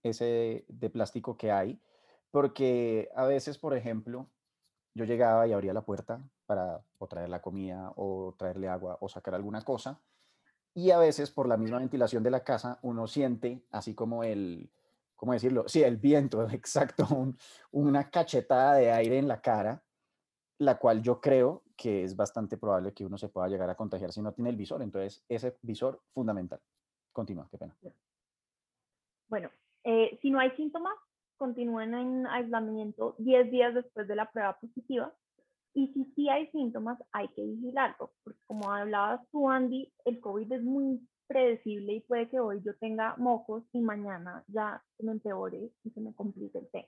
ese 0.03 0.65
de 0.67 0.89
plástico 0.89 1.37
que 1.37 1.51
hay, 1.51 1.81
porque 2.31 3.09
a 3.15 3.25
veces, 3.25 3.57
por 3.57 3.75
ejemplo, 3.75 4.27
yo 4.93 5.05
llegaba 5.05 5.47
y 5.47 5.53
abría 5.53 5.73
la 5.73 5.85
puerta 5.85 6.21
para 6.45 6.83
o 6.97 7.07
traer 7.07 7.29
la 7.29 7.41
comida 7.41 7.93
o 7.95 8.35
traerle 8.37 8.67
agua 8.67 8.97
o 9.01 9.09
sacar 9.09 9.35
alguna 9.35 9.61
cosa. 9.61 10.01
Y 10.73 10.91
a 10.91 10.97
veces 10.97 11.31
por 11.31 11.47
la 11.47 11.57
misma 11.57 11.79
ventilación 11.79 12.23
de 12.23 12.31
la 12.31 12.43
casa 12.43 12.79
uno 12.81 13.07
siente 13.07 13.65
así 13.71 13.93
como 13.93 14.23
el, 14.23 14.71
¿cómo 15.15 15.33
decirlo? 15.33 15.65
Sí, 15.67 15.83
el 15.83 15.97
viento, 15.97 16.41
exacto, 16.51 17.05
una 17.71 18.09
cachetada 18.09 18.75
de 18.75 18.91
aire 18.91 19.17
en 19.17 19.27
la 19.27 19.41
cara, 19.41 19.83
la 20.57 20.77
cual 20.77 21.01
yo 21.01 21.19
creo 21.19 21.63
que 21.75 22.03
es 22.03 22.15
bastante 22.15 22.57
probable 22.57 22.93
que 22.93 23.05
uno 23.05 23.17
se 23.17 23.29
pueda 23.29 23.47
llegar 23.47 23.69
a 23.69 23.75
contagiar 23.75 24.11
si 24.13 24.21
no 24.21 24.33
tiene 24.33 24.51
el 24.51 24.55
visor. 24.55 24.81
Entonces, 24.81 25.23
ese 25.27 25.57
visor 25.61 26.01
fundamental. 26.13 26.61
Continúa, 27.11 27.47
qué 27.49 27.57
pena. 27.57 27.75
Bueno, 29.27 29.49
eh, 29.83 30.19
si 30.21 30.31
no 30.31 30.39
hay 30.39 30.51
síntomas, 30.51 30.93
continúen 31.37 31.93
en 31.93 32.27
aislamiento 32.27 33.15
10 33.17 33.51
días 33.51 33.73
después 33.73 34.07
de 34.07 34.15
la 34.15 34.31
prueba 34.31 34.57
positiva. 34.59 35.13
Y 35.73 35.87
si 35.93 36.05
sí 36.13 36.29
hay 36.29 36.47
síntomas, 36.51 36.99
hay 37.13 37.29
que 37.29 37.43
vigilarlo, 37.43 38.11
porque 38.23 38.39
como 38.45 38.71
hablabas 38.71 39.21
tú, 39.31 39.49
Andy, 39.49 39.91
el 40.05 40.19
COVID 40.19 40.51
es 40.51 40.61
muy 40.61 40.99
predecible 41.27 41.93
y 41.93 42.01
puede 42.01 42.29
que 42.29 42.39
hoy 42.39 42.61
yo 42.61 42.75
tenga 42.77 43.15
mocos 43.17 43.63
y 43.71 43.79
mañana 43.79 44.43
ya 44.47 44.83
se 44.97 45.05
me 45.05 45.13
empeore 45.13 45.71
y 45.83 45.89
se 45.91 46.01
me 46.01 46.13
complique 46.13 46.57
el 46.57 46.69
tema. 46.69 46.87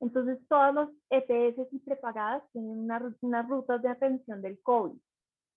Entonces, 0.00 0.38
todos 0.48 0.74
los 0.74 0.88
EPS 1.10 1.72
y 1.72 1.78
prepagadas 1.80 2.42
tienen 2.52 2.90
unas 3.22 3.48
rutas 3.48 3.82
de 3.82 3.88
atención 3.88 4.42
del 4.42 4.60
COVID. 4.62 4.98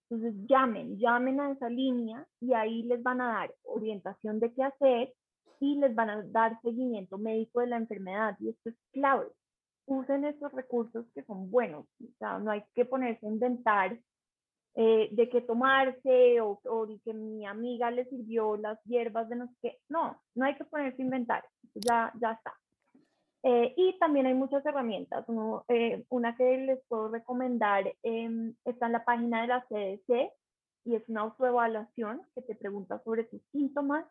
Entonces, 0.09 0.47
llamen, 0.47 0.97
llamen 0.97 1.39
a 1.39 1.51
esa 1.51 1.69
línea 1.69 2.27
y 2.41 2.53
ahí 2.53 2.83
les 2.83 3.01
van 3.01 3.21
a 3.21 3.33
dar 3.33 3.55
orientación 3.63 4.39
de 4.39 4.53
qué 4.53 4.63
hacer 4.63 5.13
y 5.59 5.75
les 5.75 5.93
van 5.95 6.09
a 6.09 6.23
dar 6.23 6.59
seguimiento 6.61 7.17
médico 7.17 7.61
de 7.61 7.67
la 7.67 7.77
enfermedad 7.77 8.35
y 8.39 8.49
esto 8.49 8.69
es 8.69 8.75
clave. 8.91 9.27
Usen 9.85 10.25
estos 10.25 10.51
recursos 10.53 11.05
que 11.13 11.23
son 11.23 11.49
buenos, 11.49 11.85
o 12.01 12.17
sea, 12.19 12.39
no 12.39 12.51
hay 12.51 12.63
que 12.75 12.85
ponerse 12.85 13.25
a 13.25 13.29
inventar 13.29 13.99
eh, 14.75 15.09
de 15.11 15.29
qué 15.29 15.41
tomarse 15.41 16.39
o, 16.41 16.59
o, 16.63 16.85
de 16.85 16.99
que 16.99 17.13
mi 17.13 17.45
amiga 17.45 17.89
le 17.91 18.05
sirvió 18.05 18.55
las 18.55 18.81
hierbas 18.83 19.27
de 19.27 19.35
no 19.35 19.47
sé 19.47 19.53
qué. 19.61 19.77
No, 19.89 20.21
no 20.35 20.45
hay 20.45 20.55
que 20.55 20.63
ponerse 20.65 21.01
a 21.01 21.05
inventar, 21.05 21.43
ya, 21.73 22.13
ya 22.21 22.33
está. 22.33 22.53
Eh, 23.43 23.73
y 23.77 23.97
también 23.99 24.25
hay 24.25 24.33
muchas 24.33 24.65
herramientas. 24.65 25.25
Eh, 25.69 26.05
una 26.09 26.35
que 26.35 26.57
les 26.57 26.79
puedo 26.87 27.09
recomendar 27.09 27.91
em, 28.03 28.53
está 28.65 28.87
en 28.87 28.91
la 28.91 29.05
página 29.05 29.41
de 29.41 29.47
la 29.47 29.65
CDC 29.67 30.31
y 30.85 30.95
es 30.95 31.07
una 31.09 31.21
autoevaluación 31.21 32.21
que 32.35 32.41
te 32.41 32.55
pregunta 32.55 33.01
sobre 33.03 33.23
tus 33.25 33.41
síntomas 33.51 34.05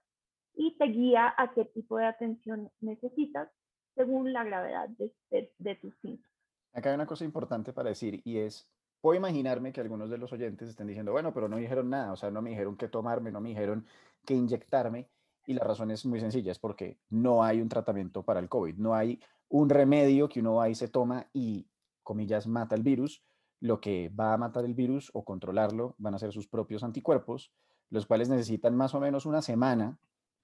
y 0.59 0.77
te 0.77 0.87
guía 0.87 1.33
a 1.39 1.53
qué 1.55 1.65
tipo 1.67 1.99
de 1.99 2.07
atención 2.07 2.69
necesitas 2.81 3.49
según 3.95 4.33
la 4.33 4.43
gravedad 4.43 4.89
de, 4.89 5.13
de, 5.57 5.75
tus 5.77 5.95
síntomas. 6.03 6.31
Acá 6.73 6.91
hay 6.91 6.97
una 6.97 7.07
cosa 7.07 7.25
importante 7.25 7.73
para 7.73 7.91
decir 7.91 8.21
y 8.25 8.39
es, 8.39 8.69
puedo 9.01 9.17
imaginarme 9.17 9.73
que 9.73 9.81
algunos 9.81 10.11
de 10.11 10.19
los 10.19 10.33
oyentes 10.33 10.69
estén 10.69 10.89
diciendo, 10.89 11.13
bueno, 11.13 11.33
pero 11.33 11.49
no 11.49 11.57
dijeron 11.57 11.89
nada, 11.89 12.13
o 12.13 12.17
sea, 12.17 12.33
no 12.33 12.43
me 12.43 12.51
dijeron 12.51 12.77
qué 12.77 12.89
tomarme, 12.89 13.31
no 13.31 13.41
me 13.41 13.51
dijeron 13.51 13.87
qué 14.27 14.35
inyectarme. 14.35 15.09
Y 15.47 15.55
la 15.55 15.63
razón 15.65 15.93
es 15.93 16.05
muy 16.05 16.21
sencilla, 16.21 16.51
es 16.51 16.59
porque 16.59 16.99
no 17.09 17.45
hay 17.45 17.61
un 17.61 17.69
tratamiento 17.69 18.25
para 18.25 18.41
el 18.41 18.49
COVID, 18.49 18.77
no 18.77 18.95
hay 18.95 19.21
un 19.49 19.71
remedio 19.71 20.29
que 20.29 20.41
uno 20.41 20.57
va 20.57 20.69
y 20.69 20.75
se 20.75 20.89
toma 20.89 21.29
y, 21.33 21.69
comillas, 22.03 22.49
mata 22.49 22.75
el 22.75 22.83
virus. 22.83 23.23
Lo 23.61 23.81
que 23.81 24.09
va 24.09 24.35
a 24.35 24.39
matar 24.39 24.65
el 24.65 24.75
virus 24.75 25.11
o 25.15 25.25
controlarlo 25.25 25.95
van 25.99 26.15
a 26.15 26.19
ser 26.19 26.33
sus 26.33 26.49
propios 26.49 26.83
anticuerpos, 26.83 27.53
los 27.91 28.07
cuales 28.07 28.29
necesitan 28.29 28.77
más 28.77 28.95
o 28.95 29.01
menos 29.01 29.25
una 29.25 29.41
semana 29.41 29.99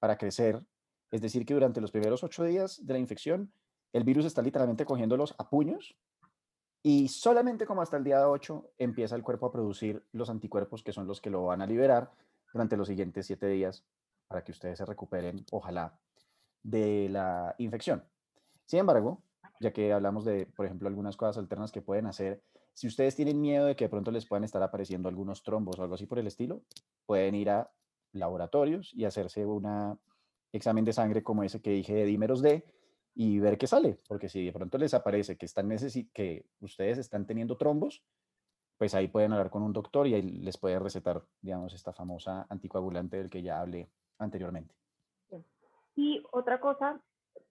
para 0.05 0.19
crecer. 0.19 0.63
Es 1.11 1.23
decir, 1.23 1.47
que 1.47 1.55
durante 1.55 1.81
los 1.81 1.91
primeros 1.91 2.23
ocho 2.23 2.45
días 2.45 2.85
de 2.85 2.93
la 2.93 2.99
infección, 2.99 3.51
el 3.91 4.05
virus 4.05 4.27
está 4.27 4.43
literalmente 4.43 4.85
cogiéndolos 4.85 5.35
a 5.39 5.49
puños 5.49 5.97
y 6.83 7.09
solamente 7.09 7.65
como 7.65 7.81
hasta 7.81 7.97
el 7.97 8.05
día 8.05 8.29
8 8.29 8.73
empieza 8.77 9.17
el 9.17 9.23
cuerpo 9.23 9.47
a 9.47 9.51
producir 9.51 10.05
los 10.13 10.29
anticuerpos 10.29 10.83
que 10.83 10.93
son 10.93 11.07
los 11.07 11.23
que 11.23 11.31
lo 11.31 11.47
van 11.47 11.63
a 11.63 11.67
liberar 11.67 12.11
durante 12.53 12.77
los 12.77 12.87
siguientes 12.87 13.25
siete 13.25 13.47
días 13.47 13.83
para 14.29 14.45
que 14.45 14.53
ustedes 14.53 14.77
se 14.77 14.85
recuperen, 14.85 15.47
ojalá, 15.51 15.99
de 16.63 17.09
la 17.09 17.55
infección. 17.57 18.05
Sin 18.67 18.81
embargo, 18.81 19.23
ya 19.59 19.73
que 19.73 19.91
hablamos 19.91 20.27
de, 20.27 20.45
por 20.55 20.67
ejemplo, 20.67 20.87
algunas 20.87 21.17
cosas 21.17 21.39
alternas 21.39 21.73
que 21.73 21.81
pueden 21.81 22.05
hacer, 22.05 22.43
si 22.75 22.89
ustedes 22.89 23.17
tienen 23.17 23.41
miedo 23.41 23.65
de 23.65 23.75
que 23.75 23.87
de 23.87 23.89
pronto 23.89 24.11
les 24.11 24.27
puedan 24.27 24.45
estar 24.45 24.63
apareciendo 24.63 25.09
algunos 25.09 25.43
trombos 25.43 25.79
o 25.79 25.83
algo 25.83 25.95
así 25.95 26.05
por 26.05 26.19
el 26.19 26.27
estilo, 26.27 26.61
pueden 27.07 27.35
ir 27.37 27.49
a 27.49 27.71
laboratorios 28.15 28.93
y 28.95 29.05
hacerse 29.05 29.45
un 29.45 29.99
examen 30.53 30.85
de 30.85 30.93
sangre 30.93 31.23
como 31.23 31.43
ese 31.43 31.61
que 31.61 31.71
dije 31.71 31.95
de 31.95 32.05
dímeros 32.05 32.43
D 32.43 32.65
y 33.15 33.39
ver 33.39 33.59
qué 33.59 33.67
sale, 33.67 33.99
porque 34.09 34.29
si 34.29 34.45
de 34.45 34.53
pronto 34.53 34.79
les 34.79 34.95
aparece 34.95 35.37
que, 35.37 35.47
están 35.47 35.69
que 36.13 36.47
ustedes 36.61 36.99
están 36.99 37.27
teniendo 37.27 37.57
trombos, 37.57 38.03
pues 38.77 38.95
ahí 38.95 39.09
pueden 39.09 39.33
hablar 39.33 39.51
con 39.51 39.63
un 39.63 39.73
doctor 39.73 40.07
y 40.07 40.15
ahí 40.15 40.23
les 40.23 40.59
puede 40.59 40.79
recetar, 40.79 41.23
digamos, 41.41 41.73
esta 41.75 41.93
famosa 41.93 42.47
anticoagulante 42.49 43.17
del 43.17 43.31
que 43.31 43.43
ya 43.43 43.61
hablé 43.61 43.89
anteriormente. 44.19 44.75
Y 45.97 46.25
otra 46.33 46.61
cosa, 46.61 47.01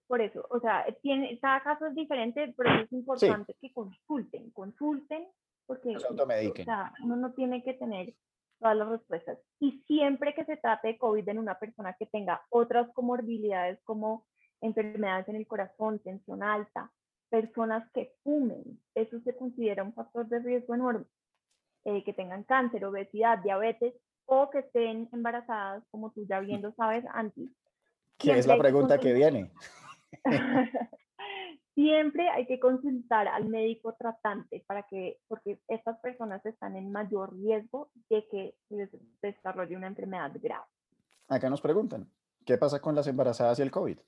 por 0.06 0.20
eso, 0.20 0.46
o 0.50 0.60
sea, 0.60 0.84
tiene, 1.00 1.38
cada 1.40 1.62
caso 1.62 1.86
es 1.86 1.94
diferente, 1.94 2.52
pero 2.56 2.82
es 2.82 2.92
importante 2.92 3.54
que 3.58 3.72
consulten, 3.72 4.50
consulten, 4.50 5.26
porque 5.66 5.96
uno 7.02 7.16
no 7.16 7.32
tiene 7.32 7.62
que 7.62 7.72
tener 7.72 8.14
todas 8.58 8.76
las 8.76 8.88
respuestas. 8.88 9.38
Y 9.60 9.82
siempre 9.86 10.34
que 10.34 10.44
se 10.44 10.56
trate 10.56 10.88
de 10.88 10.98
COVID 10.98 11.28
en 11.28 11.38
una 11.38 11.58
persona 11.58 11.94
que 11.98 12.06
tenga 12.06 12.42
otras 12.50 12.90
comorbilidades 12.92 13.80
como 13.84 14.26
enfermedades 14.60 15.28
en 15.28 15.36
el 15.36 15.46
corazón, 15.46 15.98
tensión 16.00 16.42
alta, 16.42 16.90
personas 17.28 17.88
que 17.92 18.12
fumen, 18.22 18.80
eso 18.94 19.20
se 19.20 19.36
considera 19.36 19.82
un 19.82 19.94
factor 19.94 20.26
de 20.28 20.38
riesgo 20.38 20.74
enorme. 20.74 21.06
Eh, 21.86 22.02
que 22.02 22.14
tengan 22.14 22.44
cáncer, 22.44 22.82
obesidad, 22.86 23.40
diabetes 23.40 23.92
o 24.24 24.48
que 24.48 24.60
estén 24.60 25.06
embarazadas, 25.12 25.84
como 25.90 26.10
tú 26.12 26.24
ya 26.26 26.40
viendo 26.40 26.72
sabes, 26.72 27.04
antes. 27.12 27.50
¿Qué 28.16 28.38
es 28.38 28.46
la 28.46 28.56
pregunta 28.56 28.98
que 28.98 29.12
viene? 29.12 29.52
siempre 31.74 32.28
hay 32.30 32.46
que 32.46 32.60
consultar 32.60 33.28
al 33.28 33.48
médico 33.48 33.94
tratante 33.94 34.64
para 34.66 34.84
que, 34.84 35.18
porque 35.28 35.60
estas 35.68 35.98
personas 36.00 36.44
están 36.46 36.76
en 36.76 36.92
mayor 36.92 37.34
riesgo 37.34 37.90
de 38.08 38.26
que 38.28 38.54
les 38.70 38.90
desarrolle 39.20 39.76
una 39.76 39.88
enfermedad 39.88 40.32
grave. 40.40 40.64
Acá 41.28 41.50
nos 41.50 41.60
preguntan, 41.60 42.08
¿qué 42.44 42.56
pasa 42.58 42.80
con 42.80 42.94
las 42.94 43.06
embarazadas 43.06 43.58
y 43.58 43.62
el 43.62 43.70
COVID? 43.70 43.98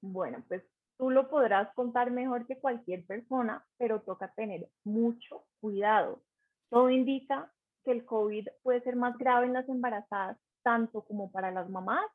Bueno, 0.00 0.42
pues 0.48 0.62
tú 0.96 1.10
lo 1.10 1.28
podrás 1.28 1.72
contar 1.74 2.10
mejor 2.10 2.46
que 2.46 2.58
cualquier 2.58 3.04
persona, 3.04 3.64
pero 3.78 4.00
toca 4.00 4.32
tener 4.34 4.68
mucho 4.84 5.44
cuidado. 5.60 6.22
Todo 6.70 6.90
indica 6.90 7.52
que 7.84 7.92
el 7.92 8.04
COVID 8.04 8.48
puede 8.62 8.80
ser 8.82 8.96
más 8.96 9.16
grave 9.18 9.46
en 9.46 9.52
las 9.52 9.68
embarazadas, 9.68 10.38
tanto 10.62 11.02
como 11.02 11.30
para 11.30 11.50
las 11.50 11.68
mamás 11.68 12.06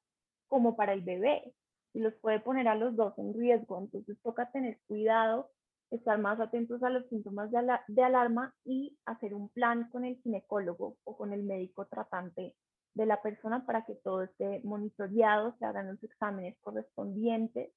como 0.47 0.75
para 0.75 0.93
el 0.93 1.01
bebé 1.01 1.53
y 1.93 1.99
los 1.99 2.13
puede 2.15 2.39
poner 2.39 2.67
a 2.67 2.75
los 2.75 2.95
dos 2.95 3.17
en 3.17 3.33
riesgo. 3.33 3.79
Entonces 3.79 4.17
toca 4.21 4.51
tener 4.51 4.79
cuidado, 4.87 5.49
estar 5.91 6.19
más 6.19 6.39
atentos 6.39 6.83
a 6.83 6.89
los 6.89 7.07
síntomas 7.09 7.49
de, 7.51 8.03
alarma 8.03 8.53
y 8.63 8.97
hacer 9.05 9.33
un 9.33 9.49
plan 9.49 9.89
con 9.89 10.05
el 10.05 10.17
ginecólogo 10.21 10.97
o 11.03 11.17
con 11.17 11.33
el 11.33 11.43
médico 11.43 11.85
tratante 11.85 12.55
de 12.93 13.05
la 13.05 13.21
persona 13.21 13.65
para 13.65 13.85
que 13.85 13.95
todo 13.95 14.23
esté 14.23 14.61
monitoreado, 14.63 15.55
se 15.57 15.65
hagan 15.65 15.87
los 15.87 16.03
exámenes 16.03 16.57
correspondientes 16.61 17.71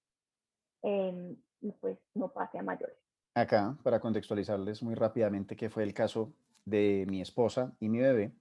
em, 0.82 1.36
y 1.60 1.72
pues 1.72 1.98
no 2.14 2.32
pase 2.32 2.58
a 2.58 2.62
mayores. 2.62 2.96
Acá, 3.34 3.76
para 3.82 4.00
contextualizarles 4.00 4.82
muy 4.82 4.94
rápidamente, 4.94 5.56
que 5.56 5.70
fue 5.70 5.84
el 5.84 5.94
caso 5.94 6.34
de 6.64 7.06
mi 7.08 7.20
esposa 7.20 7.74
y 7.80 7.88
mi 7.88 7.98
bebé, 7.98 8.32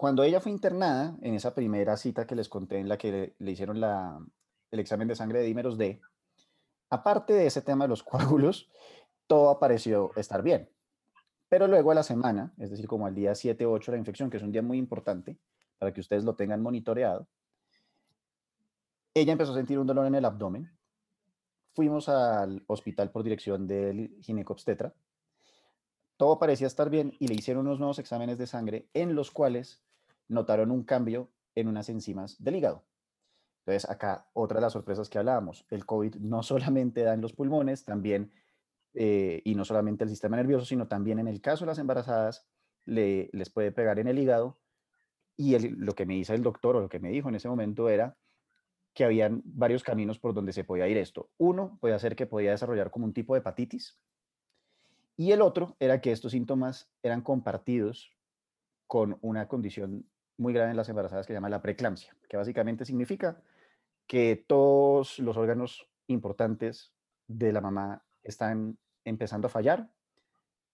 cuando 0.00 0.22
ella 0.22 0.40
fue 0.40 0.50
internada, 0.50 1.14
en 1.20 1.34
esa 1.34 1.54
primera 1.54 1.94
cita 1.98 2.26
que 2.26 2.34
les 2.34 2.48
conté, 2.48 2.78
en 2.78 2.88
la 2.88 2.96
que 2.96 3.34
le, 3.38 3.50
hicieron 3.50 3.76
el 3.76 4.80
examen 4.80 5.06
de 5.06 5.14
sangre 5.14 5.40
de 5.40 5.44
dímeros 5.44 5.76
D, 5.76 6.00
aparte 6.88 7.34
de 7.34 7.44
ese 7.44 7.60
tema 7.60 7.84
de 7.84 7.88
los 7.88 8.02
coágulos, 8.10 8.70
todo 9.26 9.58
pareció 9.58 10.12
estar 10.16 10.42
bien. 10.42 10.70
Pero 11.50 11.66
luego 11.66 11.90
a 11.90 11.94
la 11.94 12.02
semana, 12.02 12.54
es 12.56 12.70
decir, 12.70 12.86
como 12.86 13.04
al 13.04 13.14
día 13.14 13.34
7 13.34 13.66
o 13.66 13.72
8 13.72 13.90
de 13.90 13.96
la 13.98 14.00
infección, 14.00 14.30
que 14.30 14.38
es 14.38 14.42
un 14.42 14.52
día 14.52 14.62
muy 14.62 14.78
importante 14.78 15.36
para 15.78 15.92
que 15.92 16.00
ustedes 16.00 16.24
lo 16.24 16.34
tengan 16.34 16.62
monitoreado, 16.62 17.28
ella 19.12 19.32
empezó 19.32 19.52
a 19.52 19.56
sentir 19.56 19.78
un 19.78 19.86
dolor 19.86 20.06
en 20.06 20.14
el 20.14 20.24
abdomen 20.24 20.72
fuimos 21.74 22.08
al 22.08 22.64
hospital 22.68 23.10
por 23.10 23.22
dirección 23.22 23.66
del 23.66 24.16
ginecobstetra. 24.22 24.94
Todo 26.16 26.38
parecía 26.38 26.68
estar 26.68 26.88
bien 26.88 27.14
y 27.18 27.28
le 27.28 27.34
hicieron 27.34 27.66
unos 27.66 27.78
nuevos 27.78 27.98
exámenes 27.98 28.38
de 28.38 28.46
sangre 28.46 28.88
en 28.94 29.14
los 29.14 29.30
cuales 29.30 29.82
notaron 30.30 30.70
un 30.70 30.84
cambio 30.84 31.30
en 31.54 31.68
unas 31.68 31.88
enzimas 31.88 32.42
del 32.42 32.56
hígado. 32.56 32.84
Entonces, 33.60 33.90
acá 33.90 34.26
otra 34.32 34.56
de 34.56 34.62
las 34.62 34.72
sorpresas 34.72 35.10
que 35.10 35.18
hablábamos, 35.18 35.66
el 35.70 35.84
COVID 35.84 36.16
no 36.16 36.42
solamente 36.42 37.02
da 37.02 37.14
en 37.14 37.20
los 37.20 37.34
pulmones, 37.34 37.84
también, 37.84 38.32
eh, 38.94 39.42
y 39.44 39.54
no 39.54 39.64
solamente 39.64 40.04
el 40.04 40.10
sistema 40.10 40.36
nervioso, 40.36 40.64
sino 40.64 40.88
también 40.88 41.18
en 41.18 41.28
el 41.28 41.40
caso 41.40 41.64
de 41.64 41.68
las 41.68 41.78
embarazadas, 41.78 42.46
le, 42.86 43.28
les 43.32 43.50
puede 43.50 43.72
pegar 43.72 43.98
en 43.98 44.08
el 44.08 44.18
hígado. 44.18 44.58
Y 45.36 45.58
lo 45.58 45.94
que 45.94 46.06
me 46.06 46.14
dice 46.14 46.34
el 46.34 46.42
doctor 46.42 46.76
o 46.76 46.80
lo 46.80 46.88
que 46.88 47.00
me 47.00 47.10
dijo 47.10 47.28
en 47.28 47.34
ese 47.34 47.48
momento 47.48 47.88
era 47.88 48.16
que 48.94 49.04
habían 49.04 49.42
varios 49.44 49.82
caminos 49.82 50.18
por 50.18 50.34
donde 50.34 50.52
se 50.52 50.64
podía 50.64 50.88
ir 50.88 50.96
esto. 50.96 51.30
Uno 51.38 51.78
puede 51.80 51.98
ser 51.98 52.16
que 52.16 52.26
podía 52.26 52.50
desarrollar 52.50 52.90
como 52.90 53.06
un 53.06 53.12
tipo 53.12 53.34
de 53.34 53.40
hepatitis. 53.40 53.98
Y 55.16 55.32
el 55.32 55.42
otro 55.42 55.76
era 55.80 56.00
que 56.00 56.12
estos 56.12 56.32
síntomas 56.32 56.90
eran 57.02 57.22
compartidos 57.22 58.10
con 58.86 59.18
una 59.20 59.48
condición 59.48 60.06
muy 60.40 60.54
grave 60.54 60.70
en 60.70 60.76
las 60.76 60.88
embarazadas 60.88 61.26
que 61.26 61.34
se 61.34 61.36
llama 61.36 61.50
la 61.50 61.60
preeclampsia, 61.60 62.16
que 62.28 62.38
básicamente 62.38 62.86
significa 62.86 63.42
que 64.06 64.42
todos 64.48 65.18
los 65.18 65.36
órganos 65.36 65.86
importantes 66.06 66.94
de 67.28 67.52
la 67.52 67.60
mamá 67.60 68.04
están 68.22 68.78
empezando 69.04 69.46
a 69.46 69.50
fallar 69.50 69.90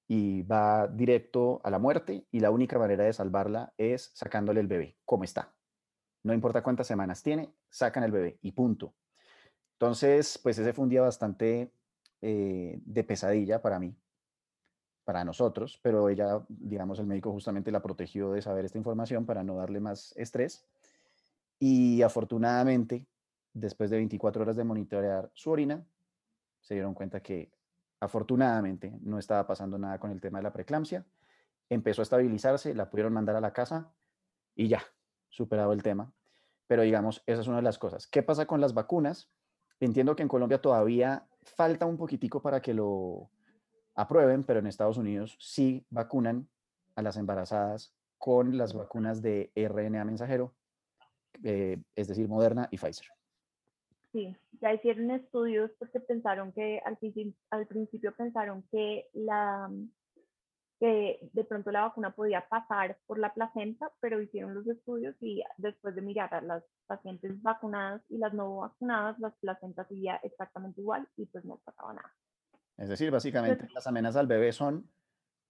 y 0.06 0.42
va 0.42 0.86
directo 0.86 1.60
a 1.64 1.70
la 1.70 1.80
muerte 1.80 2.26
y 2.30 2.38
la 2.38 2.52
única 2.52 2.78
manera 2.78 3.04
de 3.04 3.12
salvarla 3.12 3.74
es 3.76 4.12
sacándole 4.14 4.60
el 4.60 4.68
bebé, 4.68 4.96
como 5.04 5.24
está. 5.24 5.52
No 6.22 6.32
importa 6.32 6.62
cuántas 6.62 6.86
semanas 6.86 7.22
tiene, 7.24 7.52
sacan 7.68 8.04
el 8.04 8.12
bebé 8.12 8.38
y 8.42 8.52
punto. 8.52 8.94
Entonces, 9.72 10.38
pues 10.42 10.58
ese 10.58 10.72
fue 10.72 10.84
un 10.84 10.90
día 10.90 11.02
bastante 11.02 11.72
eh, 12.22 12.78
de 12.84 13.04
pesadilla 13.04 13.60
para 13.60 13.80
mí, 13.80 13.96
para 15.06 15.24
nosotros, 15.24 15.78
pero 15.82 16.08
ella, 16.08 16.44
digamos, 16.48 16.98
el 16.98 17.06
médico 17.06 17.30
justamente 17.30 17.70
la 17.70 17.80
protegió 17.80 18.32
de 18.32 18.42
saber 18.42 18.64
esta 18.64 18.76
información 18.76 19.24
para 19.24 19.44
no 19.44 19.54
darle 19.54 19.78
más 19.78 20.12
estrés. 20.16 20.66
Y 21.60 22.02
afortunadamente, 22.02 23.06
después 23.54 23.88
de 23.88 23.98
24 23.98 24.42
horas 24.42 24.56
de 24.56 24.64
monitorear 24.64 25.30
su 25.32 25.52
orina, 25.52 25.86
se 26.60 26.74
dieron 26.74 26.92
cuenta 26.92 27.20
que 27.20 27.52
afortunadamente 28.00 28.98
no 29.00 29.20
estaba 29.20 29.46
pasando 29.46 29.78
nada 29.78 30.00
con 30.00 30.10
el 30.10 30.20
tema 30.20 30.40
de 30.40 30.42
la 30.42 30.52
preeclampsia. 30.52 31.06
Empezó 31.70 32.02
a 32.02 32.04
estabilizarse, 32.04 32.74
la 32.74 32.90
pudieron 32.90 33.12
mandar 33.12 33.36
a 33.36 33.40
la 33.40 33.52
casa 33.52 33.92
y 34.56 34.66
ya, 34.66 34.82
superado 35.28 35.72
el 35.72 35.84
tema. 35.84 36.12
Pero 36.66 36.82
digamos, 36.82 37.22
esa 37.26 37.42
es 37.42 37.46
una 37.46 37.58
de 37.58 37.62
las 37.62 37.78
cosas. 37.78 38.08
¿Qué 38.08 38.24
pasa 38.24 38.46
con 38.46 38.60
las 38.60 38.74
vacunas? 38.74 39.30
Entiendo 39.78 40.16
que 40.16 40.24
en 40.24 40.28
Colombia 40.28 40.60
todavía 40.60 41.28
falta 41.42 41.86
un 41.86 41.96
poquitico 41.96 42.42
para 42.42 42.60
que 42.60 42.74
lo 42.74 43.30
aprueben, 43.96 44.44
pero 44.44 44.60
en 44.60 44.66
Estados 44.66 44.98
Unidos 44.98 45.36
sí 45.40 45.84
vacunan 45.90 46.48
a 46.94 47.02
las 47.02 47.16
embarazadas 47.16 47.94
con 48.18 48.56
las 48.56 48.74
vacunas 48.74 49.20
de 49.22 49.50
RNA 49.54 50.04
mensajero, 50.04 50.54
eh, 51.42 51.82
es 51.94 52.08
decir, 52.08 52.28
Moderna 52.28 52.68
y 52.70 52.78
Pfizer. 52.78 53.06
Sí, 54.12 54.34
ya 54.60 54.72
hicieron 54.72 55.10
estudios 55.10 55.70
porque 55.78 56.00
pensaron 56.00 56.52
que 56.52 56.80
al, 56.84 56.98
al 57.50 57.66
principio 57.66 58.14
pensaron 58.14 58.62
que 58.70 59.08
la 59.12 59.70
que 60.78 61.30
de 61.32 61.44
pronto 61.44 61.70
la 61.70 61.82
vacuna 61.82 62.14
podía 62.14 62.46
pasar 62.48 62.98
por 63.06 63.18
la 63.18 63.32
placenta, 63.32 63.90
pero 64.00 64.20
hicieron 64.20 64.54
los 64.54 64.66
estudios 64.66 65.16
y 65.20 65.42
después 65.56 65.94
de 65.94 66.02
mirar 66.02 66.34
a 66.34 66.42
las 66.42 66.62
pacientes 66.86 67.40
vacunadas 67.42 68.02
y 68.10 68.18
las 68.18 68.34
no 68.34 68.56
vacunadas, 68.56 69.18
las 69.18 69.34
placentas 69.36 69.88
seguía 69.88 70.16
exactamente 70.16 70.80
igual 70.80 71.08
y 71.16 71.26
pues 71.26 71.44
no 71.44 71.56
pasaba 71.64 71.94
nada. 71.94 72.14
Es 72.76 72.88
decir, 72.88 73.10
básicamente 73.10 73.68
las 73.74 73.86
amenazas 73.86 74.20
al 74.20 74.26
bebé 74.26 74.52
son 74.52 74.88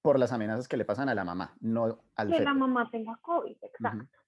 por 0.03 0.19
las 0.19 0.33
amenazas 0.33 0.69
que 0.69 0.77
le 0.77 0.85
pasan 0.85 1.09
a 1.09 1.15
la 1.15 1.25
mamá, 1.25 1.57
no 1.61 1.99
al 2.15 2.31
Que 2.31 2.41
la 2.41 2.55
mamá 2.55 2.89
tenga 2.91 3.17
COVID, 3.21 3.57
exacto. 3.61 4.19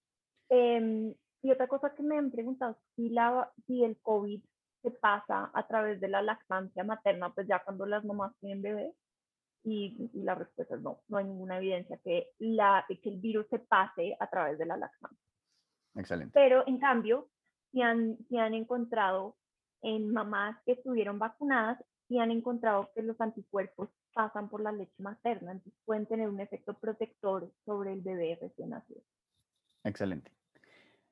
Em, 0.49 1.14
y 1.42 1.51
otra 1.53 1.68
cosa 1.68 1.94
que 1.94 2.03
me 2.03 2.18
han 2.18 2.30
preguntado, 2.30 2.76
si, 2.96 3.11
la, 3.11 3.49
si 3.66 3.84
el 3.84 3.96
COVID 4.01 4.42
se 4.82 4.90
pasa 4.90 5.51
a 5.55 5.66
través 5.68 6.01
de 6.01 6.09
la 6.09 6.22
lactancia 6.22 6.82
materna, 6.82 7.32
pues 7.32 7.46
ya 7.46 7.62
cuando 7.62 7.86
las 7.86 8.05
mamás 8.05 8.32
tienen 8.40 8.62
bebés, 8.62 8.94
y, 9.64 10.11
la 10.14 10.34
respuesta 10.34 10.74
es 10.74 10.80
no, 10.80 11.01
no 11.09 11.18
hay 11.18 11.26
ninguna 11.26 11.59
evidencia 11.59 11.99
que, 12.03 12.30
la, 12.38 12.84
que 12.88 13.09
el 13.09 13.18
virus 13.18 13.46
se 13.49 13.59
pase 13.59 14.16
a 14.18 14.28
través 14.28 14.59
de 14.59 14.66
la 14.66 14.76
lactancia. 14.76 15.18
Excelente. 15.94 16.32
Pero 16.34 16.64
en 16.66 16.78
cambio, 16.78 17.28
si 17.70 17.82
han, 17.82 18.16
si 18.28 18.38
han 18.38 18.55
encontrado 18.55 19.36
en 19.82 20.12
mamás 20.12 20.57
que 20.64 20.72
estuvieron 20.72 21.18
vacunadas, 21.18 21.78
si 22.09 22.18
han 22.18 22.30
encontrado 22.30 22.90
que 22.94 23.02
los 23.02 23.20
anticuerpos 23.20 23.90
pasan 24.14 24.48
por 24.48 24.62
la 24.62 24.72
leche 24.72 25.02
materna, 25.02 25.52
entonces 25.52 25.80
pueden 25.84 26.06
tener 26.06 26.28
un 26.28 26.40
efecto 26.40 26.74
protector 26.74 27.52
sobre 27.64 27.92
el 27.92 28.00
bebé 28.00 28.38
recién 28.40 28.70
nacido. 28.70 29.02
Excelente. 29.84 30.32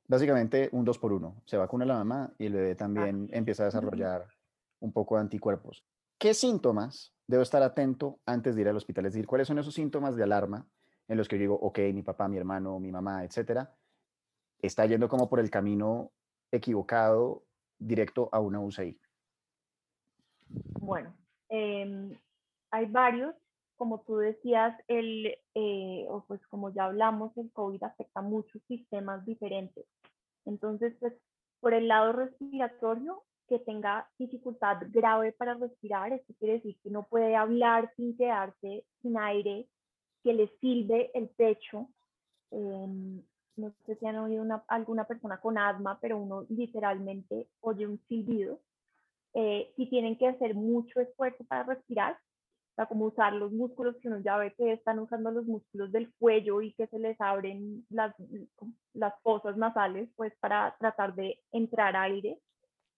Básicamente 0.08 0.68
un 0.72 0.84
dos 0.84 0.98
por 0.98 1.12
uno. 1.12 1.42
Se 1.44 1.56
vacuna 1.56 1.84
la 1.84 1.94
mamá 1.94 2.32
y 2.38 2.46
el 2.46 2.54
bebé 2.54 2.74
también 2.74 3.28
empieza 3.32 3.64
a 3.64 3.66
desarrollar 3.66 4.26
un 4.80 4.92
poco 4.92 5.16
de 5.16 5.22
anticuerpos. 5.22 5.84
¿Qué 6.18 6.32
síntomas 6.32 7.14
debo 7.26 7.42
estar 7.42 7.62
atento 7.62 8.20
antes 8.24 8.54
de 8.54 8.62
ir 8.62 8.68
al 8.68 8.76
hospital? 8.76 9.06
Es 9.06 9.12
decir, 9.12 9.26
¿cuáles 9.26 9.48
son 9.48 9.58
esos 9.58 9.74
síntomas 9.74 10.16
de 10.16 10.22
alarma 10.22 10.66
en 11.08 11.18
los 11.18 11.28
que 11.28 11.36
yo 11.36 11.40
digo, 11.40 11.54
ok, 11.56 11.78
mi 11.92 12.02
papá, 12.02 12.28
mi 12.28 12.38
hermano, 12.38 12.80
mi 12.80 12.90
mamá, 12.90 13.24
etcétera, 13.24 13.74
está 14.60 14.86
yendo 14.86 15.08
como 15.08 15.28
por 15.28 15.40
el 15.40 15.50
camino 15.50 16.12
equivocado 16.50 17.44
directo 17.78 18.28
a 18.32 18.40
una 18.40 18.60
UCI? 18.60 18.98
Bueno, 20.86 21.14
em, 21.48 22.16
hay 22.70 22.86
varios. 22.86 23.34
Como 23.76 24.00
tú 24.00 24.16
decías, 24.16 24.74
el, 24.88 25.36
eh, 25.54 26.06
o 26.08 26.24
pues 26.26 26.40
como 26.46 26.70
ya 26.70 26.86
hablamos, 26.86 27.36
el 27.36 27.52
COVID 27.52 27.82
afecta 27.82 28.22
muchos 28.22 28.62
sistemas 28.68 29.26
diferentes. 29.26 29.84
Entonces, 30.46 30.94
pues, 30.98 31.12
por 31.60 31.74
el 31.74 31.88
lado 31.88 32.12
respiratorio, 32.12 33.22
que 33.48 33.58
tenga 33.60 34.08
dificultad 34.18 34.78
grave 34.90 35.32
para 35.32 35.54
respirar, 35.54 36.12
esto 36.12 36.34
quiere 36.38 36.54
decir 36.54 36.76
que 36.82 36.90
no 36.90 37.04
puede 37.04 37.36
hablar 37.36 37.92
sin 37.96 38.16
quedarse 38.16 38.84
sin 39.02 39.18
aire, 39.18 39.68
que 40.22 40.32
le 40.32 40.48
silbe 40.60 41.10
el 41.14 41.28
pecho. 41.28 41.88
Em, 42.50 43.22
no 43.56 43.72
sé 43.86 43.96
si 43.96 44.06
han 44.06 44.16
oído 44.16 44.42
una, 44.42 44.64
alguna 44.68 45.04
persona 45.04 45.38
con 45.40 45.58
asma, 45.58 45.98
pero 46.00 46.18
uno 46.18 46.44
literalmente 46.48 47.48
oye 47.60 47.86
un 47.86 48.00
silbido. 48.08 48.60
Eh, 49.34 49.72
si 49.76 49.88
tienen 49.90 50.16
que 50.16 50.28
hacer 50.28 50.54
mucho 50.54 51.00
esfuerzo 51.00 51.44
para 51.44 51.64
respirar, 51.64 52.14
o 52.14 52.74
sea, 52.76 52.86
como 52.86 53.06
usar 53.06 53.32
los 53.32 53.52
músculos 53.52 53.96
que 54.00 54.08
uno 54.08 54.20
ya 54.20 54.36
ve 54.36 54.54
que 54.54 54.72
están 54.72 54.98
usando 54.98 55.30
los 55.30 55.46
músculos 55.46 55.92
del 55.92 56.12
cuello 56.18 56.62
y 56.62 56.72
que 56.74 56.86
se 56.88 56.98
les 56.98 57.20
abren 57.20 57.86
las, 57.90 58.14
las 58.92 59.14
fosas 59.22 59.56
nasales, 59.56 60.10
pues 60.16 60.34
para 60.40 60.76
tratar 60.78 61.14
de 61.14 61.38
entrar 61.52 61.96
aire 61.96 62.38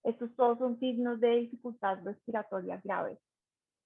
estos 0.03 0.33
todos 0.35 0.57
son 0.59 0.79
signos 0.79 1.19
de 1.19 1.35
dificultad 1.35 1.99
respiratoria 2.03 2.79
grave. 2.83 3.19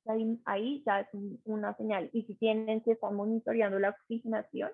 Ahí, 0.05 0.39
ahí 0.45 0.83
ya 0.85 1.01
es 1.01 1.07
una 1.45 1.75
señal. 1.75 2.09
Y 2.13 2.23
si 2.23 2.35
tienen, 2.35 2.83
si 2.83 2.91
están 2.91 3.15
monitoreando 3.15 3.79
la 3.79 3.89
oxigenación, 3.89 4.71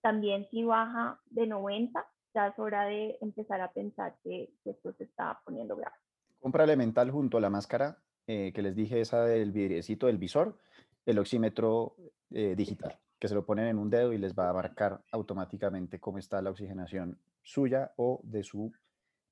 también 0.00 0.48
si 0.50 0.64
baja 0.64 1.20
de 1.26 1.46
90, 1.46 2.06
ya 2.34 2.48
es 2.48 2.58
hora 2.58 2.84
de 2.84 3.18
empezar 3.20 3.60
a 3.60 3.72
pensar 3.72 4.16
que, 4.22 4.50
esto 4.64 4.92
se 4.94 5.04
está 5.04 5.40
poniendo 5.44 5.76
grave. 5.76 5.96
Compra 6.40 6.64
elemental 6.64 7.10
junto 7.10 7.38
a 7.38 7.40
la 7.40 7.50
máscara 7.50 7.98
eh, 8.30 8.52
que 8.52 8.60
les 8.60 8.76
dije, 8.76 9.00
esa 9.00 9.24
del 9.24 9.52
vidriecito 9.52 10.06
del 10.06 10.18
visor, 10.18 10.58
el 11.06 11.18
oxímetro 11.18 11.96
eh, 12.30 12.54
digital, 12.54 12.98
que 13.18 13.26
se 13.26 13.34
lo 13.34 13.46
ponen 13.46 13.68
en 13.68 13.78
un 13.78 13.88
dedo 13.88 14.12
y 14.12 14.18
les 14.18 14.38
va 14.38 14.50
a 14.50 14.52
marcar 14.52 15.00
automáticamente 15.12 15.98
cómo 15.98 16.18
está 16.18 16.42
la 16.42 16.50
oxigenación 16.50 17.18
suya 17.42 17.92
o 17.96 18.20
de 18.24 18.42
su 18.42 18.70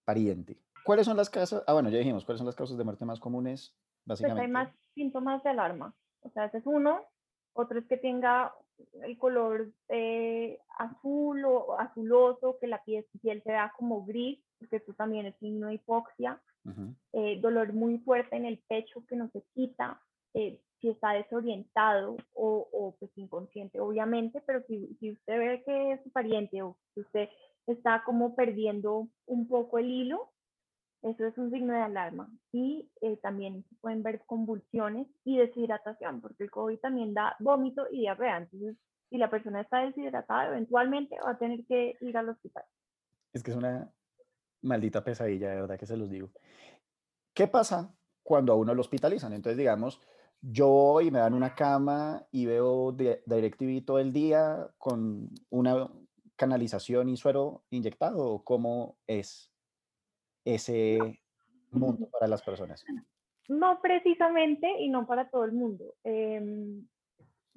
pariente. 0.07 0.57
¿Cuáles 0.83 1.05
son 1.05 1.19
las 1.19 1.29
causas? 1.29 1.63
Ah, 1.67 1.75
bueno, 1.75 1.91
ya 1.91 1.99
dijimos, 1.99 2.25
¿cuáles 2.25 2.39
son 2.39 2.47
las 2.47 2.57
causas 2.57 2.79
de 2.79 2.85
muerte 2.85 3.05
más 3.05 3.21
comunes? 3.21 3.77
Básicamente. 4.07 4.41
Pues 4.41 4.47
hay 4.47 4.53
más 4.53 4.75
síntomas 4.95 5.43
de 5.43 5.51
alarma. 5.51 5.95
O 6.23 6.31
sea, 6.31 6.47
ese 6.47 6.59
es 6.59 6.67
uno. 6.67 7.05
Otro 7.53 7.79
es 7.79 7.87
que 7.87 7.99
tenga 7.99 8.55
el 9.03 9.19
color 9.19 9.73
eh, 9.89 10.59
azul 10.79 11.45
o 11.45 11.79
azuloso, 11.79 12.57
que 12.59 12.67
la 12.67 12.83
piel, 12.83 13.05
piel 13.21 13.43
se 13.43 13.51
vea 13.51 13.75
como 13.77 14.07
gris, 14.07 14.39
porque 14.59 14.77
esto 14.77 14.95
también 14.95 15.27
es 15.27 15.37
signo 15.37 15.71
hipoxia. 16.71 16.95
Eh, 17.13 17.41
dolor 17.41 17.73
muy 17.73 17.99
fuerte 17.99 18.37
en 18.37 18.45
el 18.45 18.59
pecho 18.69 19.05
que 19.09 19.17
no 19.17 19.31
se 19.31 19.43
quita. 19.55 20.01
Eh, 20.35 20.61
si 20.81 20.91
está 20.91 21.13
desorientado 21.13 22.17
o, 22.35 22.69
o, 22.71 22.97
pues 22.99 23.11
inconsciente, 23.17 23.81
obviamente, 23.81 24.43
pero 24.47 24.63
si, 24.67 24.95
si 25.01 25.13
usted 25.13 25.39
ve 25.39 25.63
que 25.65 25.93
es 25.93 26.03
su 26.03 26.11
pariente 26.11 26.61
o 26.63 26.77
si 26.95 27.01
usted 27.01 27.29
está 27.67 28.03
como 28.05 28.35
perdiendo 28.35 29.09
un 29.27 29.49
poco 29.49 29.79
el 29.79 29.91
hilo, 29.91 30.31
eso 31.03 31.27
es 31.27 31.39
un 31.39 31.51
signo 31.51 31.73
de 31.73 31.81
alarma. 31.81 32.29
Y 32.53 32.91
eh, 33.01 33.17
también 33.19 33.65
se 33.69 33.75
pueden 33.77 34.03
ver 34.03 34.23
convulsiones 34.27 35.07
y 35.25 35.39
deshidratación, 35.39 36.21
porque 36.21 36.45
el 36.45 36.51
COVID 36.51 36.79
también 36.79 37.15
da 37.15 37.37
vómito 37.41 37.87
y 37.91 38.01
diarrea. 38.01 38.39
Entonces, 38.39 38.77
si 39.09 39.19
la 39.19 39.31
persona 39.31 39.61
está 39.61 39.81
deshidratada, 39.81 40.49
eventualmente 40.49 41.17
va 41.25 41.33
a 41.33 41.39
tener 41.39 41.65
que 41.67 41.97
ir 42.01 42.17
al 42.17 42.29
hospital. 42.29 42.65
Es 43.33 43.43
que 43.43 43.53
es 43.53 43.57
una 43.57 43.91
maldita 44.67 45.03
pesadilla, 45.03 45.51
de 45.51 45.61
verdad 45.63 45.79
que 45.79 45.87
se 45.87 45.97
los 45.97 46.11
digo. 46.11 46.31
¿Qué 47.35 47.47
pasa 47.47 47.97
cuando 48.27 48.53
a 48.53 48.57
uno 48.57 48.75
lo 48.75 48.81
hospitalizan. 48.81 49.33
Entonces, 49.33 49.57
digamos, 49.57 50.01
yo 50.43 50.69
voy 50.69 51.07
y 51.07 51.11
me 51.11 51.21
dan 51.21 51.33
una 51.33 51.55
cama 51.55 52.27
y 52.31 52.45
veo 52.45 52.93
DirecTV 52.93 53.85
todo 53.85 54.01
el 54.01 54.13
día 54.13 54.69
con 54.77 55.31
una 55.49 55.89
canalización 56.35 57.09
y 57.09 57.17
suero 57.17 57.63
inyectado. 57.71 58.43
¿Cómo 58.45 58.99
es 59.07 59.51
ese 60.45 61.23
mundo 61.71 62.09
para 62.11 62.27
las 62.27 62.43
personas? 62.43 62.85
No 63.49 63.81
precisamente 63.81 64.69
y 64.81 64.89
no 64.89 65.07
para 65.07 65.31
todo 65.31 65.45
el 65.45 65.53
mundo. 65.53 65.95
Eh, 66.03 66.43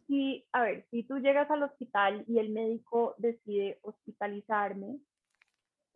si, 0.05 0.45
a 0.53 0.61
ver, 0.61 0.85
si 0.91 1.03
tú 1.03 1.17
llegas 1.17 1.49
al 1.49 1.63
hospital 1.63 2.23
y 2.27 2.37
el 2.37 2.51
médico 2.51 3.15
decide 3.17 3.79
hospitalizarme, 3.81 4.99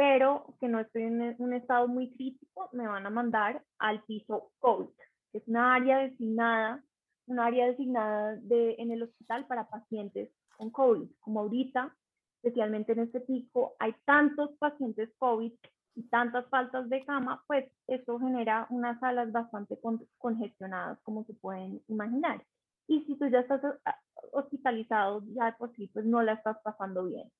pero 0.04 0.54
que 0.60 0.68
no 0.68 0.82
estoy 0.82 1.04
en 1.04 1.36
un 1.38 1.54
estado 1.54 1.88
muy 1.88 2.12
crítico, 2.12 2.68
me 2.74 2.86
van 2.86 3.06
a 3.06 3.10
mandar 3.10 3.64
al 3.80 4.04
piso 4.04 4.52
COVID, 4.60 4.90
que 5.32 5.38
es 5.38 5.48
una 5.48 5.76
área 5.76 6.00
designada, 6.00 6.84
una 7.26 7.46
área 7.46 7.68
designada 7.68 8.36
de, 8.42 8.76
en 8.80 8.92
el 8.92 9.04
hospital 9.04 9.48
para 9.48 9.70
pacientes 9.70 10.30
con 10.58 10.72
COVID. 10.72 11.08
Como 11.22 11.40
ahorita, 11.40 11.96
especialmente 12.36 12.92
en 12.92 13.00
este 13.00 13.22
pico, 13.22 13.76
hay 13.80 13.96
tantos 14.04 14.52
pacientes 14.58 15.10
COVID 15.20 15.54
y 15.96 16.04
tantas 16.10 16.50
faltas 16.50 16.90
de 16.90 17.06
cama, 17.06 17.42
pues 17.48 17.72
eso 17.88 18.20
genera 18.20 18.68
unas 18.72 19.00
salas 19.00 19.32
bastante 19.32 19.80
congestionadas, 20.18 21.00
como 21.04 21.24
se 21.24 21.34
pueden 21.34 21.82
imaginar. 21.88 22.44
Y 22.88 23.06
si 23.06 23.16
tú 23.16 23.30
ya 23.30 23.40
estás 23.40 23.62
ah, 23.86 23.98
hospitalizado, 24.34 25.24
ya 25.28 25.56
por 25.58 25.74
sí, 25.78 25.90
pues 25.94 26.06
no 26.06 26.22
la 26.22 26.34
estás 26.34 26.58
pasando 26.62 27.06
bien. 27.06 27.32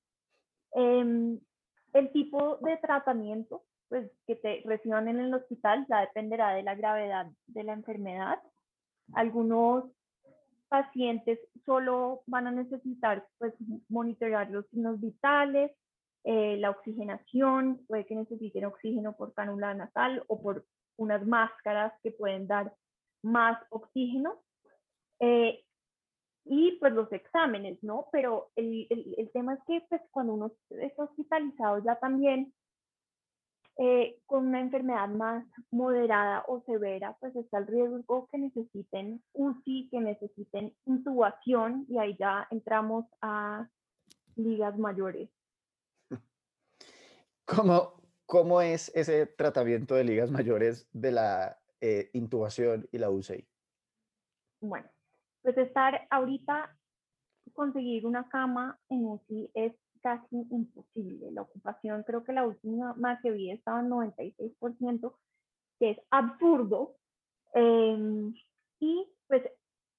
Eh, 0.76 1.38
el 1.94 2.10
tipo 2.12 2.58
de 2.58 2.76
tratamiento 2.76 3.62
pues, 3.88 4.10
que 4.26 4.36
te 4.36 4.62
reciban 4.64 5.08
en 5.08 5.20
el 5.20 5.32
hospital 5.32 5.86
ya 5.88 6.00
dependerá 6.00 6.50
de 6.50 6.62
la 6.62 6.74
gravedad 6.74 7.26
de 7.46 7.64
la 7.64 7.72
enfermedad. 7.72 8.38
Algunos 9.14 9.84
pacientes 10.68 11.38
solo 11.64 12.22
van 12.26 12.48
a 12.48 12.50
necesitar 12.50 13.26
pues, 13.38 13.54
monitorear 13.88 14.50
los 14.50 14.66
signos 14.68 15.00
vitales, 15.00 15.70
eh, 16.24 16.56
la 16.56 16.70
oxigenación, 16.70 17.84
puede 17.86 18.06
que 18.06 18.16
necesiten 18.16 18.64
oxígeno 18.64 19.14
por 19.14 19.34
cánula 19.34 19.74
nasal 19.74 20.24
o 20.26 20.42
por 20.42 20.64
unas 20.96 21.24
máscaras 21.26 21.92
que 22.02 22.10
pueden 22.10 22.46
dar 22.46 22.74
más 23.22 23.58
oxígeno. 23.70 24.42
Eh, 25.20 25.63
y 26.44 26.72
pues 26.78 26.92
los 26.92 27.10
exámenes, 27.12 27.82
¿no? 27.82 28.08
Pero 28.12 28.50
el, 28.56 28.86
el, 28.90 29.30
tema 29.32 29.54
es 29.54 29.60
que 29.66 29.84
pues 29.88 30.02
cuando 30.10 30.34
uno 30.34 30.52
está 30.70 31.04
hospitalizado 31.04 31.82
ya 31.82 31.96
también 31.96 32.52
eh, 33.76 34.20
con 34.26 34.46
una 34.46 34.60
enfermedad 34.60 35.08
más 35.08 35.44
moderada 35.70 36.44
o 36.46 36.62
severa, 36.64 37.16
pues 37.18 37.34
está 37.34 37.58
el 37.58 37.66
riesgo 37.66 38.28
que 38.30 38.38
necesiten 38.38 39.22
UCI, 39.32 39.88
que 39.90 40.00
necesiten 40.00 40.76
intubación 40.84 41.86
y 41.88 41.98
ahí 41.98 42.16
ya 42.18 42.46
entramos 42.50 43.06
a 43.20 43.68
ligas 44.36 44.78
mayores. 44.78 45.28
¿Cómo, 47.46 47.94
cómo 48.26 48.60
es 48.60 48.92
ese 48.94 49.26
tratamiento 49.26 49.94
de 49.94 50.04
ligas 50.04 50.30
mayores 50.30 50.88
de 50.92 51.10
la 51.10 51.58
eh, 51.80 52.10
intubación 52.12 52.86
y 52.92 52.98
la 52.98 53.10
UCI? 53.10 53.44
Bueno, 54.60 54.88
pues 55.44 55.58
estar 55.58 56.06
ahorita, 56.08 56.74
conseguir 57.52 58.06
una 58.06 58.26
cama 58.30 58.78
en 58.88 59.04
UCI 59.04 59.50
es 59.52 59.74
casi 60.00 60.46
imposible. 60.50 61.30
La 61.32 61.42
ocupación, 61.42 62.02
creo 62.02 62.24
que 62.24 62.32
la 62.32 62.46
última 62.46 62.94
más 62.94 63.20
que 63.20 63.30
vi 63.30 63.50
estaba 63.50 63.80
en 63.80 63.90
96%, 63.90 65.14
que 65.78 65.90
es 65.90 65.98
absurdo. 66.10 66.96
Em, 67.52 68.32
y 68.80 69.06
pues 69.28 69.42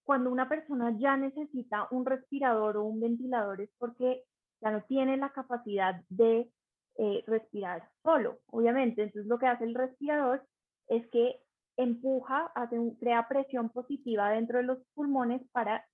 cuando 0.03 0.31
una 0.31 0.49
persona 0.49 0.97
ya 0.97 1.15
necesita 1.15 1.87
un 1.91 2.05
respirador 2.05 2.77
o 2.77 2.83
un 2.83 2.99
ventilador 2.99 3.61
es 3.61 3.69
porque 3.77 4.23
ya 4.61 4.71
no 4.71 4.83
tiene 4.85 5.15
la 5.15 5.31
capacidad 5.31 6.01
de 6.09 6.51
eh, 6.97 7.23
respirar 7.27 7.87
solo, 8.01 8.39
obviamente. 8.47 9.03
Entonces 9.03 9.27
lo 9.27 9.37
que 9.37 9.45
hace 9.45 9.65
el 9.65 9.75
respirador 9.75 10.43
es 10.87 11.07
que 11.11 11.39
empuja, 11.77 12.51
hace 12.55 12.77
crea 12.99 13.27
presión 13.27 13.69
positiva 13.69 14.29
dentro 14.29 14.57
de 14.57 14.63
los 14.63 14.79
pulmones 14.93 15.41
para 15.51 15.85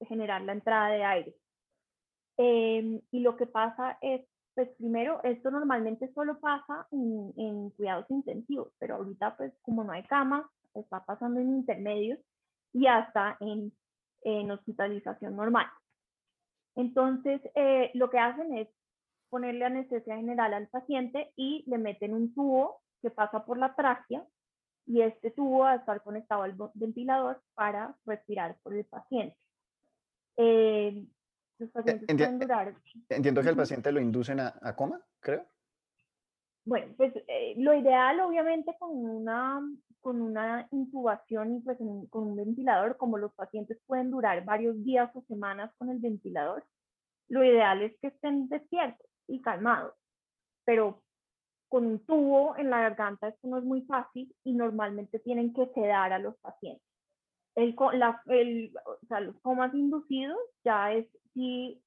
generar 0.00 0.42
la 0.42 0.52
entrada 0.52 0.88
de 0.88 1.04
aire. 1.04 1.36
Em, 2.36 3.00
y 3.10 3.20
lo 3.20 3.36
que 3.36 3.46
pasa 3.46 3.98
es, 4.00 4.22
pues 4.54 4.68
primero, 4.76 5.22
esto 5.22 5.50
normalmente 5.50 6.12
solo 6.12 6.40
pasa 6.40 6.86
en, 6.90 7.70
cuidados 7.70 8.10
intensivos, 8.10 8.72
pero 8.78 8.96
ahorita 8.96 9.36
pues 9.36 9.52
como 9.62 9.84
no 9.84 9.92
hay 9.92 10.02
cama, 10.04 10.50
está 10.74 11.04
pasando 11.04 11.40
en 11.40 11.56
intermedios 11.56 12.18
y 12.72 12.86
hasta 12.86 13.36
en, 13.40 13.72
en 14.22 14.50
hospitalización 14.50 15.36
normal. 15.36 15.66
Entonces, 16.74 17.40
eh, 17.54 17.90
lo 17.94 18.08
que 18.10 18.18
hacen 18.18 18.56
es 18.56 18.68
ponerle 19.28 19.64
anestesia 19.64 20.16
general 20.16 20.54
al 20.54 20.68
paciente 20.68 21.32
y 21.36 21.64
le 21.66 21.78
meten 21.78 22.14
un 22.14 22.34
tubo 22.34 22.80
que 23.02 23.10
pasa 23.10 23.44
por 23.44 23.58
la 23.58 23.74
tráquea 23.74 24.24
y 24.86 25.02
este 25.02 25.30
tubo 25.30 25.60
va 25.60 25.72
a 25.72 25.76
estar 25.76 26.02
conectado 26.02 26.42
al 26.42 26.56
ventilador 26.74 27.40
para 27.54 27.96
respirar 28.04 28.56
por 28.62 28.74
el 28.74 28.84
paciente. 28.84 29.36
Eh, 30.36 31.04
los 31.58 31.70
pacientes 31.70 32.06
pueden 32.06 32.38
durar... 32.38 32.74
Entiendo 33.08 33.42
que 33.42 33.48
el 33.48 33.56
paciente 33.56 33.92
lo 33.92 34.00
inducen 34.00 34.40
a, 34.40 34.76
coma, 34.76 35.00
creo. 35.20 35.46
Bueno, 36.64 36.92
pues 36.96 37.12
eh, 37.26 37.54
lo 37.56 37.74
ideal 37.74 38.20
obviamente 38.20 38.74
con 38.78 38.90
una, 38.92 39.60
con 40.00 40.20
una 40.20 40.68
intubación 40.70 41.56
y 41.56 41.60
pues 41.60 41.78
con 42.10 42.22
un 42.28 42.36
ventilador, 42.36 42.96
como 42.96 43.18
los 43.18 43.32
pacientes 43.34 43.78
pueden 43.86 44.10
durar 44.10 44.44
varios 44.44 44.82
días 44.84 45.10
o 45.14 45.22
semanas 45.22 45.72
con 45.78 45.90
el 45.90 45.98
ventilador, 45.98 46.64
lo 47.28 47.44
ideal 47.44 47.82
es 47.82 47.96
que 48.00 48.08
estén 48.08 48.48
despiertos 48.48 49.06
y 49.26 49.40
calmados. 49.40 49.94
Pero 50.64 51.02
con 51.72 51.86
un 51.86 52.04
tubo 52.04 52.54
en 52.58 52.68
la 52.68 52.82
garganta 52.82 53.28
esto 53.28 53.48
no 53.48 53.56
es 53.56 53.64
muy 53.64 53.80
fácil 53.86 54.30
y 54.44 54.52
normalmente 54.52 55.18
tienen 55.20 55.54
que 55.54 55.68
sedar 55.68 56.12
a 56.12 56.18
los 56.18 56.36
pacientes. 56.36 56.86
El, 57.54 57.74
la, 57.94 58.20
el, 58.26 58.74
o 58.84 59.06
sea, 59.06 59.20
los 59.20 59.40
comas 59.40 59.72
inducidos 59.72 60.38
ya 60.62 60.92
es 60.92 61.06
si 61.32 61.82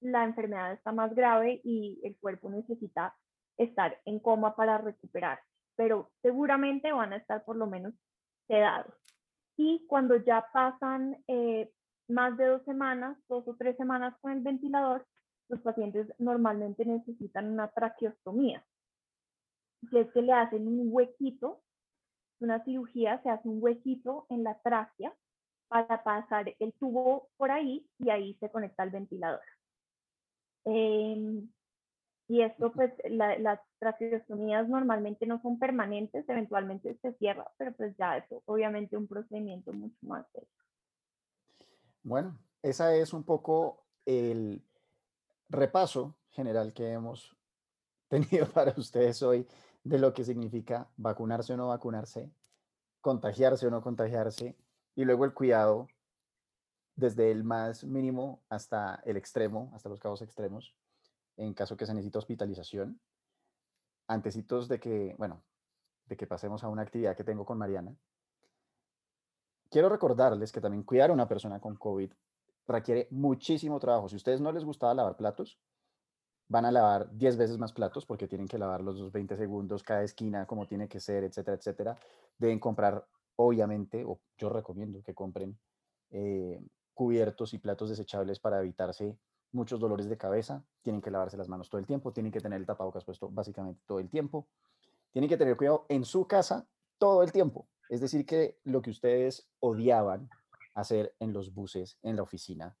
la 0.00 0.24
enfermedad 0.24 0.72
está 0.72 0.90
más 0.90 1.14
grave 1.14 1.60
y 1.62 2.00
el 2.02 2.16
cuerpo 2.18 2.50
necesita 2.50 3.14
estar 3.56 4.00
en 4.04 4.18
coma 4.18 4.56
para 4.56 4.78
recuperarse, 4.78 5.46
pero 5.76 6.10
seguramente 6.20 6.90
van 6.90 7.12
a 7.12 7.18
estar 7.18 7.44
por 7.44 7.54
lo 7.54 7.68
menos 7.68 7.94
sedados. 8.48 8.92
Y 9.56 9.86
cuando 9.86 10.16
ya 10.16 10.44
pasan 10.52 11.22
eh, 11.28 11.70
más 12.08 12.36
de 12.36 12.46
dos 12.46 12.64
semanas, 12.64 13.16
dos 13.28 13.46
o 13.46 13.54
tres 13.54 13.76
semanas 13.76 14.16
con 14.20 14.32
el 14.32 14.40
ventilador, 14.40 15.06
los 15.48 15.60
pacientes 15.60 16.12
normalmente 16.18 16.84
necesitan 16.84 17.46
una 17.46 17.68
traqueostomía, 17.68 18.64
que 19.90 20.00
es 20.00 20.12
que 20.12 20.22
le 20.22 20.32
hacen 20.32 20.66
un 20.66 20.88
huequito, 20.90 21.62
una 22.40 22.64
cirugía, 22.64 23.20
se 23.22 23.30
hace 23.30 23.48
un 23.48 23.62
huequito 23.62 24.26
en 24.28 24.44
la 24.44 24.58
tráquea 24.60 25.14
para 25.68 26.02
pasar 26.02 26.54
el 26.58 26.72
tubo 26.74 27.28
por 27.36 27.50
ahí 27.50 27.86
y 27.98 28.10
ahí 28.10 28.34
se 28.40 28.50
conecta 28.50 28.82
al 28.82 28.90
ventilador. 28.90 29.42
Em, 30.64 31.48
y 32.28 32.42
esto, 32.42 32.72
pues, 32.72 32.92
las 33.08 33.60
traqueostomías 33.78 34.68
normalmente 34.68 35.26
no 35.26 35.40
son 35.40 35.58
permanentes, 35.58 36.28
eventualmente 36.28 36.98
se 37.00 37.14
cierra, 37.14 37.50
pero 37.56 37.72
pues 37.72 37.96
ya 37.96 38.18
eso, 38.18 38.42
obviamente, 38.44 38.96
un 38.98 39.08
procedimiento 39.08 39.72
mucho 39.72 39.96
más 40.02 40.26
serio. 40.32 40.48
Bueno, 42.02 42.38
esa 42.62 42.94
es 42.94 43.12
un 43.14 43.24
poco 43.24 43.86
el 44.04 44.62
repaso 45.48 46.16
general 46.30 46.74
que 46.74 46.92
hemos 46.92 47.34
tenido 48.08 48.46
para 48.52 48.74
ustedes 48.76 49.22
hoy 49.22 49.46
de 49.84 49.98
lo 49.98 50.12
que 50.12 50.24
significa 50.24 50.88
vacunarse 50.96 51.54
o 51.54 51.56
no 51.56 51.68
vacunarse, 51.68 52.30
contagiarse 53.00 53.66
o 53.66 53.70
no 53.70 53.82
contagiarse, 53.82 54.56
y 54.94 55.04
luego 55.04 55.24
el 55.24 55.32
cuidado 55.32 55.88
desde 56.96 57.30
el 57.30 57.44
más 57.44 57.84
mínimo 57.84 58.42
hasta 58.48 59.00
el 59.04 59.16
extremo, 59.16 59.70
hasta 59.74 59.88
los 59.88 60.00
casos 60.00 60.22
extremos, 60.22 60.74
en 61.36 61.54
caso 61.54 61.76
que 61.76 61.86
se 61.86 61.94
necesite 61.94 62.18
hospitalización. 62.18 63.00
Antecitos 64.08 64.66
de 64.66 64.80
que, 64.80 65.14
bueno, 65.16 65.42
de 66.06 66.16
que 66.16 66.26
pasemos 66.26 66.64
a 66.64 66.68
una 66.68 66.82
actividad 66.82 67.16
que 67.16 67.22
tengo 67.22 67.44
con 67.44 67.58
Mariana. 67.58 67.94
Quiero 69.70 69.88
recordarles 69.88 70.50
que 70.50 70.60
también 70.60 70.82
cuidar 70.82 71.10
a 71.10 71.12
una 71.12 71.28
persona 71.28 71.60
con 71.60 71.76
COVID 71.76 72.10
requiere 72.66 73.06
muchísimo 73.10 73.78
trabajo. 73.78 74.08
Si 74.08 74.16
a 74.16 74.18
ustedes 74.18 74.40
no 74.40 74.50
les 74.50 74.64
gustaba 74.64 74.94
lavar 74.94 75.16
platos, 75.16 75.58
van 76.48 76.64
a 76.64 76.72
lavar 76.72 77.10
10 77.12 77.36
veces 77.36 77.58
más 77.58 77.72
platos 77.72 78.06
porque 78.06 78.26
tienen 78.26 78.48
que 78.48 78.58
lavar 78.58 78.80
los 78.80 79.12
20 79.12 79.36
segundos 79.36 79.82
cada 79.82 80.02
esquina 80.02 80.46
como 80.46 80.66
tiene 80.66 80.88
que 80.88 80.98
ser, 80.98 81.24
etcétera, 81.24 81.56
etcétera. 81.56 81.96
Deben 82.38 82.58
comprar, 82.58 83.06
obviamente, 83.36 84.04
o 84.04 84.20
yo 84.38 84.48
recomiendo 84.48 85.02
que 85.02 85.14
compren 85.14 85.58
eh, 86.10 86.60
cubiertos 86.94 87.52
y 87.54 87.58
platos 87.58 87.90
desechables 87.90 88.40
para 88.40 88.60
evitarse 88.60 89.16
muchos 89.52 89.78
dolores 89.78 90.08
de 90.08 90.16
cabeza. 90.16 90.64
Tienen 90.82 91.02
que 91.02 91.10
lavarse 91.10 91.36
las 91.36 91.48
manos 91.48 91.68
todo 91.68 91.78
el 91.78 91.86
tiempo, 91.86 92.12
tienen 92.12 92.32
que 92.32 92.40
tener 92.40 92.58
el 92.58 92.66
tapabocas 92.66 93.04
puesto 93.04 93.28
básicamente 93.30 93.82
todo 93.86 94.00
el 94.00 94.08
tiempo. 94.08 94.48
Tienen 95.12 95.28
que 95.28 95.36
tener 95.36 95.56
cuidado 95.56 95.84
en 95.88 96.04
su 96.04 96.26
casa 96.26 96.66
todo 96.98 97.22
el 97.22 97.30
tiempo. 97.30 97.68
Es 97.90 98.00
decir, 98.00 98.24
que 98.26 98.58
lo 98.64 98.82
que 98.82 98.90
ustedes 98.90 99.48
odiaban 99.60 100.28
hacer 100.74 101.14
en 101.18 101.32
los 101.32 101.52
buses, 101.52 101.98
en 102.02 102.16
la 102.16 102.22
oficina, 102.22 102.76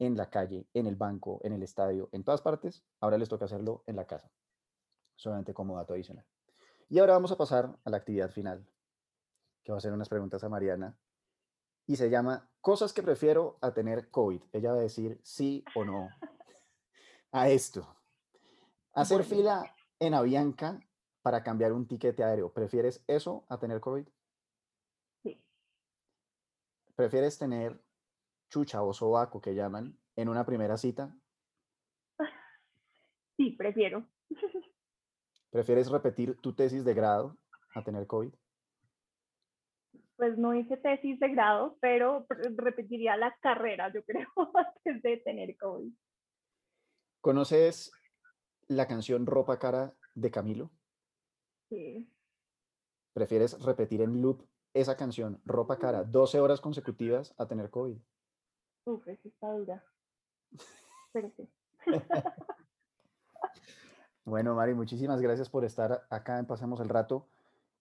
en 0.00 0.16
la 0.16 0.30
calle, 0.30 0.66
en 0.74 0.86
el 0.86 0.96
banco, 0.96 1.40
en 1.44 1.52
el 1.52 1.62
estadio, 1.62 2.08
en 2.10 2.24
todas 2.24 2.40
partes, 2.40 2.82
ahora 3.00 3.18
les 3.18 3.28
toca 3.28 3.44
hacerlo 3.44 3.84
en 3.86 3.96
la 3.96 4.06
casa. 4.06 4.32
Solamente 5.14 5.54
como 5.54 5.76
dato 5.76 5.92
adicional. 5.92 6.26
Y 6.88 6.98
ahora 6.98 7.12
vamos 7.12 7.30
a 7.30 7.36
pasar 7.36 7.78
a 7.84 7.90
la 7.90 7.98
actividad 7.98 8.30
final, 8.30 8.66
que 9.62 9.70
va 9.70 9.76
a 9.76 9.78
hacer 9.78 9.92
unas 9.92 10.08
preguntas 10.08 10.42
a 10.42 10.48
Mariana. 10.48 10.98
Y 11.86 11.96
se 11.96 12.08
llama 12.08 12.50
Cosas 12.60 12.92
que 12.92 13.02
prefiero 13.02 13.58
a 13.60 13.72
tener 13.72 14.10
COVID. 14.10 14.42
Ella 14.52 14.72
va 14.72 14.78
a 14.78 14.82
decir 14.82 15.20
sí 15.22 15.64
o 15.74 15.84
no 15.84 16.08
a 17.32 17.48
esto. 17.48 17.96
Hacer 18.94 19.22
fila 19.24 19.74
en 19.98 20.14
Avianca 20.14 20.80
para 21.22 21.42
cambiar 21.42 21.72
un 21.72 21.86
tiquete 21.86 22.24
aéreo. 22.24 22.52
¿Prefieres 22.52 23.04
eso 23.06 23.44
a 23.48 23.58
tener 23.58 23.80
COVID? 23.80 24.06
Sí. 25.22 25.44
¿Prefieres 26.96 27.38
tener 27.38 27.82
chucha 28.50 28.82
o 28.82 28.92
sobaco 28.92 29.40
que 29.40 29.54
llaman 29.54 29.96
en 30.16 30.28
una 30.28 30.44
primera 30.44 30.76
cita? 30.76 31.16
Sí, 33.36 33.52
prefiero. 33.52 34.06
¿Prefieres 35.50 35.90
repetir 35.90 36.36
tu 36.42 36.54
tesis 36.54 36.84
de 36.84 36.92
grado 36.92 37.38
a 37.74 37.82
tener 37.82 38.06
COVID? 38.06 38.34
Pues 40.16 40.36
no 40.36 40.54
hice 40.54 40.76
tesis 40.76 41.18
de 41.18 41.30
grado, 41.30 41.78
pero 41.80 42.26
repetiría 42.56 43.16
la 43.16 43.34
carrera, 43.40 43.90
yo 43.94 44.04
creo, 44.04 44.28
antes 44.54 45.02
de 45.02 45.16
tener 45.24 45.56
COVID. 45.56 45.90
¿Conoces 47.22 47.90
la 48.68 48.86
canción 48.86 49.24
Ropa 49.24 49.58
Cara 49.58 49.94
de 50.14 50.30
Camilo? 50.30 50.70
Sí. 51.70 52.12
¿Prefieres 53.14 53.58
repetir 53.62 54.02
en 54.02 54.20
loop 54.20 54.46
esa 54.74 54.96
canción, 54.96 55.40
Ropa 55.46 55.78
Cara, 55.78 56.04
12 56.04 56.40
horas 56.40 56.60
consecutivas 56.60 57.34
a 57.38 57.48
tener 57.48 57.70
COVID? 57.70 57.96
Uf, 58.84 59.06
eso 59.08 59.28
está 59.28 59.52
dura. 59.52 59.84
Bueno, 64.24 64.54
Mari, 64.54 64.74
muchísimas 64.74 65.20
gracias 65.20 65.48
por 65.48 65.64
estar 65.64 66.06
acá 66.08 66.38
en 66.38 66.46
Pasemos 66.46 66.78
el 66.78 66.88
Rato. 66.88 67.26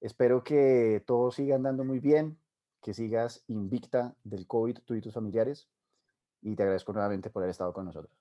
Espero 0.01 0.43
que 0.43 1.03
todo 1.05 1.31
siga 1.31 1.55
andando 1.55 1.83
muy 1.83 1.99
bien, 1.99 2.39
que 2.81 2.93
sigas 2.93 3.43
invicta 3.47 4.15
del 4.23 4.47
COVID, 4.47 4.79
tú 4.85 4.95
y 4.95 5.01
tus 5.01 5.13
familiares. 5.13 5.69
Y 6.41 6.55
te 6.55 6.63
agradezco 6.63 6.93
nuevamente 6.93 7.29
por 7.29 7.43
haber 7.43 7.51
estado 7.51 7.73
con 7.73 7.85
nosotros. 7.85 8.11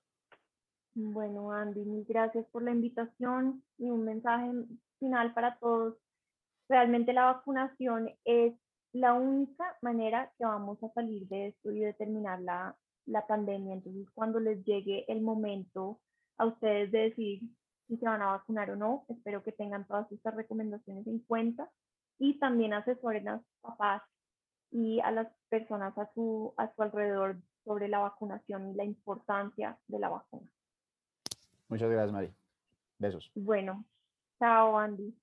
Bueno, 0.93 1.51
Andy, 1.51 1.85
mil 1.85 2.05
gracias 2.07 2.45
por 2.47 2.61
la 2.61 2.71
invitación 2.71 3.63
y 3.77 3.89
un 3.89 4.03
mensaje 4.03 4.51
final 4.99 5.33
para 5.33 5.57
todos. 5.57 5.95
Realmente 6.67 7.13
la 7.13 7.25
vacunación 7.25 8.11
es 8.25 8.53
la 8.93 9.13
única 9.13 9.77
manera 9.81 10.31
que 10.37 10.45
vamos 10.45 10.81
a 10.83 10.91
salir 10.93 11.27
de 11.27 11.47
esto 11.47 11.71
y 11.71 11.79
determinar 11.79 12.41
la, 12.41 12.75
la 13.05 13.25
pandemia. 13.27 13.73
Entonces, 13.73 14.07
cuando 14.13 14.39
les 14.39 14.63
llegue 14.65 15.05
el 15.11 15.21
momento 15.21 15.99
a 16.37 16.45
ustedes 16.45 16.91
de 16.91 16.99
decir 16.99 17.41
si 17.87 17.97
se 17.97 18.05
van 18.05 18.21
a 18.21 18.31
vacunar 18.31 18.69
o 18.71 18.75
no, 18.75 19.05
espero 19.09 19.43
que 19.43 19.51
tengan 19.51 19.85
todas 19.87 20.11
estas 20.11 20.35
recomendaciones 20.35 21.07
en 21.07 21.19
cuenta 21.19 21.69
y 22.19 22.37
también 22.37 22.73
asesoren 22.73 23.27
a 23.27 23.37
sus 23.39 23.61
papás 23.61 24.03
y 24.71 24.99
a 24.99 25.11
las 25.11 25.27
personas 25.49 25.97
a 25.97 26.11
su, 26.13 26.53
a 26.57 26.71
su 26.73 26.83
alrededor 26.83 27.37
sobre 27.63 27.87
la 27.87 27.99
vacunación 27.99 28.69
y 28.69 28.75
la 28.75 28.83
importancia 28.83 29.77
de 29.87 29.99
la 29.99 30.09
vacuna. 30.09 30.47
Muchas 31.67 31.89
gracias, 31.89 32.11
Mari. 32.11 32.33
Besos. 32.99 33.31
Bueno, 33.35 33.83
chao, 34.37 34.77
Andy. 34.77 35.15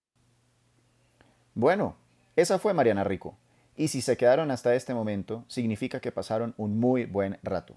Bueno, 1.54 1.96
esa 2.34 2.58
fue 2.58 2.74
Mariana 2.74 3.04
Rico. 3.04 3.38
Y 3.77 3.89
si 3.89 4.01
se 4.01 4.16
quedaron 4.16 4.51
hasta 4.51 4.74
este 4.74 4.95
momento, 4.95 5.45
significa 5.49 6.01
que 6.01 6.11
pasaron 6.11 6.55
un 6.57 6.81
muy 6.81 7.05
buen 7.05 7.39
rato. 7.43 7.77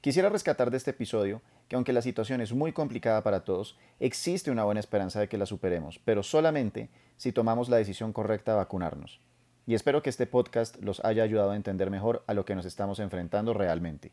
Quisiera 0.00 0.28
rescatar 0.28 0.70
de 0.70 0.76
este 0.76 0.92
episodio 0.92 1.42
que 1.66 1.74
aunque 1.74 1.92
la 1.92 2.02
situación 2.02 2.40
es 2.40 2.52
muy 2.52 2.72
complicada 2.72 3.22
para 3.24 3.44
todos, 3.44 3.76
existe 3.98 4.52
una 4.52 4.64
buena 4.64 4.80
esperanza 4.80 5.18
de 5.18 5.28
que 5.28 5.36
la 5.36 5.44
superemos, 5.44 5.98
pero 6.04 6.22
solamente 6.22 6.88
si 7.16 7.32
tomamos 7.32 7.68
la 7.68 7.78
decisión 7.78 8.12
correcta 8.12 8.52
de 8.52 8.58
vacunarnos. 8.58 9.20
Y 9.66 9.74
espero 9.74 10.02
que 10.02 10.08
este 10.08 10.26
podcast 10.26 10.76
los 10.80 11.04
haya 11.04 11.24
ayudado 11.24 11.50
a 11.50 11.56
entender 11.56 11.90
mejor 11.90 12.22
a 12.26 12.32
lo 12.32 12.44
que 12.44 12.54
nos 12.54 12.64
estamos 12.64 13.00
enfrentando 13.00 13.52
realmente. 13.52 14.12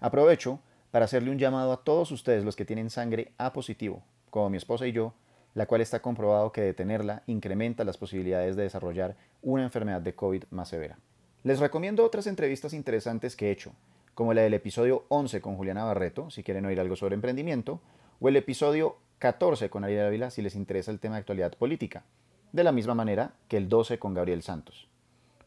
Aprovecho 0.00 0.60
para 0.92 1.04
hacerle 1.06 1.30
un 1.30 1.38
llamado 1.38 1.72
a 1.72 1.84
todos 1.84 2.10
ustedes 2.12 2.44
los 2.44 2.56
que 2.56 2.64
tienen 2.64 2.90
sangre 2.90 3.32
A 3.38 3.52
positivo, 3.52 4.04
como 4.30 4.50
mi 4.50 4.56
esposa 4.56 4.86
y 4.86 4.92
yo, 4.92 5.14
la 5.54 5.66
cual 5.66 5.80
está 5.80 6.00
comprobado 6.00 6.52
que 6.52 6.62
detenerla 6.62 7.22
incrementa 7.26 7.84
las 7.84 7.98
posibilidades 7.98 8.56
de 8.56 8.62
desarrollar 8.62 9.16
una 9.42 9.64
enfermedad 9.64 10.00
de 10.00 10.14
COVID 10.14 10.44
más 10.50 10.68
severa. 10.68 10.98
Les 11.44 11.60
recomiendo 11.60 12.04
otras 12.04 12.26
entrevistas 12.26 12.72
interesantes 12.72 13.36
que 13.36 13.48
he 13.48 13.50
hecho, 13.50 13.72
como 14.14 14.34
la 14.34 14.42
del 14.42 14.54
episodio 14.54 15.04
11 15.08 15.40
con 15.40 15.56
Juliana 15.56 15.84
Barreto, 15.84 16.30
si 16.30 16.42
quieren 16.42 16.66
oír 16.66 16.78
algo 16.80 16.96
sobre 16.96 17.14
emprendimiento, 17.14 17.80
o 18.20 18.28
el 18.28 18.36
episodio 18.36 18.96
14 19.18 19.70
con 19.70 19.84
Ariel 19.84 20.06
Ávila 20.06 20.30
si 20.30 20.42
les 20.42 20.54
interesa 20.54 20.90
el 20.90 21.00
tema 21.00 21.16
de 21.16 21.20
actualidad 21.20 21.54
política, 21.54 22.04
de 22.52 22.64
la 22.64 22.72
misma 22.72 22.94
manera 22.94 23.34
que 23.48 23.56
el 23.56 23.68
12 23.68 23.98
con 23.98 24.14
Gabriel 24.14 24.42
Santos. 24.42 24.88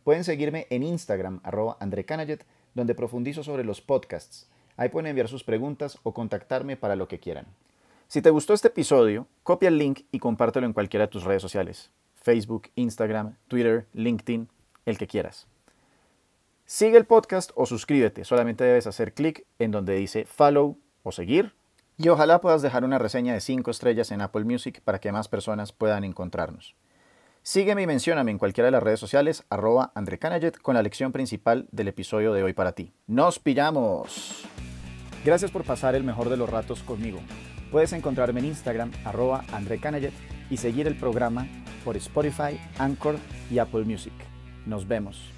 Pueden 0.03 0.24
seguirme 0.24 0.68
en 0.70 0.84
Instagram, 0.84 1.39
arroba 1.43 1.78
André 1.80 2.06
donde 2.74 2.93
profundizo 2.93 3.43
sobre 3.43 3.64
los 3.64 3.82
podcasts. 3.82 4.49
Ahí 4.78 4.89
pueden 4.89 5.08
enviar 5.08 5.28
sus 5.28 5.43
preguntas 5.43 5.97
o 6.03 6.14
contactarme 6.14 6.78
para 6.78 6.95
lo 6.95 7.08
que 7.08 7.20
quieran. 7.20 7.45
Si 8.08 8.22
te 8.22 8.30
gustó 8.30 8.53
este 8.53 8.68
episodio, 8.68 9.28
copia 9.43 9.70
el 9.70 9.78
link 9.78 10.01
y 10.12 10.20
compártelo 10.20 10.66
en 10.66 10.74
cualquiera 10.74 11.08
de 11.08 11.12
tus 11.12 11.24
redes 11.24 11.41
sociales. 11.41 11.91
Facebook, 12.16 12.70
Instagram, 12.76 13.36
Twitter, 13.47 13.88
LinkedIn, 13.93 14.47
el 14.86 14.97
que 14.97 15.08
quieras. 15.08 15.47
Sigue 16.66 16.97
el 16.97 17.06
podcast 17.06 17.51
o 17.56 17.66
suscríbete, 17.66 18.24
solamente 18.24 18.64
debes 18.64 18.88
hacer 18.88 19.14
clic 19.14 19.45
en 19.60 19.72
donde 19.72 19.95
dice 19.95 20.26
follow 20.26 20.78
o 21.03 21.12
seguir 21.12 21.53
y 21.97 22.10
ojalá 22.10 22.41
puedas 22.41 22.62
dejar 22.62 22.84
una 22.84 22.99
reseña 22.99 23.34
de 23.34 23.41
5 23.41 23.70
estrellas 23.72 24.12
en 24.12 24.22
Apple 24.22 24.43
Music 24.43 24.82
para 24.84 24.99
que 24.99 25.12
más 25.12 25.28
personas 25.28 25.72
puedan 25.72 26.03
encontrarnos. 26.03 26.76
Sígueme 27.43 27.84
y 27.84 27.88
mencióname 27.88 28.32
en 28.32 28.39
cualquiera 28.39 28.66
de 28.66 28.72
las 28.72 28.84
redes 28.84 28.99
sociales, 28.99 29.43
arroba 29.49 29.91
André 29.93 30.20
con 30.62 30.74
la 30.74 30.82
lección 30.82 31.12
principal 31.12 31.68
del 31.72 31.89
episodio 31.89 32.34
de 32.34 32.41
hoy 32.41 32.53
para 32.53 32.72
ti. 32.72 32.91
¡Nos 33.06 33.38
pillamos! 33.38 34.47
Gracias 35.26 35.50
por 35.50 35.64
pasar 35.64 35.96
el 35.96 36.04
mejor 36.04 36.30
de 36.30 36.38
los 36.38 36.48
ratos 36.48 36.84
conmigo. 36.84 37.18
Puedes 37.72 37.94
encontrarme 37.94 38.42
en 38.42 38.46
Instagram, 38.46 38.92
arroba 39.06 39.44
André 39.52 39.80
y 40.52 40.58
seguir 40.58 40.86
el 40.86 40.96
programa 40.96 41.48
por 41.84 41.98
Spotify, 41.98 42.60
Anchor 42.78 43.16
y 43.50 43.58
Apple 43.58 43.86
Music. 43.86 44.14
Nos 44.68 44.88
vemos. 44.88 45.35